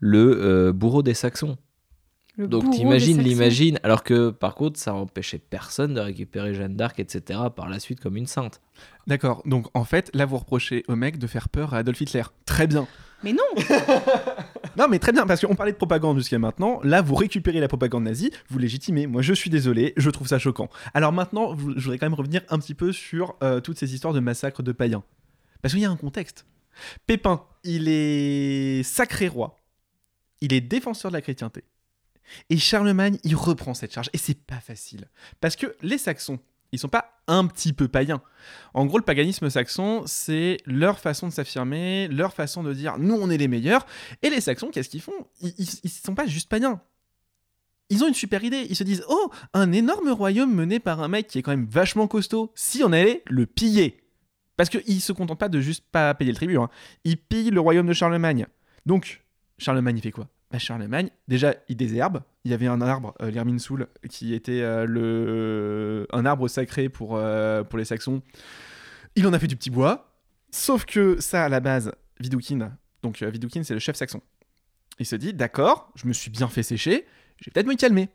le 0.00 0.38
euh, 0.40 0.72
bourreau 0.72 1.02
des 1.02 1.14
Saxons. 1.14 1.56
Le 2.38 2.46
Donc 2.46 2.70
t'imagines 2.70 3.20
l'imagine, 3.20 3.80
alors 3.82 4.04
que 4.04 4.30
par 4.30 4.54
contre 4.54 4.78
ça 4.78 4.94
empêchait 4.94 5.38
personne 5.38 5.92
de 5.94 6.00
récupérer 6.00 6.54
Jeanne 6.54 6.76
d'Arc, 6.76 7.00
etc. 7.00 7.40
par 7.54 7.68
la 7.68 7.80
suite 7.80 7.98
comme 8.00 8.16
une 8.16 8.26
sainte. 8.28 8.60
D'accord, 9.08 9.42
donc 9.44 9.66
en 9.74 9.84
fait, 9.84 10.08
là 10.14 10.24
vous 10.24 10.38
reprochez 10.38 10.84
au 10.86 10.94
mec 10.94 11.18
de 11.18 11.26
faire 11.26 11.48
peur 11.48 11.74
à 11.74 11.78
Adolf 11.78 12.00
Hitler. 12.00 12.22
Très 12.46 12.68
bien. 12.68 12.86
Mais 13.24 13.32
non, 13.32 13.42
Non 14.76 14.86
mais 14.88 15.00
très 15.00 15.10
bien, 15.10 15.26
parce 15.26 15.44
qu'on 15.44 15.56
parlait 15.56 15.72
de 15.72 15.76
propagande 15.76 16.18
jusqu'à 16.18 16.38
maintenant, 16.38 16.78
là 16.84 17.02
vous 17.02 17.16
récupérez 17.16 17.58
la 17.58 17.66
propagande 17.66 18.04
nazie, 18.04 18.30
vous 18.48 18.58
légitimez, 18.60 19.08
moi 19.08 19.20
je 19.22 19.32
suis 19.32 19.50
désolé, 19.50 19.92
je 19.96 20.08
trouve 20.10 20.28
ça 20.28 20.38
choquant. 20.38 20.68
Alors 20.94 21.12
maintenant, 21.12 21.52
vous- 21.52 21.72
je 21.76 21.80
voudrais 21.82 21.98
quand 21.98 22.06
même 22.06 22.14
revenir 22.14 22.42
un 22.50 22.60
petit 22.60 22.74
peu 22.74 22.92
sur 22.92 23.34
euh, 23.42 23.60
toutes 23.60 23.78
ces 23.78 23.92
histoires 23.94 24.14
de 24.14 24.20
massacres 24.20 24.62
de 24.62 24.70
païens. 24.70 25.02
Parce 25.60 25.74
qu'il 25.74 25.82
y 25.82 25.86
a 25.86 25.90
un 25.90 25.96
contexte. 25.96 26.46
Pépin, 27.08 27.42
il 27.64 27.88
est 27.88 28.84
sacré 28.84 29.26
roi, 29.26 29.56
il 30.40 30.52
est 30.52 30.60
défenseur 30.60 31.10
de 31.10 31.16
la 31.16 31.22
chrétienté. 31.22 31.64
Et 32.50 32.58
Charlemagne, 32.58 33.18
il 33.24 33.36
reprend 33.36 33.74
cette 33.74 33.92
charge, 33.92 34.10
et 34.12 34.18
c'est 34.18 34.38
pas 34.38 34.60
facile. 34.60 35.08
Parce 35.40 35.56
que 35.56 35.74
les 35.82 35.98
Saxons, 35.98 36.38
ils 36.72 36.78
sont 36.78 36.88
pas 36.88 37.22
un 37.26 37.46
petit 37.46 37.72
peu 37.72 37.88
païens. 37.88 38.22
En 38.74 38.86
gros, 38.86 38.98
le 38.98 39.04
paganisme 39.04 39.48
saxon, 39.50 40.02
c'est 40.06 40.58
leur 40.66 40.98
façon 40.98 41.28
de 41.28 41.32
s'affirmer, 41.32 42.08
leur 42.08 42.34
façon 42.34 42.62
de 42.62 42.72
dire 42.72 42.98
nous 42.98 43.14
on 43.14 43.30
est 43.30 43.36
les 43.36 43.48
meilleurs. 43.48 43.86
Et 44.22 44.30
les 44.30 44.40
Saxons, 44.40 44.70
qu'est-ce 44.70 44.88
qu'ils 44.88 45.00
font? 45.00 45.26
Ils, 45.40 45.90
sont 45.90 46.14
pas 46.14 46.26
juste 46.26 46.48
païens. 46.48 46.80
Ils 47.90 48.04
ont 48.04 48.08
une 48.08 48.14
super 48.14 48.44
idée. 48.44 48.66
Ils 48.68 48.76
se 48.76 48.84
disent 48.84 49.04
oh 49.08 49.30
un 49.54 49.72
énorme 49.72 50.10
royaume 50.10 50.54
mené 50.54 50.78
par 50.78 51.00
un 51.00 51.08
mec 51.08 51.28
qui 51.28 51.38
est 51.38 51.42
quand 51.42 51.52
même 51.52 51.68
vachement 51.70 52.06
costaud. 52.06 52.52
Si 52.54 52.82
on 52.84 52.92
allait 52.92 53.22
le 53.26 53.46
piller, 53.46 54.02
parce 54.56 54.68
qu'ils 54.68 55.00
se 55.00 55.12
contentent 55.12 55.38
pas 55.38 55.48
de 55.48 55.60
juste 55.60 55.84
pas 55.90 56.12
payer 56.14 56.32
le 56.32 56.36
tribut. 56.36 56.58
Hein. 56.58 56.68
Ils 57.04 57.16
pillent 57.16 57.50
le 57.50 57.60
royaume 57.60 57.86
de 57.86 57.94
Charlemagne. 57.94 58.46
Donc 58.84 59.22
Charlemagne 59.58 59.96
il 59.96 60.02
fait 60.02 60.10
quoi? 60.10 60.28
Charlemagne, 60.56 61.10
déjà, 61.26 61.54
il 61.68 61.76
désherbe. 61.76 62.22
Il 62.44 62.50
y 62.50 62.54
avait 62.54 62.68
un 62.68 62.80
arbre, 62.80 63.14
euh, 63.20 63.30
l'Irminsul, 63.30 63.86
qui 64.08 64.32
était 64.32 64.62
euh, 64.62 64.86
le... 64.86 66.06
un 66.10 66.24
arbre 66.24 66.48
sacré 66.48 66.88
pour, 66.88 67.16
euh, 67.16 67.62
pour 67.64 67.78
les 67.78 67.84
Saxons. 67.84 68.22
Il 69.14 69.26
en 69.26 69.34
a 69.34 69.38
fait 69.38 69.46
du 69.46 69.56
petit 69.56 69.68
bois. 69.68 70.16
Sauf 70.50 70.86
que 70.86 71.20
ça, 71.20 71.44
à 71.44 71.48
la 71.50 71.60
base, 71.60 71.92
Vidoukin, 72.18 72.72
donc 73.02 73.22
Vidoukin, 73.22 73.62
c'est 73.62 73.74
le 73.74 73.80
chef 73.80 73.96
saxon. 73.96 74.22
Il 74.98 75.04
se 75.04 75.16
dit, 75.16 75.34
d'accord, 75.34 75.92
je 75.94 76.06
me 76.06 76.14
suis 76.14 76.30
bien 76.30 76.48
fait 76.48 76.62
sécher, 76.62 77.04
je 77.36 77.44
vais 77.44 77.52
peut-être 77.52 77.66
me 77.66 77.74
calmer. 77.74 78.08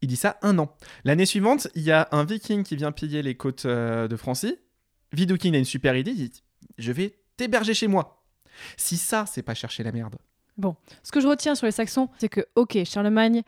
Il 0.00 0.08
dit 0.08 0.16
ça 0.16 0.38
un 0.40 0.58
an. 0.58 0.74
L'année 1.04 1.26
suivante, 1.26 1.68
il 1.74 1.82
y 1.82 1.92
a 1.92 2.08
un 2.12 2.24
viking 2.24 2.62
qui 2.62 2.76
vient 2.76 2.92
piller 2.92 3.20
les 3.22 3.34
côtes 3.34 3.66
de 3.66 4.16
Francie. 4.16 4.56
Vidoukin 5.12 5.52
a 5.52 5.58
une 5.58 5.66
super 5.66 5.96
idée, 5.96 6.12
il 6.12 6.30
dit, 6.30 6.42
je 6.78 6.92
vais 6.92 7.14
t'héberger 7.36 7.74
chez 7.74 7.88
moi. 7.88 8.24
Si 8.78 8.96
ça, 8.96 9.26
c'est 9.26 9.42
pas 9.42 9.54
chercher 9.54 9.82
la 9.82 9.92
merde. 9.92 10.16
Ce 11.02 11.12
que 11.12 11.20
je 11.20 11.26
retiens 11.26 11.54
sur 11.54 11.66
les 11.66 11.72
Saxons, 11.72 12.08
c'est 12.18 12.28
que, 12.28 12.40
ok, 12.54 12.78
Charlemagne 12.84 13.42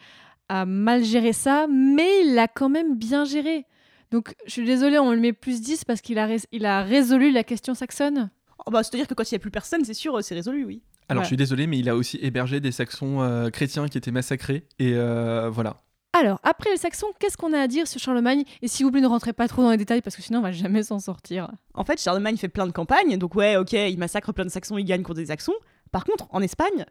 a 0.48 0.64
mal 0.66 1.04
géré 1.04 1.32
ça, 1.32 1.66
mais 1.68 2.08
il 2.24 2.34
l'a 2.34 2.48
quand 2.48 2.68
même 2.68 2.96
bien 2.96 3.24
géré. 3.24 3.64
Donc, 4.10 4.34
je 4.46 4.52
suis 4.52 4.64
désolée, 4.64 4.98
on 4.98 5.10
le 5.12 5.18
met 5.18 5.32
plus 5.32 5.60
10 5.60 5.84
parce 5.84 6.00
qu'il 6.00 6.18
a, 6.18 6.28
il 6.52 6.64
a 6.66 6.82
résolu 6.82 7.32
la 7.32 7.42
question 7.44 7.74
saxonne. 7.74 8.30
Oh, 8.64 8.70
bah, 8.70 8.82
C'est-à-dire 8.82 9.08
que 9.08 9.14
quand 9.14 9.28
il 9.30 9.34
n'y 9.34 9.36
a 9.36 9.40
plus 9.40 9.50
personne, 9.50 9.84
c'est 9.84 9.94
sûr, 9.94 10.16
euh, 10.16 10.20
c'est 10.22 10.34
résolu, 10.34 10.64
oui. 10.64 10.82
Alors, 11.08 11.20
Voilà. 11.20 11.22
je 11.22 11.26
suis 11.28 11.36
désolé, 11.36 11.66
mais 11.66 11.78
il 11.78 11.88
a 11.88 11.96
aussi 11.96 12.18
hébergé 12.22 12.60
des 12.60 12.72
Saxons 12.72 13.20
euh, 13.22 13.50
chrétiens 13.50 13.88
qui 13.88 13.98
étaient 13.98 14.10
massacrés. 14.12 14.66
Et 14.78 14.94
euh, 14.94 15.48
voilà. 15.50 15.82
Alors, 16.12 16.40
après 16.42 16.70
les 16.70 16.76
Saxons, 16.78 17.08
qu'est-ce 17.20 17.36
qu'on 17.36 17.52
a 17.52 17.60
à 17.60 17.66
dire 17.68 17.86
sur 17.86 18.00
Charlemagne? 18.00 18.42
Et 18.62 18.68
s'il 18.68 18.86
vous 18.86 18.92
plaît, 18.92 19.00
ne 19.02 19.06
rentrez 19.06 19.32
pas 19.32 19.48
trop 19.48 19.62
dans 19.62 19.70
les 19.70 19.76
détails 19.76 20.00
parce 20.02 20.16
que 20.16 20.22
sinon, 20.22 20.38
on 20.38 20.42
va 20.42 20.50
jamais 20.52 20.82
s'en 20.82 20.98
sortir. 20.98 21.50
En 21.74 21.84
fait, 21.84 22.00
Charlemagne 22.00 22.36
fait 22.38 22.48
plein 22.48 22.66
de 22.66 22.72
campagnes, 22.72 23.18
donc 23.18 23.34
ouais, 23.34 23.56
ok, 23.56 23.72
il 23.72 23.98
massacre 23.98 24.32
plein 24.32 24.44
de 24.44 24.50
Saxons, 24.50 24.78
il 24.78 24.84
gagne 24.84 25.02
contre 25.02 25.18
des 25.20 25.26
Saxons. 25.26 25.52
Par 25.92 26.04
contre, 26.04 26.26
en 26.30 26.42
Espagne, 26.42 26.84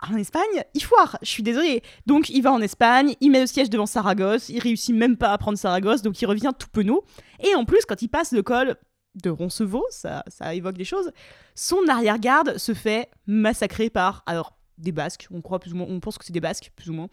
en 0.00 0.16
Espagne, 0.16 0.64
il 0.74 0.82
foire, 0.82 1.18
je 1.22 1.30
suis 1.30 1.42
désolée. 1.42 1.82
Donc 2.06 2.28
il 2.28 2.42
va 2.42 2.52
en 2.52 2.60
Espagne, 2.60 3.14
il 3.20 3.30
met 3.30 3.40
le 3.40 3.46
siège 3.46 3.70
devant 3.70 3.86
Saragosse, 3.86 4.48
il 4.48 4.58
réussit 4.58 4.94
même 4.94 5.16
pas 5.16 5.32
à 5.32 5.38
prendre 5.38 5.58
Saragosse, 5.58 6.02
donc 6.02 6.20
il 6.20 6.26
revient 6.26 6.52
tout 6.58 6.68
penaud. 6.70 7.04
Et 7.40 7.54
en 7.54 7.64
plus, 7.64 7.84
quand 7.86 8.02
il 8.02 8.08
passe 8.08 8.32
le 8.32 8.42
col 8.42 8.76
de 9.14 9.30
Roncevaux, 9.30 9.86
ça, 9.90 10.22
ça 10.28 10.54
évoque 10.54 10.76
des 10.76 10.84
choses, 10.84 11.10
son 11.54 11.88
arrière-garde 11.88 12.58
se 12.58 12.74
fait 12.74 13.10
massacrer 13.26 13.88
par, 13.88 14.22
alors, 14.26 14.56
des 14.78 14.92
Basques, 14.92 15.26
on 15.30 15.40
croit 15.40 15.58
plus 15.58 15.72
ou 15.72 15.76
moins, 15.76 15.86
on 15.88 16.00
pense 16.00 16.18
que 16.18 16.24
c'est 16.24 16.34
des 16.34 16.40
Basques, 16.40 16.70
plus 16.76 16.90
ou 16.90 16.92
moins. 16.92 17.08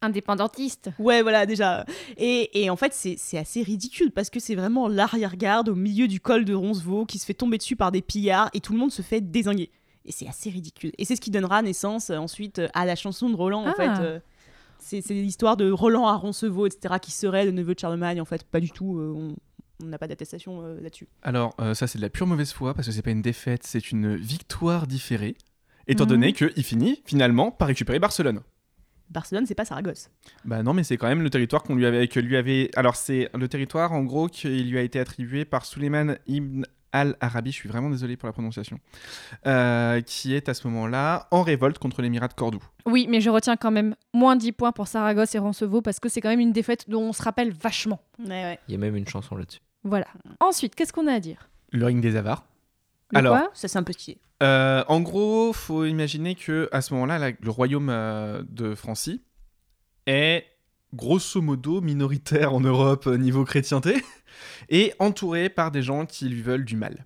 Indépendantiste. 0.00 0.90
Ouais, 1.00 1.22
voilà, 1.22 1.44
déjà. 1.44 1.84
Et, 2.16 2.62
et 2.62 2.70
en 2.70 2.76
fait, 2.76 2.94
c'est 2.94 3.16
c'est 3.18 3.36
assez 3.36 3.62
ridicule 3.62 4.12
parce 4.12 4.30
que 4.30 4.38
c'est 4.38 4.54
vraiment 4.54 4.86
l'arrière-garde 4.86 5.68
au 5.68 5.74
milieu 5.74 6.06
du 6.06 6.20
col 6.20 6.44
de 6.44 6.54
Roncevaux 6.54 7.04
qui 7.04 7.18
se 7.18 7.26
fait 7.26 7.34
tomber 7.34 7.58
dessus 7.58 7.74
par 7.74 7.90
des 7.90 8.00
pillards 8.00 8.48
et 8.54 8.60
tout 8.60 8.72
le 8.72 8.78
monde 8.78 8.92
se 8.92 9.02
fait 9.02 9.20
désinguer. 9.20 9.72
Et 10.08 10.12
c'est 10.12 10.26
assez 10.26 10.50
ridicule. 10.50 10.90
Et 10.98 11.04
c'est 11.04 11.14
ce 11.16 11.20
qui 11.20 11.30
donnera 11.30 11.60
naissance 11.62 12.10
euh, 12.10 12.16
ensuite 12.16 12.58
euh, 12.58 12.68
à 12.74 12.84
la 12.86 12.96
chanson 12.96 13.28
de 13.30 13.36
Roland, 13.36 13.62
en 13.64 13.68
Ah. 13.70 13.74
fait. 13.74 14.02
euh, 14.02 14.18
c'est 14.80 15.02
c'est 15.02 15.12
l'histoire 15.14 15.56
de 15.56 15.70
Roland 15.70 16.06
à 16.06 16.14
Roncevaux, 16.16 16.66
etc., 16.66 16.94
qui 17.00 17.10
serait 17.12 17.44
le 17.44 17.50
neveu 17.52 17.74
de 17.74 17.78
Charlemagne. 17.78 18.20
En 18.20 18.24
fait, 18.24 18.42
pas 18.44 18.60
du 18.60 18.70
tout. 18.70 18.98
euh, 18.98 19.12
on 19.16 19.36
on 19.80 19.86
n'a 19.86 19.98
pas 19.98 20.08
d'attestation 20.08 20.62
euh, 20.64 20.80
là-dessus. 20.80 21.06
Alors, 21.22 21.54
euh, 21.60 21.72
ça, 21.72 21.86
c'est 21.86 21.98
de 21.98 22.02
la 22.02 22.10
pure 22.10 22.26
mauvaise 22.26 22.52
foi 22.52 22.74
parce 22.74 22.88
que 22.88 22.92
c'est 22.92 23.02
pas 23.02 23.12
une 23.12 23.22
défaite, 23.22 23.62
c'est 23.64 23.92
une 23.92 24.16
victoire 24.16 24.88
différée. 24.88 25.36
Étant 25.86 26.02
Mhm. 26.02 26.08
donné 26.10 26.32
qu'il 26.32 26.64
finit 26.64 27.00
finalement 27.06 27.52
par 27.52 27.68
récupérer 27.68 28.00
Barcelone. 28.00 28.40
Barcelone, 29.10 29.46
c'est 29.46 29.54
pas 29.54 29.64
Saragosse. 29.64 30.10
Bah 30.44 30.62
non, 30.64 30.74
mais 30.74 30.82
c'est 30.82 30.96
quand 30.96 31.06
même 31.06 31.22
le 31.22 31.30
territoire 31.30 31.62
qu'on 31.62 31.76
lui 31.76 31.86
avait, 31.86 32.08
que 32.08 32.18
lui 32.18 32.36
avait. 32.36 32.70
Alors 32.74 32.96
c'est 32.96 33.30
le 33.34 33.46
territoire 33.48 33.92
en 33.92 34.02
gros 34.02 34.26
qui 34.26 34.48
lui 34.64 34.78
a 34.78 34.82
été 34.82 34.98
attribué 34.98 35.44
par 35.44 35.64
Suleiman 35.64 36.16
ibn 36.26 36.64
al-Arabi. 36.92 37.50
Je 37.52 37.56
suis 37.56 37.68
vraiment 37.68 37.90
désolé 37.90 38.16
pour 38.16 38.26
la 38.26 38.32
prononciation. 38.32 38.78
euh, 39.46 40.00
qui 40.00 40.34
est 40.34 40.48
à 40.48 40.54
ce 40.54 40.66
moment-là 40.68 41.28
en 41.30 41.42
révolte 41.42 41.78
contre 41.78 42.02
l'émirat 42.02 42.28
de 42.28 42.34
Cordoue. 42.34 42.62
Oui, 42.86 43.06
mais 43.10 43.20
je 43.20 43.30
retiens 43.30 43.56
quand 43.56 43.70
même 43.70 43.94
moins 44.14 44.36
10 44.36 44.52
points 44.52 44.72
pour 44.72 44.88
Saragosse 44.88 45.34
et 45.34 45.38
Roncevaux 45.38 45.82
parce 45.82 46.00
que 46.00 46.08
c'est 46.08 46.20
quand 46.20 46.28
même 46.30 46.40
une 46.40 46.52
défaite 46.52 46.88
dont 46.88 47.02
on 47.02 47.12
se 47.12 47.22
rappelle 47.22 47.52
vachement. 47.52 48.00
Ouais, 48.18 48.28
ouais. 48.28 48.58
Il 48.68 48.72
y 48.72 48.74
a 48.74 48.78
même 48.78 48.96
une 48.96 49.06
chanson 49.08 49.36
là-dessus. 49.36 49.60
Voilà. 49.84 50.06
Ensuite, 50.40 50.74
qu'est-ce 50.74 50.92
qu'on 50.92 51.06
a 51.06 51.12
à 51.12 51.20
dire? 51.20 51.48
Le 51.70 51.84
ring 51.86 52.00
des 52.00 52.16
Avars. 52.16 52.44
Le 53.12 53.18
Alors, 53.18 53.36
quoi 53.38 53.50
Ça, 53.54 53.68
c'est 53.68 53.78
un 53.78 53.82
peu 53.82 53.92
stylé. 53.92 54.18
Euh, 54.42 54.84
en 54.88 55.00
gros, 55.00 55.52
faut 55.52 55.84
imaginer 55.84 56.34
que 56.34 56.68
à 56.72 56.80
ce 56.80 56.94
moment-là, 56.94 57.30
le 57.40 57.50
royaume 57.50 57.88
euh, 57.90 58.42
de 58.48 58.74
Francie 58.74 59.22
est 60.06 60.44
grosso 60.94 61.40
modo 61.42 61.80
minoritaire 61.80 62.52
en 62.54 62.60
Europe 62.60 63.06
euh, 63.06 63.16
niveau 63.18 63.44
chrétienté 63.44 64.02
et 64.70 64.92
entouré 64.98 65.48
par 65.48 65.70
des 65.70 65.82
gens 65.82 66.06
qui 66.06 66.28
lui 66.28 66.42
veulent 66.42 66.64
du 66.64 66.76
mal. 66.76 67.04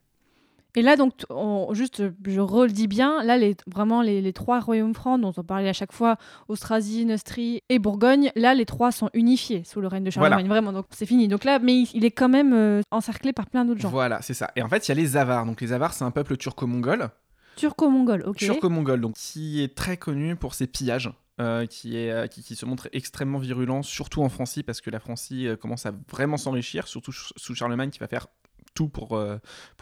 Et 0.75 0.81
là, 0.81 0.97
donc, 0.97 1.13
on- 1.29 1.75
juste, 1.75 2.03
je 2.27 2.41
redis 2.41 2.87
bien, 2.89 3.23
là, 3.25 3.37
les, 3.37 3.55
vraiment, 3.67 4.01
les, 4.01 4.23
les 4.23 4.33
trois 4.33 4.59
royaumes 4.59 4.95
francs 4.95 5.21
dont 5.21 5.33
on 5.37 5.43
parlait 5.45 5.69
à 5.69 5.75
chaque 5.75 5.93
fois, 5.93 6.17
Austrasie, 6.49 7.05
Neustrie 7.05 7.61
et 7.69 7.79
Bourgogne, 7.79 8.31
là, 8.37 8.55
les 8.55 8.65
trois 8.65 8.91
sont 8.91 9.11
unifiés 9.13 9.65
sous 9.67 9.83
le 9.83 9.89
règne 9.89 10.05
de 10.05 10.09
Charlemagne, 10.11 10.49
vraiment, 10.49 10.73
donc 10.73 10.87
c'est 10.89 11.05
fini. 11.05 11.29
Donc 11.29 11.45
là, 11.45 11.59
mais 11.59 11.75
il, 11.75 11.91
il 11.93 12.05
est 12.07 12.11
quand 12.11 12.31
même 12.31 12.55
euh, 12.55 12.81
encerclé 12.91 13.35
par 13.35 13.51
plein 13.51 13.67
d'autres 13.67 13.83
gens. 13.83 13.91
Voilà, 13.91 14.23
c'est 14.23 14.33
ça. 14.33 14.51
Et 14.57 14.63
en 14.63 14.69
fait, 14.71 14.89
il 14.89 14.91
y 14.91 14.93
a 14.93 14.95
les 14.95 15.19
Avars. 15.19 15.45
Donc 15.45 15.61
les 15.61 15.75
Avars, 15.75 15.93
c'est 15.93 16.05
un 16.05 16.11
peuple 16.11 16.39
turco-mongol, 16.39 17.11
Turco-mongol, 17.57 18.25
ok. 18.27 18.37
turco-mongol, 18.39 18.99
donc 19.03 19.13
qui 19.15 19.63
est 19.63 19.75
très 19.75 19.99
connu 19.99 20.37
pour 20.37 20.55
ses 20.55 20.67
pillages. 20.67 21.11
Euh, 21.43 21.67
euh, 21.87 22.27
qui, 22.27 22.57
se 22.57 22.65
montre 22.65 22.89
extrêmement 22.93 23.39
virulent, 23.39 23.83
surtout 23.83 24.23
en 24.23 24.29
Francie, 24.29 24.63
parce 24.63 24.81
que 24.81 24.91
la 24.91 25.01
Francie 25.01 25.49
euh, 25.49 25.57
commence 25.57 25.87
à 25.87 25.93
vraiment 26.09 26.37
s'enrichir, 26.37 26.87
surtout 26.87 27.13
sous 27.13 27.55
Charlemagne 27.55 27.91
qui 27.91 27.99
va 27.99 28.07
faire 28.07 28.29
tout 28.75 28.89
pour, 28.89 29.21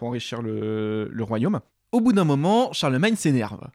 enrichir 0.00 0.42
le, 0.42 1.11
royaume. 1.20 1.61
Au 1.92 2.00
bout 2.00 2.12
d'un 2.12 2.24
moment, 2.24 2.72
Charlemagne 2.72 3.16
s'énerve. 3.16 3.68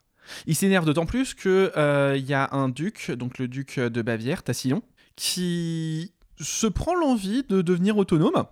Il 0.46 0.56
s'énerve 0.56 0.84
d'autant 0.84 1.06
plus 1.06 1.34
que 1.34 1.72
euh, 1.76 2.16
il 2.18 2.26
y 2.26 2.34
a 2.34 2.48
un 2.52 2.68
duc, 2.68 3.12
donc 3.12 3.38
le 3.38 3.46
duc 3.46 3.78
de 3.78 4.02
Bavière, 4.02 4.42
Tassillon, 4.42 4.82
qui 5.14 6.12
se 6.40 6.66
prend 6.66 6.94
l'envie 6.94 7.44
de 7.44 7.62
devenir 7.62 7.96
autonome 7.96 8.44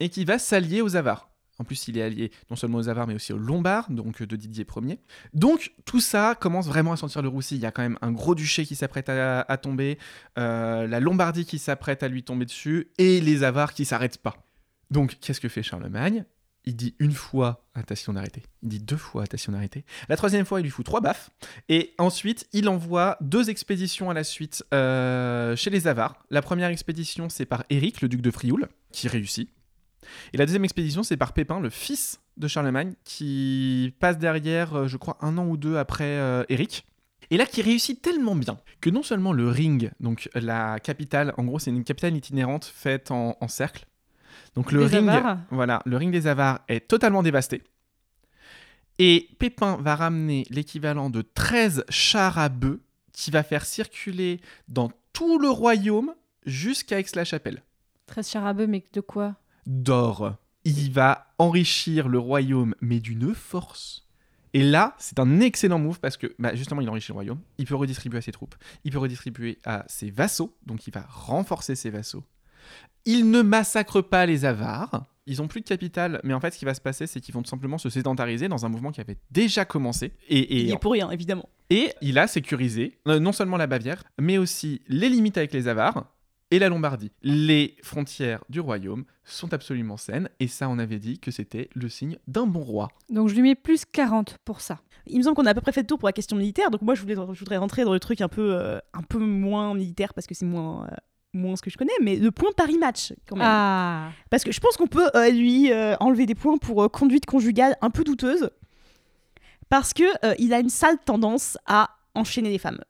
et 0.00 0.08
qui 0.08 0.24
va 0.24 0.38
s'allier 0.38 0.80
aux 0.80 0.96
Avars. 0.96 1.31
En 1.62 1.64
plus, 1.64 1.86
il 1.86 1.96
est 1.96 2.02
allié 2.02 2.32
non 2.50 2.56
seulement 2.56 2.78
aux 2.78 2.88
Avars, 2.88 3.06
mais 3.06 3.14
aussi 3.14 3.32
aux 3.32 3.38
Lombards, 3.38 3.88
donc 3.88 4.20
de 4.20 4.34
Didier 4.34 4.66
Ier. 4.82 4.98
Donc, 5.32 5.72
tout 5.84 6.00
ça 6.00 6.34
commence 6.34 6.66
vraiment 6.66 6.90
à 6.90 6.96
sentir 6.96 7.22
le 7.22 7.28
roussi. 7.28 7.54
Il 7.54 7.60
y 7.60 7.66
a 7.66 7.70
quand 7.70 7.82
même 7.82 7.98
un 8.02 8.10
gros 8.10 8.34
duché 8.34 8.66
qui 8.66 8.74
s'apprête 8.74 9.08
à, 9.08 9.56
tomber, 9.58 9.96
euh, 10.40 10.88
la 10.88 10.98
Lombardie 10.98 11.44
qui 11.44 11.60
s'apprête 11.60 12.02
à 12.02 12.08
lui 12.08 12.24
tomber 12.24 12.46
dessus, 12.46 12.88
et 12.98 13.20
les 13.20 13.44
Avars 13.44 13.74
qui 13.74 13.84
s'arrêtent 13.84 14.18
pas. 14.18 14.44
Donc, 14.90 15.18
qu'est-ce 15.20 15.40
que 15.40 15.48
fait 15.48 15.62
Charlemagne? 15.62 16.24
Il 16.64 16.74
dit 16.74 16.96
une 16.98 17.12
fois 17.12 17.64
à 17.74 17.84
Tassillon 17.84 18.14
d'arrêter. 18.14 18.42
Il 18.64 18.68
dit 18.68 18.80
deux 18.80 18.96
fois 18.96 19.22
à 19.22 19.26
Tassillon 19.28 19.52
d'arrêter. 19.52 19.84
La 20.08 20.16
troisième 20.16 20.44
fois, 20.44 20.58
il 20.58 20.64
lui 20.64 20.70
fout 20.70 20.84
trois 20.84 21.00
baffes. 21.00 21.30
Et 21.68 21.94
ensuite, 21.98 22.48
il 22.52 22.68
envoie 22.68 23.18
deux 23.20 23.50
expéditions 23.50 24.10
à 24.10 24.14
la 24.14 24.24
suite 24.24 24.64
euh, 24.74 25.54
chez 25.54 25.70
les 25.70 25.86
Avars. 25.86 26.24
La 26.28 26.42
première 26.42 26.70
expédition, 26.70 27.28
c'est 27.28 27.46
par 27.46 27.62
Éric, 27.70 28.00
le 28.00 28.08
duc 28.08 28.20
de 28.20 28.32
Frioul, 28.32 28.68
qui 28.90 29.06
réussit. 29.06 29.48
Et 30.32 30.36
la 30.36 30.46
deuxième 30.46 30.64
expédition, 30.64 31.02
c'est 31.02 31.16
par 31.16 31.32
Pépin, 31.32 31.60
le 31.60 31.70
fils 31.70 32.20
de 32.36 32.48
Charlemagne, 32.48 32.94
qui 33.04 33.94
passe 34.00 34.18
derrière, 34.18 34.74
euh, 34.74 34.86
je 34.86 34.96
crois, 34.96 35.18
un 35.20 35.38
an 35.38 35.46
ou 35.46 35.56
deux 35.56 35.76
après 35.76 36.04
euh, 36.04 36.44
Éric. 36.48 36.86
Et 37.30 37.36
là, 37.36 37.46
qui 37.46 37.62
réussit 37.62 38.00
tellement 38.02 38.34
bien 38.36 38.58
que 38.80 38.90
non 38.90 39.02
seulement 39.02 39.32
le 39.32 39.48
ring, 39.48 39.90
donc 40.00 40.28
la 40.34 40.78
capitale, 40.80 41.32
en 41.38 41.44
gros, 41.44 41.58
c'est 41.58 41.70
une 41.70 41.84
capitale 41.84 42.16
itinérante 42.16 42.64
faite 42.64 43.10
en, 43.10 43.36
en 43.40 43.48
cercle. 43.48 43.86
Donc 44.54 44.72
le 44.72 44.86
Des 44.86 44.98
ring, 44.98 45.10
voilà, 45.50 45.80
le 45.86 45.96
ring 45.96 46.12
des 46.12 46.26
Avars 46.26 46.60
est 46.68 46.86
totalement 46.86 47.22
dévasté. 47.22 47.62
Et 48.98 49.28
Pépin 49.38 49.78
va 49.80 49.96
ramener 49.96 50.44
l'équivalent 50.50 51.08
de 51.08 51.22
13 51.22 51.84
chars 51.88 52.38
à 52.38 52.48
bœufs 52.48 52.82
qui 53.12 53.30
va 53.30 53.42
faire 53.42 53.64
circuler 53.64 54.40
dans 54.68 54.90
tout 55.12 55.38
le 55.38 55.48
royaume 55.48 56.14
jusqu'à 56.44 56.98
Aix-la-Chapelle 56.98 57.62
13 58.06 58.28
charabeux, 58.28 58.66
mais 58.66 58.84
de 58.92 59.00
quoi? 59.00 59.36
D'or. 59.66 60.36
Il 60.64 60.92
va 60.92 61.26
enrichir 61.38 62.08
le 62.08 62.18
royaume, 62.18 62.74
mais 62.80 63.00
d'une 63.00 63.34
force. 63.34 64.06
Et 64.54 64.62
là, 64.62 64.94
c'est 64.98 65.18
un 65.18 65.40
excellent 65.40 65.78
move 65.78 65.98
parce 65.98 66.16
que 66.16 66.34
bah, 66.38 66.54
justement, 66.54 66.80
il 66.80 66.88
enrichit 66.90 67.08
le 67.10 67.14
royaume. 67.14 67.40
Il 67.58 67.66
peut 67.66 67.74
redistribuer 67.74 68.18
à 68.18 68.22
ses 68.22 68.32
troupes. 68.32 68.54
Il 68.84 68.92
peut 68.92 68.98
redistribuer 68.98 69.58
à 69.64 69.84
ses 69.88 70.10
vassaux. 70.10 70.54
Donc, 70.66 70.86
il 70.86 70.92
va 70.92 71.06
renforcer 71.08 71.74
ses 71.74 71.90
vassaux. 71.90 72.22
Il 73.04 73.30
ne 73.30 73.42
massacre 73.42 74.02
pas 74.02 74.26
les 74.26 74.44
Avars. 74.44 75.06
Ils 75.26 75.40
ont 75.40 75.48
plus 75.48 75.60
de 75.60 75.66
capitale, 75.66 76.20
mais 76.24 76.34
en 76.34 76.40
fait, 76.40 76.50
ce 76.52 76.58
qui 76.58 76.64
va 76.64 76.74
se 76.74 76.80
passer, 76.80 77.06
c'est 77.06 77.20
qu'ils 77.20 77.32
vont 77.32 77.42
tout 77.42 77.48
simplement 77.48 77.78
se 77.78 77.88
sédentariser 77.88 78.48
dans 78.48 78.66
un 78.66 78.68
mouvement 78.68 78.90
qui 78.90 79.00
avait 79.00 79.18
déjà 79.30 79.64
commencé. 79.64 80.12
Et, 80.28 80.62
Il 80.62 80.68
et, 80.68 80.72
est 80.72 80.78
pour 80.78 80.92
rien, 80.92 81.10
évidemment. 81.10 81.48
et 81.70 81.92
il 82.00 82.18
a 82.18 82.26
sécurisé 82.26 82.98
euh, 83.06 83.20
non 83.20 83.30
seulement 83.32 83.56
la 83.56 83.68
Bavière, 83.68 84.02
mais 84.20 84.36
aussi 84.36 84.82
les 84.88 85.08
limites 85.08 85.38
avec 85.38 85.52
les 85.52 85.68
Avars 85.68 86.06
et 86.52 86.58
la 86.58 86.68
Lombardie. 86.68 87.10
Les 87.22 87.76
frontières 87.82 88.44
du 88.48 88.60
royaume 88.60 89.04
sont 89.24 89.52
absolument 89.54 89.96
saines, 89.96 90.28
et 90.38 90.46
ça, 90.48 90.68
on 90.68 90.78
avait 90.78 90.98
dit 90.98 91.18
que 91.18 91.30
c'était 91.30 91.70
le 91.74 91.88
signe 91.88 92.18
d'un 92.28 92.46
bon 92.46 92.60
roi. 92.60 92.88
Donc 93.08 93.28
je 93.28 93.34
lui 93.34 93.42
mets 93.42 93.54
plus 93.54 93.84
40 93.84 94.38
pour 94.44 94.60
ça. 94.60 94.80
Il 95.06 95.18
me 95.18 95.22
semble 95.22 95.34
qu'on 95.34 95.46
a 95.46 95.50
à 95.50 95.54
peu 95.54 95.62
près 95.62 95.72
fait 95.72 95.80
le 95.80 95.86
tour 95.86 95.98
pour 95.98 96.08
la 96.08 96.12
question 96.12 96.36
militaire, 96.36 96.70
donc 96.70 96.82
moi 96.82 96.94
je, 96.94 97.00
voulais, 97.00 97.14
je 97.14 97.38
voudrais 97.38 97.56
rentrer 97.56 97.84
dans 97.84 97.92
le 97.92 98.00
truc 98.00 98.20
un 98.20 98.28
peu, 98.28 98.54
euh, 98.54 98.78
un 98.92 99.02
peu 99.02 99.18
moins 99.18 99.74
militaire 99.74 100.12
parce 100.14 100.26
que 100.26 100.34
c'est 100.34 100.44
moins, 100.44 100.84
euh, 100.84 100.96
moins 101.32 101.56
ce 101.56 101.62
que 101.62 101.70
je 101.70 101.78
connais, 101.78 101.92
mais 102.02 102.16
le 102.16 102.30
point 102.30 102.50
Paris 102.54 102.76
match 102.78 103.14
quand 103.26 103.36
même. 103.36 103.46
Ah 103.48 104.10
Parce 104.30 104.44
que 104.44 104.52
je 104.52 104.60
pense 104.60 104.76
qu'on 104.76 104.86
peut 104.86 105.10
euh, 105.14 105.30
lui 105.30 105.72
euh, 105.72 105.96
enlever 106.00 106.26
des 106.26 106.34
points 106.34 106.58
pour 106.58 106.82
euh, 106.82 106.88
conduite 106.88 107.24
conjugale 107.26 107.76
un 107.80 107.90
peu 107.90 108.04
douteuse, 108.04 108.50
parce 109.70 109.94
que 109.94 110.04
euh, 110.26 110.34
il 110.38 110.52
a 110.52 110.60
une 110.60 110.68
sale 110.68 110.98
tendance 111.04 111.56
à 111.66 111.96
enchaîner 112.14 112.50
les 112.50 112.58
femmes 112.58 112.80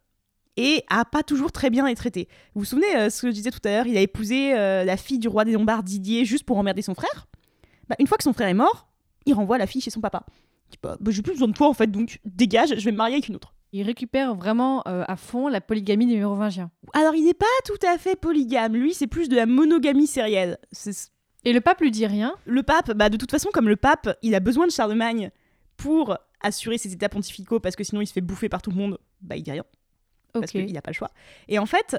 et 0.56 0.84
à 0.88 1.04
pas 1.04 1.22
toujours 1.22 1.52
très 1.52 1.70
bien 1.70 1.86
les 1.86 1.94
traiter. 1.94 2.28
Vous 2.54 2.60
vous 2.60 2.64
souvenez 2.64 2.96
euh, 2.96 3.10
ce 3.10 3.22
que 3.22 3.28
je 3.28 3.32
disais 3.32 3.50
tout 3.50 3.60
à 3.64 3.70
l'heure 3.70 3.86
Il 3.86 3.96
a 3.96 4.00
épousé 4.00 4.54
euh, 4.54 4.84
la 4.84 4.96
fille 4.96 5.18
du 5.18 5.28
roi 5.28 5.44
des 5.44 5.52
Lombards 5.52 5.82
Didier 5.82 6.24
juste 6.24 6.44
pour 6.44 6.58
emmerder 6.58 6.82
son 6.82 6.94
frère. 6.94 7.26
Bah, 7.88 7.96
une 7.98 8.06
fois 8.06 8.18
que 8.18 8.24
son 8.24 8.32
frère 8.32 8.48
est 8.48 8.54
mort, 8.54 8.88
il 9.26 9.34
renvoie 9.34 9.58
la 9.58 9.66
fille 9.66 9.80
chez 9.80 9.90
son 9.90 10.00
papa. 10.00 10.24
Il 10.68 10.72
dit, 10.72 10.78
bah, 10.82 10.96
bah, 11.00 11.10
j'ai 11.10 11.22
plus 11.22 11.32
besoin 11.32 11.48
de 11.48 11.54
toi 11.54 11.68
en 11.68 11.74
fait, 11.74 11.90
donc 11.90 12.20
dégage, 12.24 12.74
je 12.76 12.84
vais 12.84 12.92
me 12.92 12.96
marier 12.96 13.14
avec 13.14 13.28
une 13.28 13.36
autre. 13.36 13.54
Il 13.74 13.82
récupère 13.84 14.34
vraiment 14.34 14.82
euh, 14.86 15.02
à 15.08 15.16
fond 15.16 15.48
la 15.48 15.62
polygamie 15.62 16.06
des 16.06 16.16
Mérovingiens. 16.16 16.70
Alors 16.92 17.14
il 17.14 17.24
n'est 17.24 17.34
pas 17.34 17.46
tout 17.64 17.86
à 17.86 17.96
fait 17.96 18.16
polygame, 18.16 18.76
lui 18.76 18.92
c'est 18.92 19.06
plus 19.06 19.30
de 19.30 19.36
la 19.36 19.46
monogamie 19.46 20.06
sérielle. 20.06 20.58
Et 21.44 21.52
le 21.52 21.60
pape 21.60 21.80
lui 21.80 21.90
dit 21.90 22.06
rien. 22.06 22.34
le 22.44 22.62
pape, 22.62 22.92
bah, 22.92 23.08
de 23.08 23.16
toute 23.16 23.30
façon, 23.30 23.48
comme 23.52 23.68
le 23.68 23.76
pape, 23.76 24.16
il 24.22 24.34
a 24.34 24.40
besoin 24.40 24.66
de 24.66 24.72
Charlemagne 24.72 25.30
pour 25.76 26.16
assurer 26.42 26.78
ses 26.78 26.92
états 26.92 27.08
pontificaux, 27.08 27.60
parce 27.60 27.76
que 27.76 27.84
sinon 27.84 28.00
il 28.00 28.06
se 28.06 28.12
fait 28.12 28.20
bouffer 28.20 28.48
par 28.48 28.62
tout 28.62 28.70
le 28.70 28.76
monde, 28.76 28.98
bah 29.20 29.36
il 29.36 29.42
dit 29.42 29.52
rien, 29.52 29.64
parce 30.40 30.50
qu'il 30.52 30.72
n'a 30.72 30.82
pas 30.82 30.90
le 30.90 30.94
choix. 30.96 31.10
Et 31.48 31.58
en 31.58 31.66
fait, 31.66 31.96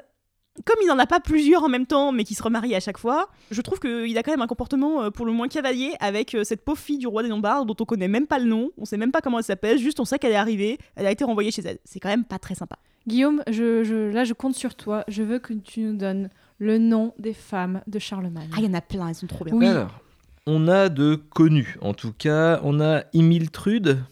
comme 0.66 0.76
il 0.84 0.88
n'en 0.88 1.00
a 1.00 1.08
pas 1.08 1.20
plusieurs 1.20 1.64
en 1.64 1.70
même 1.70 1.86
temps, 1.88 2.12
mais 2.12 2.24
qui 2.24 2.36
se 2.36 2.44
remarient 2.44 2.76
à 2.76 2.80
chaque 2.80 2.98
fois, 3.00 3.30
je 3.52 3.62
trouve 3.62 3.80
qu'il 3.80 4.16
a 4.18 4.24
quand 4.24 4.32
même 4.32 4.42
un 4.42 4.48
comportement 4.48 5.04
euh, 5.04 5.10
pour 5.10 5.26
le 5.26 5.32
moins 5.32 5.48
cavalier 5.48 5.94
avec 6.00 6.36
euh, 6.36 6.44
cette 6.44 6.64
pauvre 6.64 6.78
fille 6.80 7.00
du 7.00 7.08
roi 7.08 7.24
des 7.24 7.30
Lombards 7.30 7.66
dont 7.66 7.76
on 7.80 7.86
connaît 7.86 8.08
même 8.08 8.28
pas 8.28 8.38
le 8.40 8.46
nom, 8.46 8.70
on 8.78 8.86
sait 8.86 8.98
même 8.98 9.12
pas 9.12 9.22
comment 9.22 9.40
elle 9.40 9.44
s'appelle, 9.46 9.80
juste 9.80 10.00
on 10.00 10.06
sait 10.06 10.20
qu'elle 10.20 10.32
est 10.34 10.36
arrivée, 10.36 10.78
elle 10.96 11.08
a 11.08 11.12
été 11.12 11.24
renvoyée 11.24 11.50
chez 11.52 11.64
elle. 11.64 11.80
C'est 11.86 12.00
quand 12.00 12.10
même 12.10 12.26
pas 12.26 12.38
très 12.40 12.56
sympa. 12.56 12.78
Guillaume, 13.08 13.42
je, 13.48 13.84
je- 13.84 14.12
là, 14.12 14.24
je 14.26 14.34
compte 14.34 14.56
sur 14.56 14.76
toi. 14.76 15.04
Je 15.08 15.24
veux 15.24 15.40
que 15.40 15.54
tu 15.54 15.82
nous 15.82 15.98
donnes 15.98 16.30
le 16.60 16.78
nom 16.78 17.14
des 17.20 17.34
femmes 17.34 17.82
de 17.88 17.98
Charlemagne. 18.00 18.50
Ah, 18.54 18.58
il 18.60 18.66
y 18.66 18.68
en 18.68 18.74
a 18.76 18.82
plein, 18.82 19.10
elles 19.10 19.16
sont 19.16 19.28
trop 19.28 19.44
bien. 19.44 19.56
Oui. 19.56 19.66
Alors, 19.68 20.00
on 20.46 20.68
a 20.68 20.88
de 20.90 21.16
connus, 21.16 21.78
en 21.82 21.94
tout 21.94 22.14
cas. 22.14 22.62
On 22.64 22.80
a 22.80 23.04
Imiltrude, 23.14 24.04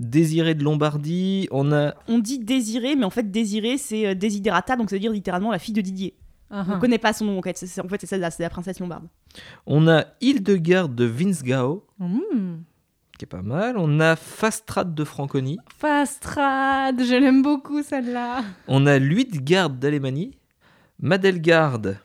Désiré 0.00 0.54
de 0.54 0.64
Lombardie. 0.64 1.46
On 1.50 1.70
a 1.72 1.94
On 2.08 2.18
dit 2.18 2.38
Désiré, 2.38 2.96
mais 2.96 3.04
en 3.04 3.10
fait 3.10 3.30
Désiré 3.30 3.78
c'est 3.78 4.06
euh, 4.06 4.14
Desiderata, 4.14 4.74
donc 4.76 4.90
ça 4.90 4.96
veut 4.96 5.00
dire 5.00 5.12
littéralement 5.12 5.50
la 5.52 5.58
fille 5.58 5.74
de 5.74 5.80
Didier. 5.80 6.14
Ah, 6.50 6.64
On 6.68 6.72
ah. 6.72 6.78
connaît 6.78 6.98
pas 6.98 7.12
son 7.12 7.26
nom 7.26 7.38
en 7.38 7.42
fait, 7.42 7.56
c'est- 7.56 7.80
en 7.80 7.86
fait 7.88 8.00
c'est 8.00 8.06
celle-là, 8.08 8.30
c'est 8.32 8.42
la 8.42 8.50
princesse 8.50 8.80
lombarde. 8.80 9.04
On 9.66 9.86
a 9.86 10.04
Hildegarde 10.20 10.94
de 10.96 11.06
Winsgau, 11.06 11.86
Mmh. 11.98 12.62
qui 13.18 13.24
est 13.24 13.28
pas 13.28 13.42
mal. 13.42 13.76
On 13.78 14.00
a 14.00 14.16
Fastrade 14.16 14.94
de 14.94 15.04
Franconie. 15.04 15.58
Fastrade, 15.78 17.00
je 17.04 17.14
l'aime 17.14 17.42
beaucoup 17.42 17.82
celle-là. 17.82 18.42
On 18.66 18.86
a 18.86 18.98
Luitgarde 18.98 19.78
d'Allemagne, 19.78 20.30
Madelgarde 20.98 21.98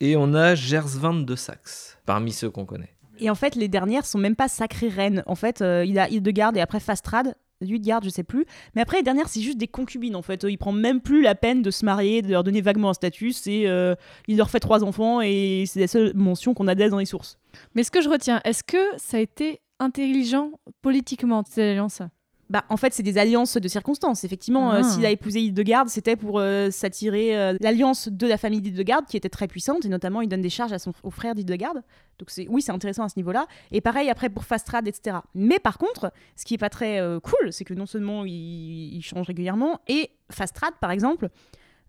et 0.00 0.16
on 0.16 0.34
a 0.34 0.54
Gersvinde 0.54 1.24
de 1.24 1.34
Saxe, 1.36 1.98
parmi 2.04 2.32
ceux 2.32 2.50
qu'on 2.50 2.64
connaît. 2.66 2.94
Et 3.18 3.30
en 3.30 3.34
fait 3.34 3.54
les 3.54 3.68
dernières 3.68 4.06
sont 4.06 4.18
même 4.18 4.36
pas 4.36 4.48
sacrées 4.48 4.88
reines. 4.88 5.22
En 5.26 5.34
fait 5.34 5.62
euh, 5.62 5.84
il 5.84 5.98
a 5.98 6.08
Hildegarde 6.08 6.56
et 6.56 6.60
après 6.60 6.80
Fastrade, 6.80 7.34
Ludegarde 7.60 8.04
je 8.04 8.10
sais 8.10 8.22
plus. 8.22 8.46
Mais 8.74 8.82
après 8.82 8.98
les 8.98 9.02
dernières 9.02 9.28
c'est 9.28 9.40
juste 9.40 9.58
des 9.58 9.68
concubines 9.68 10.16
en 10.16 10.22
fait. 10.22 10.44
Euh, 10.44 10.50
Il 10.50 10.58
prend 10.58 10.72
même 10.72 11.00
plus 11.00 11.22
la 11.22 11.34
peine 11.34 11.62
de 11.62 11.70
se 11.70 11.84
marier, 11.84 12.22
de 12.22 12.30
leur 12.30 12.44
donner 12.44 12.60
vaguement 12.60 12.90
un 12.90 12.94
statut. 12.94 13.32
C'est 13.32 13.66
euh, 13.66 13.94
il 14.26 14.36
leur 14.36 14.50
fait 14.50 14.60
trois 14.60 14.84
enfants 14.84 15.20
et 15.20 15.64
c'est 15.66 15.80
la 15.80 15.88
seule 15.88 16.12
mention 16.14 16.54
qu'on 16.54 16.68
a 16.68 16.74
d'elle 16.74 16.90
dans 16.90 16.98
les 16.98 17.06
sources. 17.06 17.38
Mais 17.74 17.82
ce 17.82 17.90
que 17.90 18.00
je 18.00 18.08
retiens, 18.08 18.40
est-ce 18.44 18.62
que 18.62 18.78
ça 18.96 19.16
a 19.16 19.20
été 19.20 19.60
intelligent 19.80 20.52
politiquement, 20.82 21.42
cette 21.48 21.58
alliance? 21.58 22.02
Bah, 22.50 22.64
en 22.70 22.78
fait, 22.78 22.94
c'est 22.94 23.02
des 23.02 23.18
alliances 23.18 23.56
de 23.58 23.68
circonstances. 23.68 24.24
Effectivement, 24.24 24.72
euh, 24.72 24.80
Ah. 24.80 24.82
s'il 24.82 25.04
a 25.04 25.10
épousé 25.10 25.40
Hildegarde, 25.42 25.88
c'était 25.88 26.16
pour 26.16 26.38
euh, 26.38 26.70
s'attirer 26.70 27.38
euh, 27.38 27.56
l'alliance 27.60 28.08
de 28.08 28.26
la 28.26 28.38
famille 28.38 28.62
d'Hildegarde, 28.62 29.04
qui 29.06 29.18
était 29.18 29.28
très 29.28 29.48
puissante, 29.48 29.84
et 29.84 29.88
notamment, 29.88 30.22
il 30.22 30.28
donne 30.28 30.40
des 30.40 30.48
charges 30.48 30.72
à 30.72 30.78
son, 30.78 30.92
au 31.02 31.10
frère 31.10 31.34
d'Hildegarde. 31.34 31.82
Donc, 32.18 32.30
oui, 32.48 32.62
c'est 32.62 32.72
intéressant 32.72 33.04
à 33.04 33.08
ce 33.10 33.18
niveau-là. 33.18 33.46
Et 33.70 33.80
pareil, 33.82 34.08
après, 34.08 34.30
pour 34.30 34.44
Fastrad, 34.44 34.88
etc. 34.88 35.18
Mais 35.34 35.58
par 35.58 35.76
contre, 35.78 36.10
ce 36.36 36.44
qui 36.44 36.54
est 36.54 36.58
pas 36.58 36.70
très 36.70 37.00
cool, 37.22 37.52
c'est 37.52 37.64
que 37.64 37.74
non 37.74 37.86
seulement 37.86 38.24
il, 38.24 38.96
il 38.96 39.02
change 39.02 39.26
régulièrement, 39.26 39.80
et 39.86 40.10
Fastrad, 40.30 40.72
par 40.80 40.90
exemple, 40.90 41.28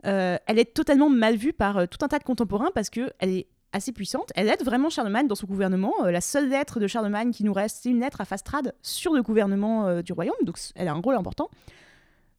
elle 0.03 0.39
est 0.60 0.74
totalement 0.74 1.10
mal 1.10 1.36
vue 1.36 1.53
par 1.53 1.88
tout 1.88 1.97
un 2.03 2.07
tas 2.07 2.20
de 2.20 2.24
contemporains 2.24 2.70
parce 2.74 2.89
que 2.89 3.12
elle 3.20 3.30
est 3.32 3.47
assez 3.74 3.92
puissante. 3.92 4.32
Elle 4.36 4.48
aide 4.50 4.64
vraiment 4.64 4.90
Charlemagne 4.90 5.28
dans 5.28 5.36
son 5.36 5.48
gouvernement. 5.48 5.94
Euh, 6.04 6.12
la 6.12 6.22
seule 6.22 6.50
lettre 6.50 6.80
de 6.80 6.88
Charlemagne 6.88 7.32
qui 7.32 7.44
nous 7.44 7.54
reste, 7.54 7.80
c'est 7.84 7.90
une 7.90 8.00
lettre 8.00 8.22
à 8.22 8.26
Fastrad 8.26 8.74
sur 8.82 9.14
le 9.14 9.22
gouvernement 9.22 9.88
euh, 9.88 10.02
du 10.02 10.14
royaume. 10.14 10.36
Donc 10.44 10.58
elle 10.76 10.88
a 10.88 10.94
un 10.94 11.02
rôle 11.02 11.16
important. 11.16 11.50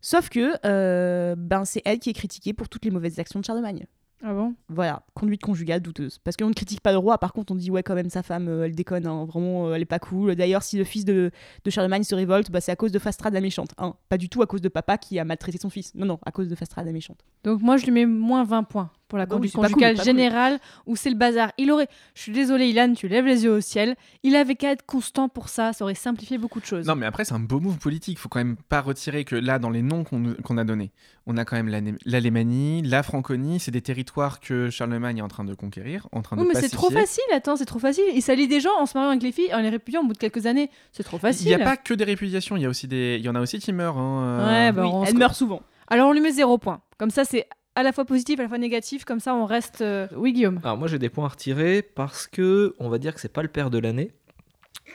Sauf 0.00 0.28
que 0.28 0.54
euh, 0.64 1.34
ben, 1.36 1.64
c'est 1.64 1.82
elle 1.84 1.98
qui 1.98 2.10
est 2.10 2.14
critiquée 2.14 2.52
pour 2.52 2.68
toutes 2.68 2.84
les 2.84 2.90
mauvaises 2.90 3.18
actions 3.18 3.38
de 3.40 3.44
Charlemagne. 3.44 3.86
Ah 4.22 4.34
bon? 4.34 4.54
Voilà, 4.68 5.02
conduite 5.14 5.40
conjugale 5.40 5.80
douteuse. 5.80 6.18
Parce 6.18 6.36
qu'on 6.36 6.48
ne 6.48 6.52
critique 6.52 6.82
pas 6.82 6.92
le 6.92 6.98
roi, 6.98 7.16
par 7.16 7.32
contre 7.32 7.52
on 7.52 7.56
dit 7.56 7.70
ouais 7.70 7.82
quand 7.82 7.94
même 7.94 8.10
sa 8.10 8.22
femme, 8.22 8.48
elle 8.64 8.74
déconne, 8.74 9.06
hein, 9.06 9.24
vraiment 9.24 9.74
elle 9.74 9.80
est 9.80 9.86
pas 9.86 9.98
cool. 9.98 10.36
D'ailleurs 10.36 10.62
si 10.62 10.76
le 10.76 10.84
fils 10.84 11.06
de, 11.06 11.30
de 11.64 11.70
Charlemagne 11.70 12.02
se 12.02 12.14
révolte, 12.14 12.50
bah, 12.50 12.60
c'est 12.60 12.70
à 12.70 12.76
cause 12.76 12.92
de 12.92 12.98
Fastrad 12.98 13.32
la 13.32 13.40
méchante. 13.40 13.70
hein. 13.78 13.94
Pas 14.10 14.18
du 14.18 14.28
tout 14.28 14.42
à 14.42 14.46
cause 14.46 14.60
de 14.60 14.68
papa 14.68 14.98
qui 14.98 15.18
a 15.18 15.24
maltraité 15.24 15.56
son 15.56 15.70
fils. 15.70 15.94
Non, 15.94 16.04
non, 16.04 16.18
à 16.26 16.32
cause 16.32 16.48
de 16.48 16.54
Fastrad 16.54 16.84
la 16.84 16.92
méchante. 16.92 17.24
Donc 17.44 17.62
moi, 17.62 17.78
je 17.78 17.86
lui 17.86 17.92
mets 17.92 18.04
moins 18.04 18.44
20 18.44 18.64
points 18.64 18.90
pour 19.10 19.18
la 19.18 19.24
oui, 19.24 19.30
conduite 19.30 19.52
cool, 19.52 19.66
conjugale 19.66 19.96
cool. 19.96 20.04
générale 20.04 20.58
où 20.86 20.96
c'est 20.96 21.10
le 21.10 21.16
bazar. 21.16 21.52
Il 21.58 21.70
aurait, 21.72 21.88
je 22.14 22.22
suis 22.22 22.32
désolée, 22.32 22.68
Ilan, 22.68 22.94
tu 22.94 23.08
lèves 23.08 23.26
les 23.26 23.44
yeux 23.44 23.50
au 23.52 23.60
ciel. 23.60 23.96
Il 24.22 24.36
avait 24.36 24.54
qu'à 24.54 24.70
être 24.70 24.86
constant 24.86 25.28
pour 25.28 25.48
ça, 25.50 25.72
ça 25.74 25.84
aurait 25.84 25.94
simplifié 25.94 26.38
beaucoup 26.38 26.60
de 26.60 26.64
choses. 26.64 26.86
Non, 26.86 26.94
mais 26.94 27.04
après, 27.06 27.24
c'est 27.26 27.34
un 27.34 27.40
beau 27.40 27.60
move 27.60 27.78
politique. 27.78 28.18
Faut 28.18 28.28
quand 28.30 28.38
même 28.38 28.56
pas 28.56 28.80
retirer 28.80 29.24
que 29.24 29.36
là, 29.36 29.58
dans 29.58 29.68
les 29.70 29.82
noms 29.82 30.04
qu'on 30.04 30.56
a 30.56 30.64
donnés, 30.64 30.92
on 31.26 31.36
a 31.36 31.44
quand 31.44 31.56
même 31.56 31.68
l'Alémanie, 32.06 32.82
la 32.82 33.02
Franconie. 33.02 33.60
C'est 33.60 33.70
des 33.70 33.82
territoires 33.82 34.40
que 34.40 34.70
Charlemagne 34.70 35.18
est 35.18 35.22
en 35.22 35.28
train 35.28 35.44
de 35.44 35.54
conquérir, 35.54 36.08
en 36.12 36.22
train 36.22 36.36
Oui, 36.36 36.44
de 36.44 36.48
mais 36.48 36.54
c'est 36.60 36.68
trop 36.68 36.90
facile, 36.90 37.22
attends, 37.34 37.56
c'est 37.56 37.66
trop 37.66 37.78
facile. 37.78 38.04
Il 38.14 38.22
s'allie 38.22 38.48
des 38.48 38.60
gens 38.60 38.78
en 38.78 38.86
se 38.86 38.96
mariant 38.96 39.10
avec 39.10 39.22
les 39.22 39.32
filles, 39.32 39.52
en 39.54 39.58
les 39.60 39.68
répudiant 39.68 40.02
au 40.02 40.06
bout 40.06 40.12
de 40.12 40.18
quelques 40.18 40.46
années. 40.46 40.70
C'est 40.92 41.02
trop 41.02 41.16
Il 41.18 41.20
facile. 41.20 41.48
n'y 41.48 41.54
a 41.54 41.58
pas 41.58 41.76
que 41.76 41.94
des 41.94 42.04
répudiations, 42.04 42.56
il 42.56 42.62
y, 42.62 42.66
a 42.66 42.68
aussi 42.68 42.86
des... 42.88 43.16
il 43.18 43.24
y 43.24 43.28
en 43.28 43.34
a 43.34 43.40
aussi 43.40 43.58
qui 43.58 43.72
meurent. 43.72 43.98
hein, 43.98 44.22
euh. 44.40 44.46
Ouais, 44.68 44.72
bah, 44.72 44.82
Oui, 44.84 44.90
on 44.92 45.04
elle 45.04 45.16
meurt 45.16 45.34
souvent. 45.34 45.62
Alors 45.88 46.08
on 46.08 46.12
lui 46.12 46.20
met 46.20 46.30
zéro 46.30 46.56
point. 46.58 46.80
Comme 46.98 47.10
ça, 47.10 47.24
c'est 47.24 47.48
à 47.74 47.82
la 47.82 47.92
fois 47.92 48.04
positif, 48.04 48.38
à 48.40 48.42
la 48.44 48.48
fois 48.48 48.58
négatif. 48.58 49.04
Comme 49.04 49.20
ça, 49.20 49.34
on 49.34 49.44
reste. 49.46 49.80
euh, 49.80 50.06
Oui, 50.16 50.32
Guillaume. 50.32 50.60
Alors 50.64 50.76
moi 50.76 50.88
j'ai 50.88 50.98
des 50.98 51.08
points 51.08 51.26
à 51.26 51.28
retirer 51.28 51.82
parce 51.82 52.26
que 52.26 52.74
on 52.78 52.88
va 52.88 52.98
dire 52.98 53.14
que 53.14 53.20
c'est 53.20 53.32
pas 53.32 53.42
le 53.42 53.48
père 53.48 53.70
de 53.70 53.78
l'année, 53.78 54.12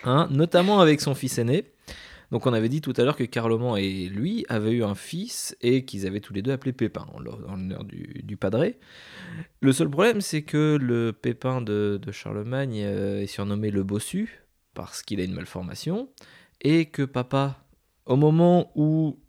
hein, 0.03 0.28
notamment 0.32 0.80
avec 0.80 1.01
son 1.01 1.15
fils 1.15 1.38
aîné. 1.38 1.65
Donc 2.32 2.47
on 2.47 2.53
avait 2.53 2.69
dit 2.69 2.82
tout 2.82 2.93
à 2.97 3.03
l'heure 3.03 3.15
que 3.15 3.23
Carloman 3.23 3.78
et 3.78 4.07
lui 4.09 4.45
avaient 4.49 4.71
eu 4.71 4.84
un 4.84 4.95
fils 4.95 5.55
et 5.61 5.86
qu'ils 5.86 6.07
avaient 6.07 6.19
tous 6.19 6.34
les 6.34 6.41
deux 6.41 6.51
appelé 6.51 6.73
Pépin 6.73 7.05
en 7.13 7.19
l'honneur- 7.19 7.84
du, 7.84 8.21
du 8.23 8.36
padré. 8.36 8.80
Le 9.61 9.71
seul 9.71 9.89
problème 9.89 10.21
c'est 10.21 10.41
que 10.41 10.78
le 10.82 11.13
Pépin 11.13 11.61
de, 11.61 11.99
de 12.01 12.11
Charlemagne 12.11 12.82
euh, 12.84 13.21
est 13.21 13.28
surnommé 13.28 13.69
le 13.69 13.84
bossu 13.84 14.41
parce 14.73 15.03
qu'il 15.03 15.21
a 15.21 15.23
une 15.23 15.36
malformation 15.36 16.09
et 16.61 16.88
que 16.88 17.03
papa, 17.03 17.63
au 18.07 18.15
moment 18.15 18.71
où 18.76 19.19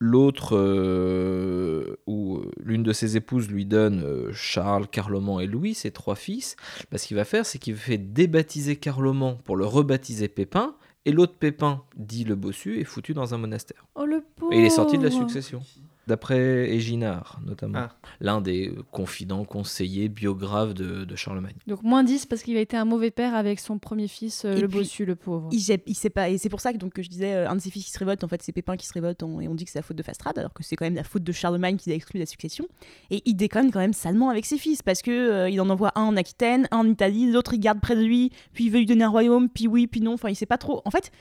l'autre 0.00 0.56
euh, 0.56 1.96
où 2.06 2.38
euh, 2.38 2.50
l'une 2.64 2.82
de 2.82 2.92
ses 2.92 3.16
épouses 3.16 3.48
lui 3.48 3.66
donne 3.66 4.02
euh, 4.02 4.32
Charles, 4.32 4.88
Carloman 4.88 5.40
et 5.40 5.46
Louis, 5.46 5.74
ses 5.74 5.90
trois 5.90 6.16
fils, 6.16 6.56
bah, 6.90 6.98
ce 6.98 7.06
qu'il 7.06 7.16
va 7.16 7.24
faire, 7.24 7.46
c'est 7.46 7.58
qu'il 7.58 7.76
fait 7.76 7.98
débaptiser 7.98 8.76
Carloman 8.76 9.36
pour 9.44 9.56
le 9.56 9.66
rebaptiser 9.66 10.28
Pépin, 10.28 10.74
et 11.04 11.12
l'autre 11.12 11.34
Pépin, 11.38 11.82
dit 11.96 12.24
le 12.24 12.34
bossu, 12.34 12.80
est 12.80 12.84
foutu 12.84 13.14
dans 13.14 13.34
un 13.34 13.38
monastère. 13.38 13.86
Oh 13.94 14.06
le 14.06 14.24
pauvre. 14.36 14.52
Et 14.52 14.58
il 14.58 14.64
est 14.64 14.70
sorti 14.70 14.98
de 14.98 15.04
la 15.04 15.10
succession. 15.10 15.62
D'après 16.10 16.68
Éginard, 16.74 17.38
notamment. 17.46 17.78
Ah. 17.78 17.90
L'un 18.20 18.40
des 18.40 18.68
euh, 18.70 18.82
confidents, 18.90 19.44
conseillers, 19.44 20.08
biographes 20.08 20.74
de, 20.74 21.04
de 21.04 21.16
Charlemagne. 21.16 21.54
Donc 21.68 21.84
moins 21.84 22.02
10 22.02 22.26
parce 22.26 22.42
qu'il 22.42 22.56
a 22.56 22.60
été 22.60 22.76
un 22.76 22.84
mauvais 22.84 23.12
père 23.12 23.34
avec 23.36 23.60
son 23.60 23.78
premier 23.78 24.08
fils, 24.08 24.44
euh, 24.44 24.56
Et 24.56 24.60
le 24.60 24.66
puis, 24.66 24.78
bossu, 24.78 25.04
le 25.04 25.14
pauvre. 25.14 25.48
Il, 25.52 25.60
sait- 25.60 25.82
il 25.86 25.94
sait 25.94 26.10
pas, 26.10 26.28
et 26.28 26.36
c'est 26.36 26.48
pour 26.48 26.60
ça 26.60 26.72
que, 26.72 26.78
donc, 26.78 26.94
que 26.94 27.02
je 27.04 27.08
disais, 27.08 27.32
euh, 27.32 27.48
un 27.48 27.54
de 27.54 27.60
ses 27.60 27.70
fils 27.70 27.84
qui 27.84 27.92
se 27.92 27.98
révolte, 28.00 28.24
en 28.24 28.28
fait, 28.28 28.42
c'est 28.42 28.50
Pépin 28.50 28.76
qui 28.76 28.86
se 28.88 28.92
révolte, 28.92 29.22
en- 29.22 29.40
et 29.40 29.46
on 29.46 29.54
dit 29.54 29.64
que 29.64 29.70
c'est 29.70 29.78
la 29.78 29.84
faute 29.84 29.96
de 29.96 30.02
Fastrade, 30.02 30.36
alors 30.36 30.52
que 30.52 30.64
c'est 30.64 30.74
quand 30.74 30.84
même 30.84 30.96
la 30.96 31.04
faute 31.04 31.22
de 31.22 31.30
Charlemagne 31.32 31.76
qui 31.76 31.90
l'a 31.90 31.94
exclu 31.96 32.18
de 32.18 32.22
la 32.22 32.26
succession. 32.26 32.66
Et 33.10 33.22
il 33.24 33.34
déconne 33.34 33.70
quand 33.70 33.78
même 33.80 33.92
salement 33.92 34.30
avec 34.30 34.46
ses 34.46 34.58
fils, 34.58 34.82
parce 34.82 35.00
que 35.02 35.10
euh, 35.12 35.48
il 35.48 35.60
en 35.60 35.70
envoie 35.70 35.92
un 35.94 36.02
en 36.02 36.16
Aquitaine, 36.16 36.66
un 36.72 36.78
en 36.78 36.86
Italie, 36.88 37.30
l'autre 37.30 37.54
il 37.54 37.60
garde 37.60 37.80
près 37.80 37.94
de 37.94 38.02
lui, 38.02 38.32
puis 38.52 38.64
il 38.64 38.70
veut 38.70 38.78
lui 38.80 38.86
donner 38.86 39.04
un 39.04 39.08
royaume, 39.10 39.48
puis 39.48 39.68
oui, 39.68 39.86
puis 39.86 40.00
non. 40.00 40.14
Enfin, 40.14 40.28
il 40.28 40.34
sait 40.34 40.46
pas 40.46 40.58
trop. 40.58 40.82
En 40.84 40.90
fait, 40.90 41.12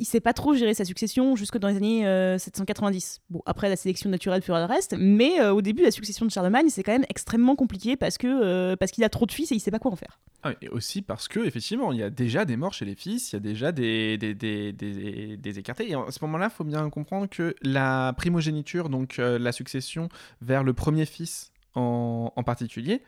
il 0.00 0.04
sait 0.06 0.20
pas 0.20 0.32
trop 0.32 0.54
gérer 0.54 0.74
sa 0.74 0.84
succession 0.84 1.36
jusque 1.36 1.58
dans 1.58 1.68
les 1.68 1.76
années 1.76 2.06
euh, 2.06 2.38
790. 2.38 3.20
Bon, 3.30 3.42
après 3.46 3.68
la 3.68 3.76
sélection 3.76 4.10
naturelle 4.10 4.42
fera 4.42 4.58
le 4.58 4.64
reste, 4.64 4.96
mais 4.98 5.40
euh, 5.40 5.52
au 5.52 5.62
début, 5.62 5.82
la 5.82 5.90
succession 5.92 6.26
de 6.26 6.30
Charlemagne, 6.30 6.68
c'est 6.70 6.82
quand 6.82 6.92
même 6.92 7.06
extrêmement 7.08 7.54
compliqué 7.54 7.96
parce 7.96 8.18
que 8.18 8.26
euh, 8.26 8.76
parce 8.76 8.90
qu'il 8.90 9.04
a 9.04 9.08
trop 9.08 9.26
de 9.26 9.32
fils 9.32 9.52
et 9.52 9.54
il 9.54 9.60
sait 9.60 9.70
pas 9.70 9.78
quoi 9.78 9.92
en 9.92 9.96
faire. 9.96 10.18
Ah, 10.42 10.52
et 10.62 10.68
aussi 10.70 11.02
parce 11.02 11.28
que 11.28 11.40
effectivement, 11.40 11.92
il 11.92 11.98
y 11.98 12.02
a 12.02 12.10
déjà 12.10 12.44
des 12.44 12.56
morts 12.56 12.72
chez 12.72 12.86
les 12.86 12.94
fils, 12.94 13.32
il 13.32 13.36
y 13.36 13.38
a 13.38 13.40
déjà 13.40 13.72
des, 13.72 14.16
des, 14.16 14.34
des, 14.34 14.72
des- 14.72 15.58
écartés. 15.58 15.90
Et 15.90 15.94
à 15.94 16.10
ce 16.10 16.18
moment-là, 16.22 16.48
faut 16.48 16.64
bien 16.64 16.88
comprendre 16.88 17.28
que 17.28 17.54
la 17.62 18.14
primogéniture, 18.16 18.88
donc 18.88 19.18
euh, 19.18 19.38
la 19.38 19.52
succession 19.52 20.08
vers 20.40 20.64
le 20.64 20.72
premier 20.72 21.04
fils 21.04 21.52
en, 21.74 22.32
en 22.34 22.42
particulier, 22.42 23.02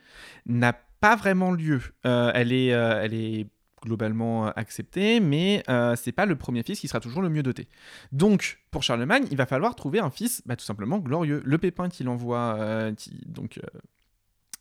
n'a 0.45 0.73
pas 0.99 1.15
vraiment 1.15 1.51
lieu. 1.51 1.81
Euh, 2.05 2.31
elle, 2.35 2.53
est, 2.53 2.71
euh, 2.73 3.01
elle 3.03 3.13
est 3.13 3.47
globalement 3.83 4.47
euh, 4.47 4.51
acceptée, 4.55 5.19
mais 5.19 5.61
euh, 5.69 5.95
c'est 5.95 6.11
pas 6.13 6.25
le 6.25 6.35
premier 6.37 6.63
fils 6.63 6.79
qui 6.79 6.87
sera 6.87 6.99
toujours 6.99 7.21
le 7.21 7.29
mieux 7.29 7.43
doté. 7.43 7.67
Donc, 8.11 8.59
pour 8.71 8.81
Charlemagne, 8.81 9.25
il 9.29 9.37
va 9.37 9.45
falloir 9.45 9.75
trouver 9.75 9.99
un 9.99 10.09
fils 10.09 10.41
bah, 10.45 10.55
tout 10.55 10.63
simplement 10.65 10.99
glorieux. 10.99 11.41
Le 11.45 11.57
pépin 11.57 11.89
qu'il 11.89 12.07
envoie, 12.09 12.55
euh, 12.59 12.93
qui- 12.93 13.21
donc 13.27 13.59
euh, 13.59 13.79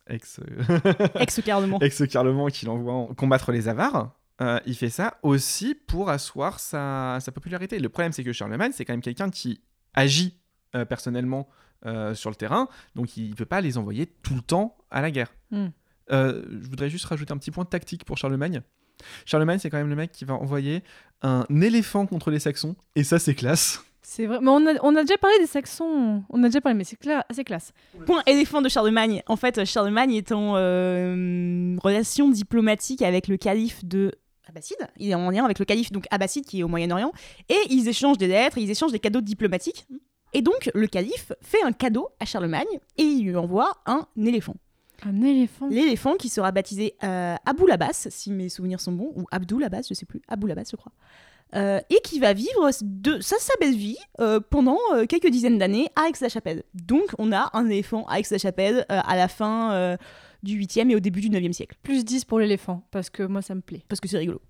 ex. 0.09 0.41
Ex-carlement. 1.21 1.79
ex-Carlement 1.81 2.49
qu'il 2.49 2.69
envoie 2.69 2.93
en- 2.95 3.07
combattre 3.15 3.53
les 3.53 3.69
avares. 3.69 4.11
il 4.67 4.75
fait 4.75 4.91
ça 4.91 5.19
aussi 5.23 5.75
pour 5.75 6.11
asseoir 6.11 6.59
sa, 6.59 7.19
sa 7.21 7.31
popularité. 7.31 7.79
Le 7.79 7.89
problème, 7.89 8.13
c'est 8.13 8.25
que 8.25 8.33
Charlemagne, 8.33 8.73
c'est 8.75 8.85
quand 8.85 8.93
même 8.93 9.03
quelqu'un 9.03 9.31
qui 9.31 9.61
agit 9.95 10.37
personnellement 10.89 11.49
sur 12.15 12.31
le 12.31 12.35
terrain, 12.37 12.67
donc 12.97 13.17
il 13.17 13.31
ne 13.31 13.35
peut 13.35 13.45
pas 13.45 13.61
les 13.61 13.77
envoyer 13.79 14.07
tout 14.07 14.35
le 14.35 14.41
temps 14.41 14.77
à 14.91 15.01
la 15.01 15.11
guerre. 15.13 15.33
Hmm. 15.53 15.69
Je 16.11 16.69
voudrais 16.69 16.91
juste 16.91 17.05
rajouter 17.05 17.33
un 17.33 17.37
petit 17.39 17.51
point 17.53 17.65
tactique 17.65 18.05
pour 18.05 18.19
Charlemagne. 18.19 18.63
Charlemagne, 19.25 19.59
c'est 19.59 19.71
quand 19.71 19.79
même 19.79 19.89
le 19.91 19.97
mec 19.97 20.13
qui 20.13 20.25
va 20.25 20.35
envoyer 20.35 20.83
un 21.23 21.45
éléphant 21.63 22.07
contre 22.07 22.31
les 22.31 22.41
Saxons, 22.41 22.75
et 22.97 23.05
ça, 23.05 23.19
c'est 23.19 23.35
classe. 23.35 23.81
C'est 24.05 24.27
vrai. 24.27 24.39
Mais 24.43 24.49
on 24.51 24.67
a, 24.67 24.75
on 24.83 24.95
a 24.97 25.03
déjà 25.03 25.17
parlé 25.17 25.39
des 25.39 25.47
Saxons. 25.47 26.25
On 26.29 26.43
a 26.43 26.49
déjà 26.49 26.61
parlé, 26.61 26.77
mais 26.77 26.85
c'est 26.85 27.01
cla- 27.01 27.25
c'est 27.31 27.45
classe. 27.45 27.73
Point 28.05 28.23
éléphant 28.27 28.61
de 28.61 28.69
Charlemagne. 28.69 29.23
En 29.27 29.37
fait, 29.37 29.65
Charlemagne 29.65 30.13
est 30.15 30.33
en 30.33 30.55
euh, 30.57 31.77
relation 31.83 32.29
diplomatique 32.29 33.03
avec 33.03 33.29
le 33.29 33.37
calife 33.37 33.85
de 33.85 34.13
Abbasside. 34.49 34.87
Il 34.99 35.09
est 35.11 35.15
en 35.15 35.31
lien 35.31 35.45
avec 35.45 35.61
le 35.61 35.65
calife 35.65 35.93
donc 35.93 36.07
Abbasside 36.11 36.45
qui 36.45 36.61
est 36.61 36.63
au 36.65 36.69
Moyen-Orient 36.69 37.13
et 37.49 37.57
ils 37.71 37.89
échangent 37.89 38.19
des 38.19 38.27
lettres, 38.27 38.59
ils 38.59 38.69
échangent 38.71 38.93
des 38.93 38.99
cadeaux 38.99 39.21
diplomatiques. 39.21 39.87
Et 40.35 40.43
donc, 40.43 40.71
le 40.75 40.87
calife 40.89 41.33
fait 41.41 41.63
un 41.63 41.73
cadeau 41.73 42.09
à 42.19 42.25
Charlemagne 42.25 42.67
et 42.99 43.03
il 43.05 43.25
lui 43.27 43.37
envoie 43.37 43.73
un 43.87 44.07
éléphant. 44.17 44.57
Un 45.05 45.21
éléphant. 45.23 45.69
L'éléphant 45.69 46.15
qui 46.15 46.29
sera 46.29 46.53
baptisé 46.53 46.95
euh, 47.03 47.35
Abou 47.45 47.67
Labas, 47.67 48.07
si 48.11 48.31
mes 48.31 48.49
souvenirs 48.49 48.81
sont 48.81 48.93
bons, 48.93 49.13
ou 49.17 49.25
Abdou 49.31 49.59
Labas, 49.59 49.83
je 49.89 49.95
sais 49.95 50.07
plus, 50.07 50.23
Abou 50.29 50.47
Labas, 50.47 50.69
je 50.71 50.77
crois. 50.77 50.93
Euh, 51.55 51.81
et 51.91 52.01
qui 52.03 52.19
va 52.19 52.33
vivre 52.33 52.71
de 52.83 53.21
sa, 53.21 53.37
sa 53.39 53.53
belle 53.61 53.75
vie 53.75 53.99
euh, 54.21 54.41
pendant 54.41 54.79
euh, 54.95 55.05
quelques 55.05 55.29
dizaines 55.29 55.59
d'années 55.59 55.89
à 55.97 56.09
Aix-la-Chapelle. 56.09 56.63
Donc, 56.73 57.05
on 57.19 57.31
a 57.31 57.51
un 57.53 57.69
éléphant 57.69 58.07
à 58.07 58.21
Aix-la-Chapelle 58.21 58.87
euh, 58.91 59.01
à 59.05 59.17
la 59.17 59.29
fin 59.29 59.73
euh, 59.73 59.97
du 60.43 60.59
8e 60.59 60.91
et 60.91 60.97
au 60.97 61.01
début 61.01 61.21
du 61.21 61.29
9e 61.29 61.53
siècle. 61.53 61.77
Plus 61.83 62.07
10 62.07 62.25
pour 62.25 62.39
l'éléphant, 62.39 62.87
parce 62.91 63.11
que 63.11 63.23
moi 63.23 63.43
ça 63.43 63.55
me 63.55 63.61
plaît. 63.61 63.85
Parce 63.89 64.01
que 64.01 64.09
c'est 64.09 64.17
rigolo. 64.17 64.41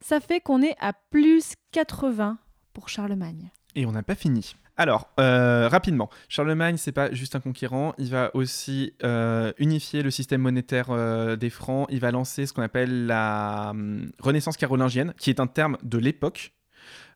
Ça 0.00 0.18
fait 0.20 0.40
qu'on 0.40 0.62
est 0.62 0.76
à 0.80 0.94
plus 1.10 1.54
80 1.72 2.38
pour 2.72 2.88
Charlemagne. 2.88 3.50
Et 3.74 3.84
on 3.84 3.92
n'a 3.92 4.02
pas 4.02 4.14
fini. 4.14 4.54
Alors, 4.78 5.08
euh, 5.18 5.68
rapidement, 5.68 6.10
Charlemagne, 6.28 6.76
c'est 6.76 6.92
pas 6.92 7.10
juste 7.10 7.34
un 7.34 7.40
conquérant, 7.40 7.94
il 7.96 8.10
va 8.10 8.30
aussi 8.34 8.92
euh, 9.02 9.52
unifier 9.58 10.02
le 10.02 10.10
système 10.10 10.42
monétaire 10.42 10.88
euh, 10.90 11.36
des 11.36 11.48
francs, 11.48 11.86
il 11.90 11.98
va 11.98 12.10
lancer 12.10 12.44
ce 12.44 12.52
qu'on 12.52 12.62
appelle 12.62 13.06
la 13.06 13.68
hum, 13.70 14.10
Renaissance 14.18 14.58
carolingienne, 14.58 15.14
qui 15.18 15.30
est 15.30 15.40
un 15.40 15.46
terme 15.46 15.78
de 15.82 15.98
l'époque. 15.98 16.52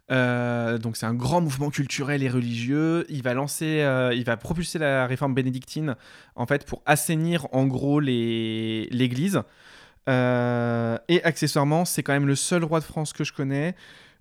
Donc 0.09 0.97
c'est 0.97 1.07
un 1.07 1.15
grand 1.15 1.41
mouvement 1.41 1.71
culturel 1.71 2.25
et 2.25 2.29
religieux. 2.29 3.07
Il 3.11 3.23
va 3.23 3.33
lancer, 3.33 3.87
il 4.13 4.25
va 4.25 4.37
propulser 4.37 4.81
la 4.81 5.07
réforme 5.07 5.35
bénédictine 5.35 5.95
en 6.35 6.47
fait 6.47 6.67
pour 6.67 6.83
assainir 6.85 7.47
en 7.53 7.65
gros 7.69 8.01
l'Église. 8.01 9.41
Et 10.09 11.21
accessoirement, 11.23 11.85
c'est 11.85 12.03
quand 12.03 12.13
même 12.13 12.27
le 12.27 12.35
seul 12.35 12.65
roi 12.65 12.81
de 12.81 12.85
France 12.85 13.13
que 13.13 13.23
je 13.23 13.33
connais 13.33 13.77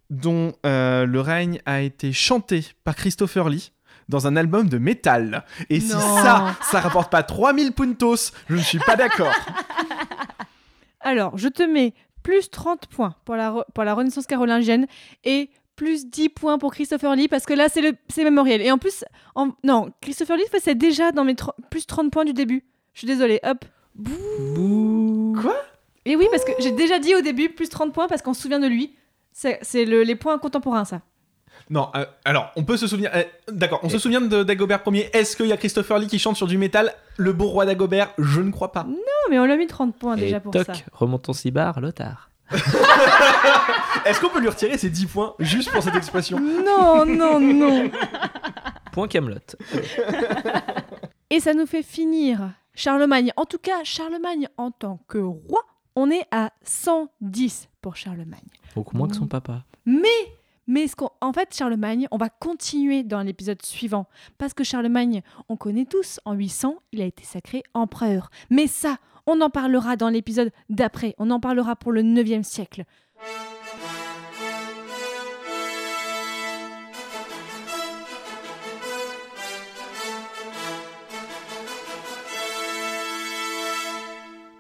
dont 0.10 0.54
euh, 0.66 1.06
le 1.06 1.22
règne 1.22 1.62
a 1.66 1.82
été 1.82 2.12
chanté 2.14 2.66
par 2.84 2.96
Christopher 2.96 3.50
Lee 3.50 3.72
dans 4.08 4.26
un 4.28 4.36
album 4.36 4.68
de 4.70 4.78
métal. 4.80 5.46
Et 5.70 5.80
si 5.80 5.94
Non. 5.94 6.00
ça, 6.00 6.56
ça 6.64 6.80
rapporte 6.80 7.12
pas 7.12 7.22
3000 7.24 7.74
puntos, 7.74 8.32
je 8.50 8.56
ne 8.56 8.62
suis 8.62 8.80
pas 8.80 8.96
d'accord. 8.96 9.32
Alors, 11.02 11.38
je 11.38 11.48
te 11.48 11.64
mets 11.64 11.94
plus 12.24 12.50
30 12.50 12.88
points 12.88 13.16
pour 13.26 13.36
la, 13.36 13.52
re- 13.52 13.66
pour 13.74 13.84
la 13.84 13.94
Renaissance 13.94 14.26
carolingienne 14.26 14.88
et 15.24 15.50
plus 15.76 16.08
10 16.08 16.30
points 16.30 16.58
pour 16.58 16.74
Christopher 16.74 17.16
Lee 17.16 17.28
parce 17.30 17.46
que 17.46 17.54
là, 17.54 17.70
c'est 17.70 17.82
le 17.82 17.94
c'est 18.10 18.24
mémoriel. 18.26 18.62
Et 18.62 18.72
en 18.72 18.78
plus, 18.78 19.06
en- 19.36 19.52
non, 19.64 19.92
Christopher 20.02 20.36
Lee 20.36 20.44
c'est 20.62 20.76
déjà 20.76 21.12
dans 21.14 21.24
mes 21.24 21.36
tro- 21.36 21.54
plus 21.70 21.86
30 21.86 22.12
points 22.12 22.26
du 22.26 22.34
début. 22.34 22.66
Je 22.94 23.00
suis 23.00 23.08
désolée, 23.08 23.40
hop. 23.44 23.64
Quoi? 25.42 25.56
Et 26.06 26.16
oui, 26.16 26.28
parce 26.32 26.44
que 26.44 26.52
j'ai 26.60 26.72
déjà 26.72 27.00
dit 27.00 27.16
au 27.16 27.22
début 27.22 27.50
plus 27.50 27.70
30 27.70 27.94
points 27.94 28.08
parce 28.08 28.22
qu'on 28.22 28.34
se 28.34 28.42
souvient 28.42 28.60
de 28.60 28.68
lui. 28.68 28.96
C'est 29.62 29.86
le- 29.86 30.04
les 30.04 30.16
points 30.16 30.38
contemporains, 30.38 30.86
ça. 30.86 31.02
Non, 31.70 31.90
euh, 31.96 32.06
alors, 32.26 32.52
on 32.56 32.64
peut 32.64 32.78
se 32.78 32.88
souvenir... 32.88 33.12
euh, 33.14 33.24
D'accord, 33.50 33.80
on 33.84 33.90
se 33.90 33.98
souvient 34.00 34.22
de 34.22 34.44
Dagobert 34.44 34.82
Ier. 34.88 35.10
Est-ce 35.16 35.38
qu'il 35.38 35.46
y 35.48 35.52
a 35.54 35.58
Christopher 35.58 36.00
Lee 36.00 36.08
qui 36.08 36.18
chante 36.20 36.36
sur 36.36 36.48
du 36.48 36.58
métal? 36.58 36.94
Le 37.18 37.32
beau 37.32 37.48
roi 37.48 37.66
Dagobert 37.66 38.12
Je 38.18 38.42
ne 38.42 38.52
crois 38.52 38.72
pas. 38.72 38.84
Non, 38.84 38.96
mais 39.30 39.38
on 39.40 39.46
l'a 39.46 39.56
mis 39.58 39.68
30 39.68 39.96
points 39.96 40.16
déjà 40.18 40.38
Et 40.38 40.40
pour 40.40 40.52
toc, 40.52 40.66
ça. 40.66 40.74
remontons 40.94 41.34
si 41.34 41.52
barre, 41.52 41.80
Lothar. 41.80 42.30
Est-ce 44.06 44.20
qu'on 44.20 44.30
peut 44.30 44.40
lui 44.40 44.50
retirer 44.50 44.78
ses 44.78 44.90
10 44.90 45.06
points 45.08 45.36
juste 45.40 45.72
pour 45.72 45.84
cette 45.84 45.96
expression? 45.96 46.40
Non, 46.40 47.06
non, 47.06 47.40
non. 47.40 47.92
Point 48.92 49.08
Camelot. 49.08 49.38
Et 51.30 51.40
ça 51.40 51.54
nous 51.54 51.68
fait 51.68 51.84
finir 51.84 52.50
Charlemagne. 52.74 53.32
En 53.38 53.46
tout 53.46 53.60
cas, 53.60 53.84
Charlemagne 53.84 54.48
en 54.58 54.72
tant 54.72 55.00
que 55.08 55.20
roi, 55.20 55.62
on 55.96 56.10
est 56.10 56.26
à 56.32 56.52
110 56.64 57.70
pour 57.82 57.96
Charlemagne. 57.96 58.40
Beaucoup 58.76 58.98
moins 58.98 59.08
que 59.08 59.16
son 59.16 59.28
papa. 59.28 59.64
Mais, 59.86 60.08
mais 60.68 60.88
ce 60.88 60.96
en 61.22 61.34
fait, 61.34 61.56
Charlemagne, 61.56 62.08
on 62.12 62.18
va 62.18 62.30
continuer 62.30 63.04
dans 63.04 63.22
l'épisode 63.22 63.62
suivant. 63.64 64.08
Parce 64.38 64.54
que 64.54 64.64
Charlemagne, 64.64 65.22
on 65.50 65.58
connaît 65.58 65.86
tous, 65.86 66.20
en 66.26 66.34
800, 66.34 66.78
il 66.92 67.02
a 67.02 67.06
été 67.06 67.24
sacré 67.24 67.64
empereur. 67.74 68.30
Mais 68.50 68.68
ça, 68.68 68.98
on 69.26 69.42
en 69.42 69.50
parlera 69.50 69.96
dans 69.96 70.10
l'épisode 70.10 70.52
d'après. 70.70 71.16
On 71.18 71.30
en 71.32 71.40
parlera 71.40 71.76
pour 71.76 71.92
le 71.92 72.02
9e 72.02 72.44
siècle. 72.44 72.86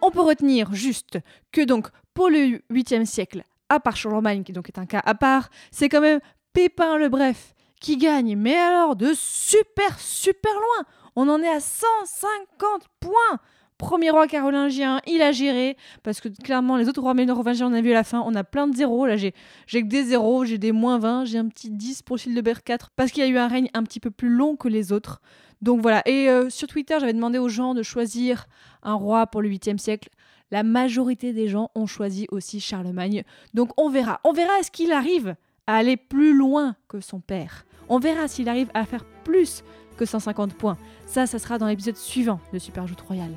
On 0.01 0.11
peut 0.11 0.21
retenir 0.21 0.73
juste 0.73 1.19
que 1.51 1.63
donc 1.63 1.89
pour 2.15 2.29
le 2.29 2.61
8e 2.71 3.05
siècle, 3.05 3.43
à 3.69 3.79
part 3.79 3.95
Charlemagne, 3.95 4.43
qui 4.43 4.51
donc 4.51 4.67
est 4.67 4.79
un 4.79 4.85
cas 4.85 5.01
à 5.05 5.15
part, 5.15 5.49
c'est 5.71 5.89
quand 5.89 6.01
même 6.01 6.19
Pépin 6.53 6.97
le 6.97 7.09
Bref 7.09 7.53
qui 7.79 7.97
gagne, 7.97 8.35
mais 8.35 8.55
alors 8.55 8.95
de 8.95 9.13
super 9.15 9.99
super 9.99 10.53
loin. 10.53 10.85
On 11.15 11.27
en 11.29 11.41
est 11.41 11.49
à 11.49 11.59
150 11.59 12.83
points. 12.99 13.39
Premier 13.77 14.09
roi 14.09 14.27
carolingien, 14.27 14.99
il 15.07 15.21
a 15.21 15.31
géré, 15.31 15.77
parce 16.03 16.19
que 16.19 16.27
clairement 16.27 16.75
les 16.75 16.89
autres 16.89 17.01
rois 17.01 17.13
mérovingiens, 17.13 17.67
on 17.67 17.73
a 17.73 17.79
vu 17.79 17.91
à 17.91 17.93
la 17.93 18.03
fin, 18.03 18.21
on 18.25 18.35
a 18.35 18.43
plein 18.43 18.67
de 18.67 18.75
zéros. 18.75 19.05
Là, 19.05 19.15
j'ai 19.15 19.31
que 19.31 19.87
des 19.87 20.03
zéros, 20.03 20.43
j'ai 20.43 20.57
des 20.57 20.73
moins 20.73 20.99
20, 20.99 21.23
j'ai 21.23 21.37
un 21.37 21.47
petit 21.47 21.69
10 21.69 22.01
pour 22.01 22.17
Childebert 22.17 22.63
4, 22.63 22.89
parce 22.97 23.11
qu'il 23.11 23.23
y 23.23 23.25
a 23.25 23.29
eu 23.29 23.37
un 23.37 23.47
règne 23.47 23.69
un 23.73 23.83
petit 23.83 24.01
peu 24.01 24.11
plus 24.11 24.27
long 24.27 24.57
que 24.57 24.67
les 24.67 24.91
autres. 24.91 25.21
Donc 25.61 25.81
voilà, 25.81 26.01
et 26.05 26.29
euh, 26.29 26.49
sur 26.49 26.67
Twitter, 26.67 26.97
j'avais 26.99 27.13
demandé 27.13 27.37
aux 27.37 27.47
gens 27.47 27.73
de 27.73 27.81
choisir 27.81 28.47
un 28.83 28.95
roi 28.95 29.27
pour 29.27 29.41
le 29.41 29.49
8e 29.49 29.77
siècle. 29.77 30.09
La 30.51 30.63
majorité 30.63 31.31
des 31.31 31.47
gens 31.47 31.69
ont 31.75 31.85
choisi 31.85 32.27
aussi 32.31 32.59
Charlemagne. 32.59 33.23
Donc 33.53 33.69
on 33.77 33.89
verra. 33.89 34.19
On 34.23 34.33
verra 34.33 34.59
est-ce 34.59 34.71
qu'il 34.71 34.91
arrive 34.91 35.35
à 35.67 35.75
aller 35.75 35.97
plus 35.97 36.33
loin 36.33 36.75
que 36.87 36.99
son 36.99 37.19
père. 37.19 37.65
On 37.87 37.99
verra 37.99 38.27
s'il 38.27 38.49
arrive 38.49 38.69
à 38.73 38.85
faire 38.85 39.05
plus 39.23 39.63
que 39.97 40.05
150 40.05 40.53
points. 40.53 40.77
Ça, 41.05 41.27
ça 41.27 41.37
sera 41.37 41.57
dans 41.59 41.67
l'épisode 41.67 41.97
suivant 41.97 42.39
de 42.51 42.57
Super 42.57 42.87
Joute 42.87 43.01
Royale. 43.01 43.33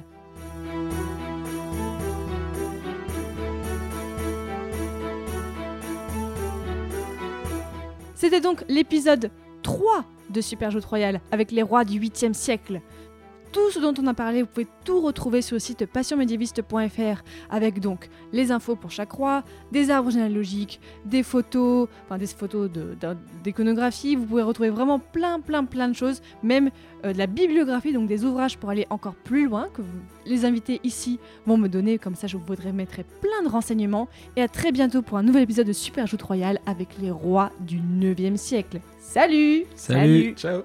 C'était 8.14 8.40
donc 8.40 8.64
l'épisode 8.68 9.30
3 9.62 10.04
de 10.30 10.40
Super 10.40 10.72
Royale 10.88 11.20
avec 11.30 11.50
les 11.50 11.62
rois 11.62 11.84
du 11.84 12.00
8e 12.00 12.32
siècle. 12.32 12.80
Tout 13.52 13.70
ce 13.70 13.78
dont 13.80 13.92
on 14.02 14.06
a 14.06 14.14
parlé, 14.14 14.40
vous 14.42 14.48
pouvez 14.48 14.66
tout 14.84 15.00
retrouver 15.02 15.42
sur 15.42 15.56
le 15.56 15.60
site 15.60 15.84
passionmédiéviste.fr 15.84 17.22
avec 17.50 17.80
donc 17.80 18.08
les 18.32 18.50
infos 18.50 18.76
pour 18.76 18.90
chaque 18.90 19.12
roi, 19.12 19.44
des 19.70 19.90
arbres 19.90 20.10
généalogiques, 20.10 20.80
des 21.04 21.22
photos, 21.22 21.88
enfin 22.06 22.16
des 22.16 22.26
photos 22.26 22.70
de- 22.70 22.96
d'iconographie. 23.44 24.16
Vous 24.16 24.24
pouvez 24.24 24.42
retrouver 24.42 24.70
vraiment 24.70 24.98
plein, 24.98 25.38
plein, 25.40 25.64
plein 25.64 25.88
de 25.88 25.92
choses, 25.94 26.22
même 26.42 26.70
euh, 27.04 27.12
de 27.12 27.18
la 27.18 27.26
bibliographie, 27.26 27.92
donc 27.92 28.08
des 28.08 28.24
ouvrages 28.24 28.56
pour 28.56 28.70
aller 28.70 28.86
encore 28.88 29.14
plus 29.16 29.46
loin 29.46 29.68
que 29.74 29.82
vous- 29.82 29.88
les 30.24 30.44
invités 30.46 30.80
ici 30.82 31.18
vont 31.46 31.58
me 31.58 31.68
donner. 31.68 31.98
Comme 31.98 32.14
ça, 32.14 32.26
je 32.26 32.36
vous 32.38 32.44
mettrai 32.72 33.04
plein 33.20 33.42
de 33.44 33.48
renseignements. 33.48 34.08
Et 34.36 34.42
à 34.42 34.48
très 34.48 34.72
bientôt 34.72 35.02
pour 35.02 35.18
un 35.18 35.22
nouvel 35.22 35.42
épisode 35.42 35.66
de 35.66 35.72
Super 35.74 36.06
Joute 36.06 36.22
Royale 36.22 36.58
avec 36.64 36.88
les 37.02 37.10
rois 37.10 37.50
du 37.60 37.80
9e 37.80 38.36
siècle. 38.38 38.80
Salut 38.98 39.64
Salut. 39.74 40.34
Ciao 40.36 40.62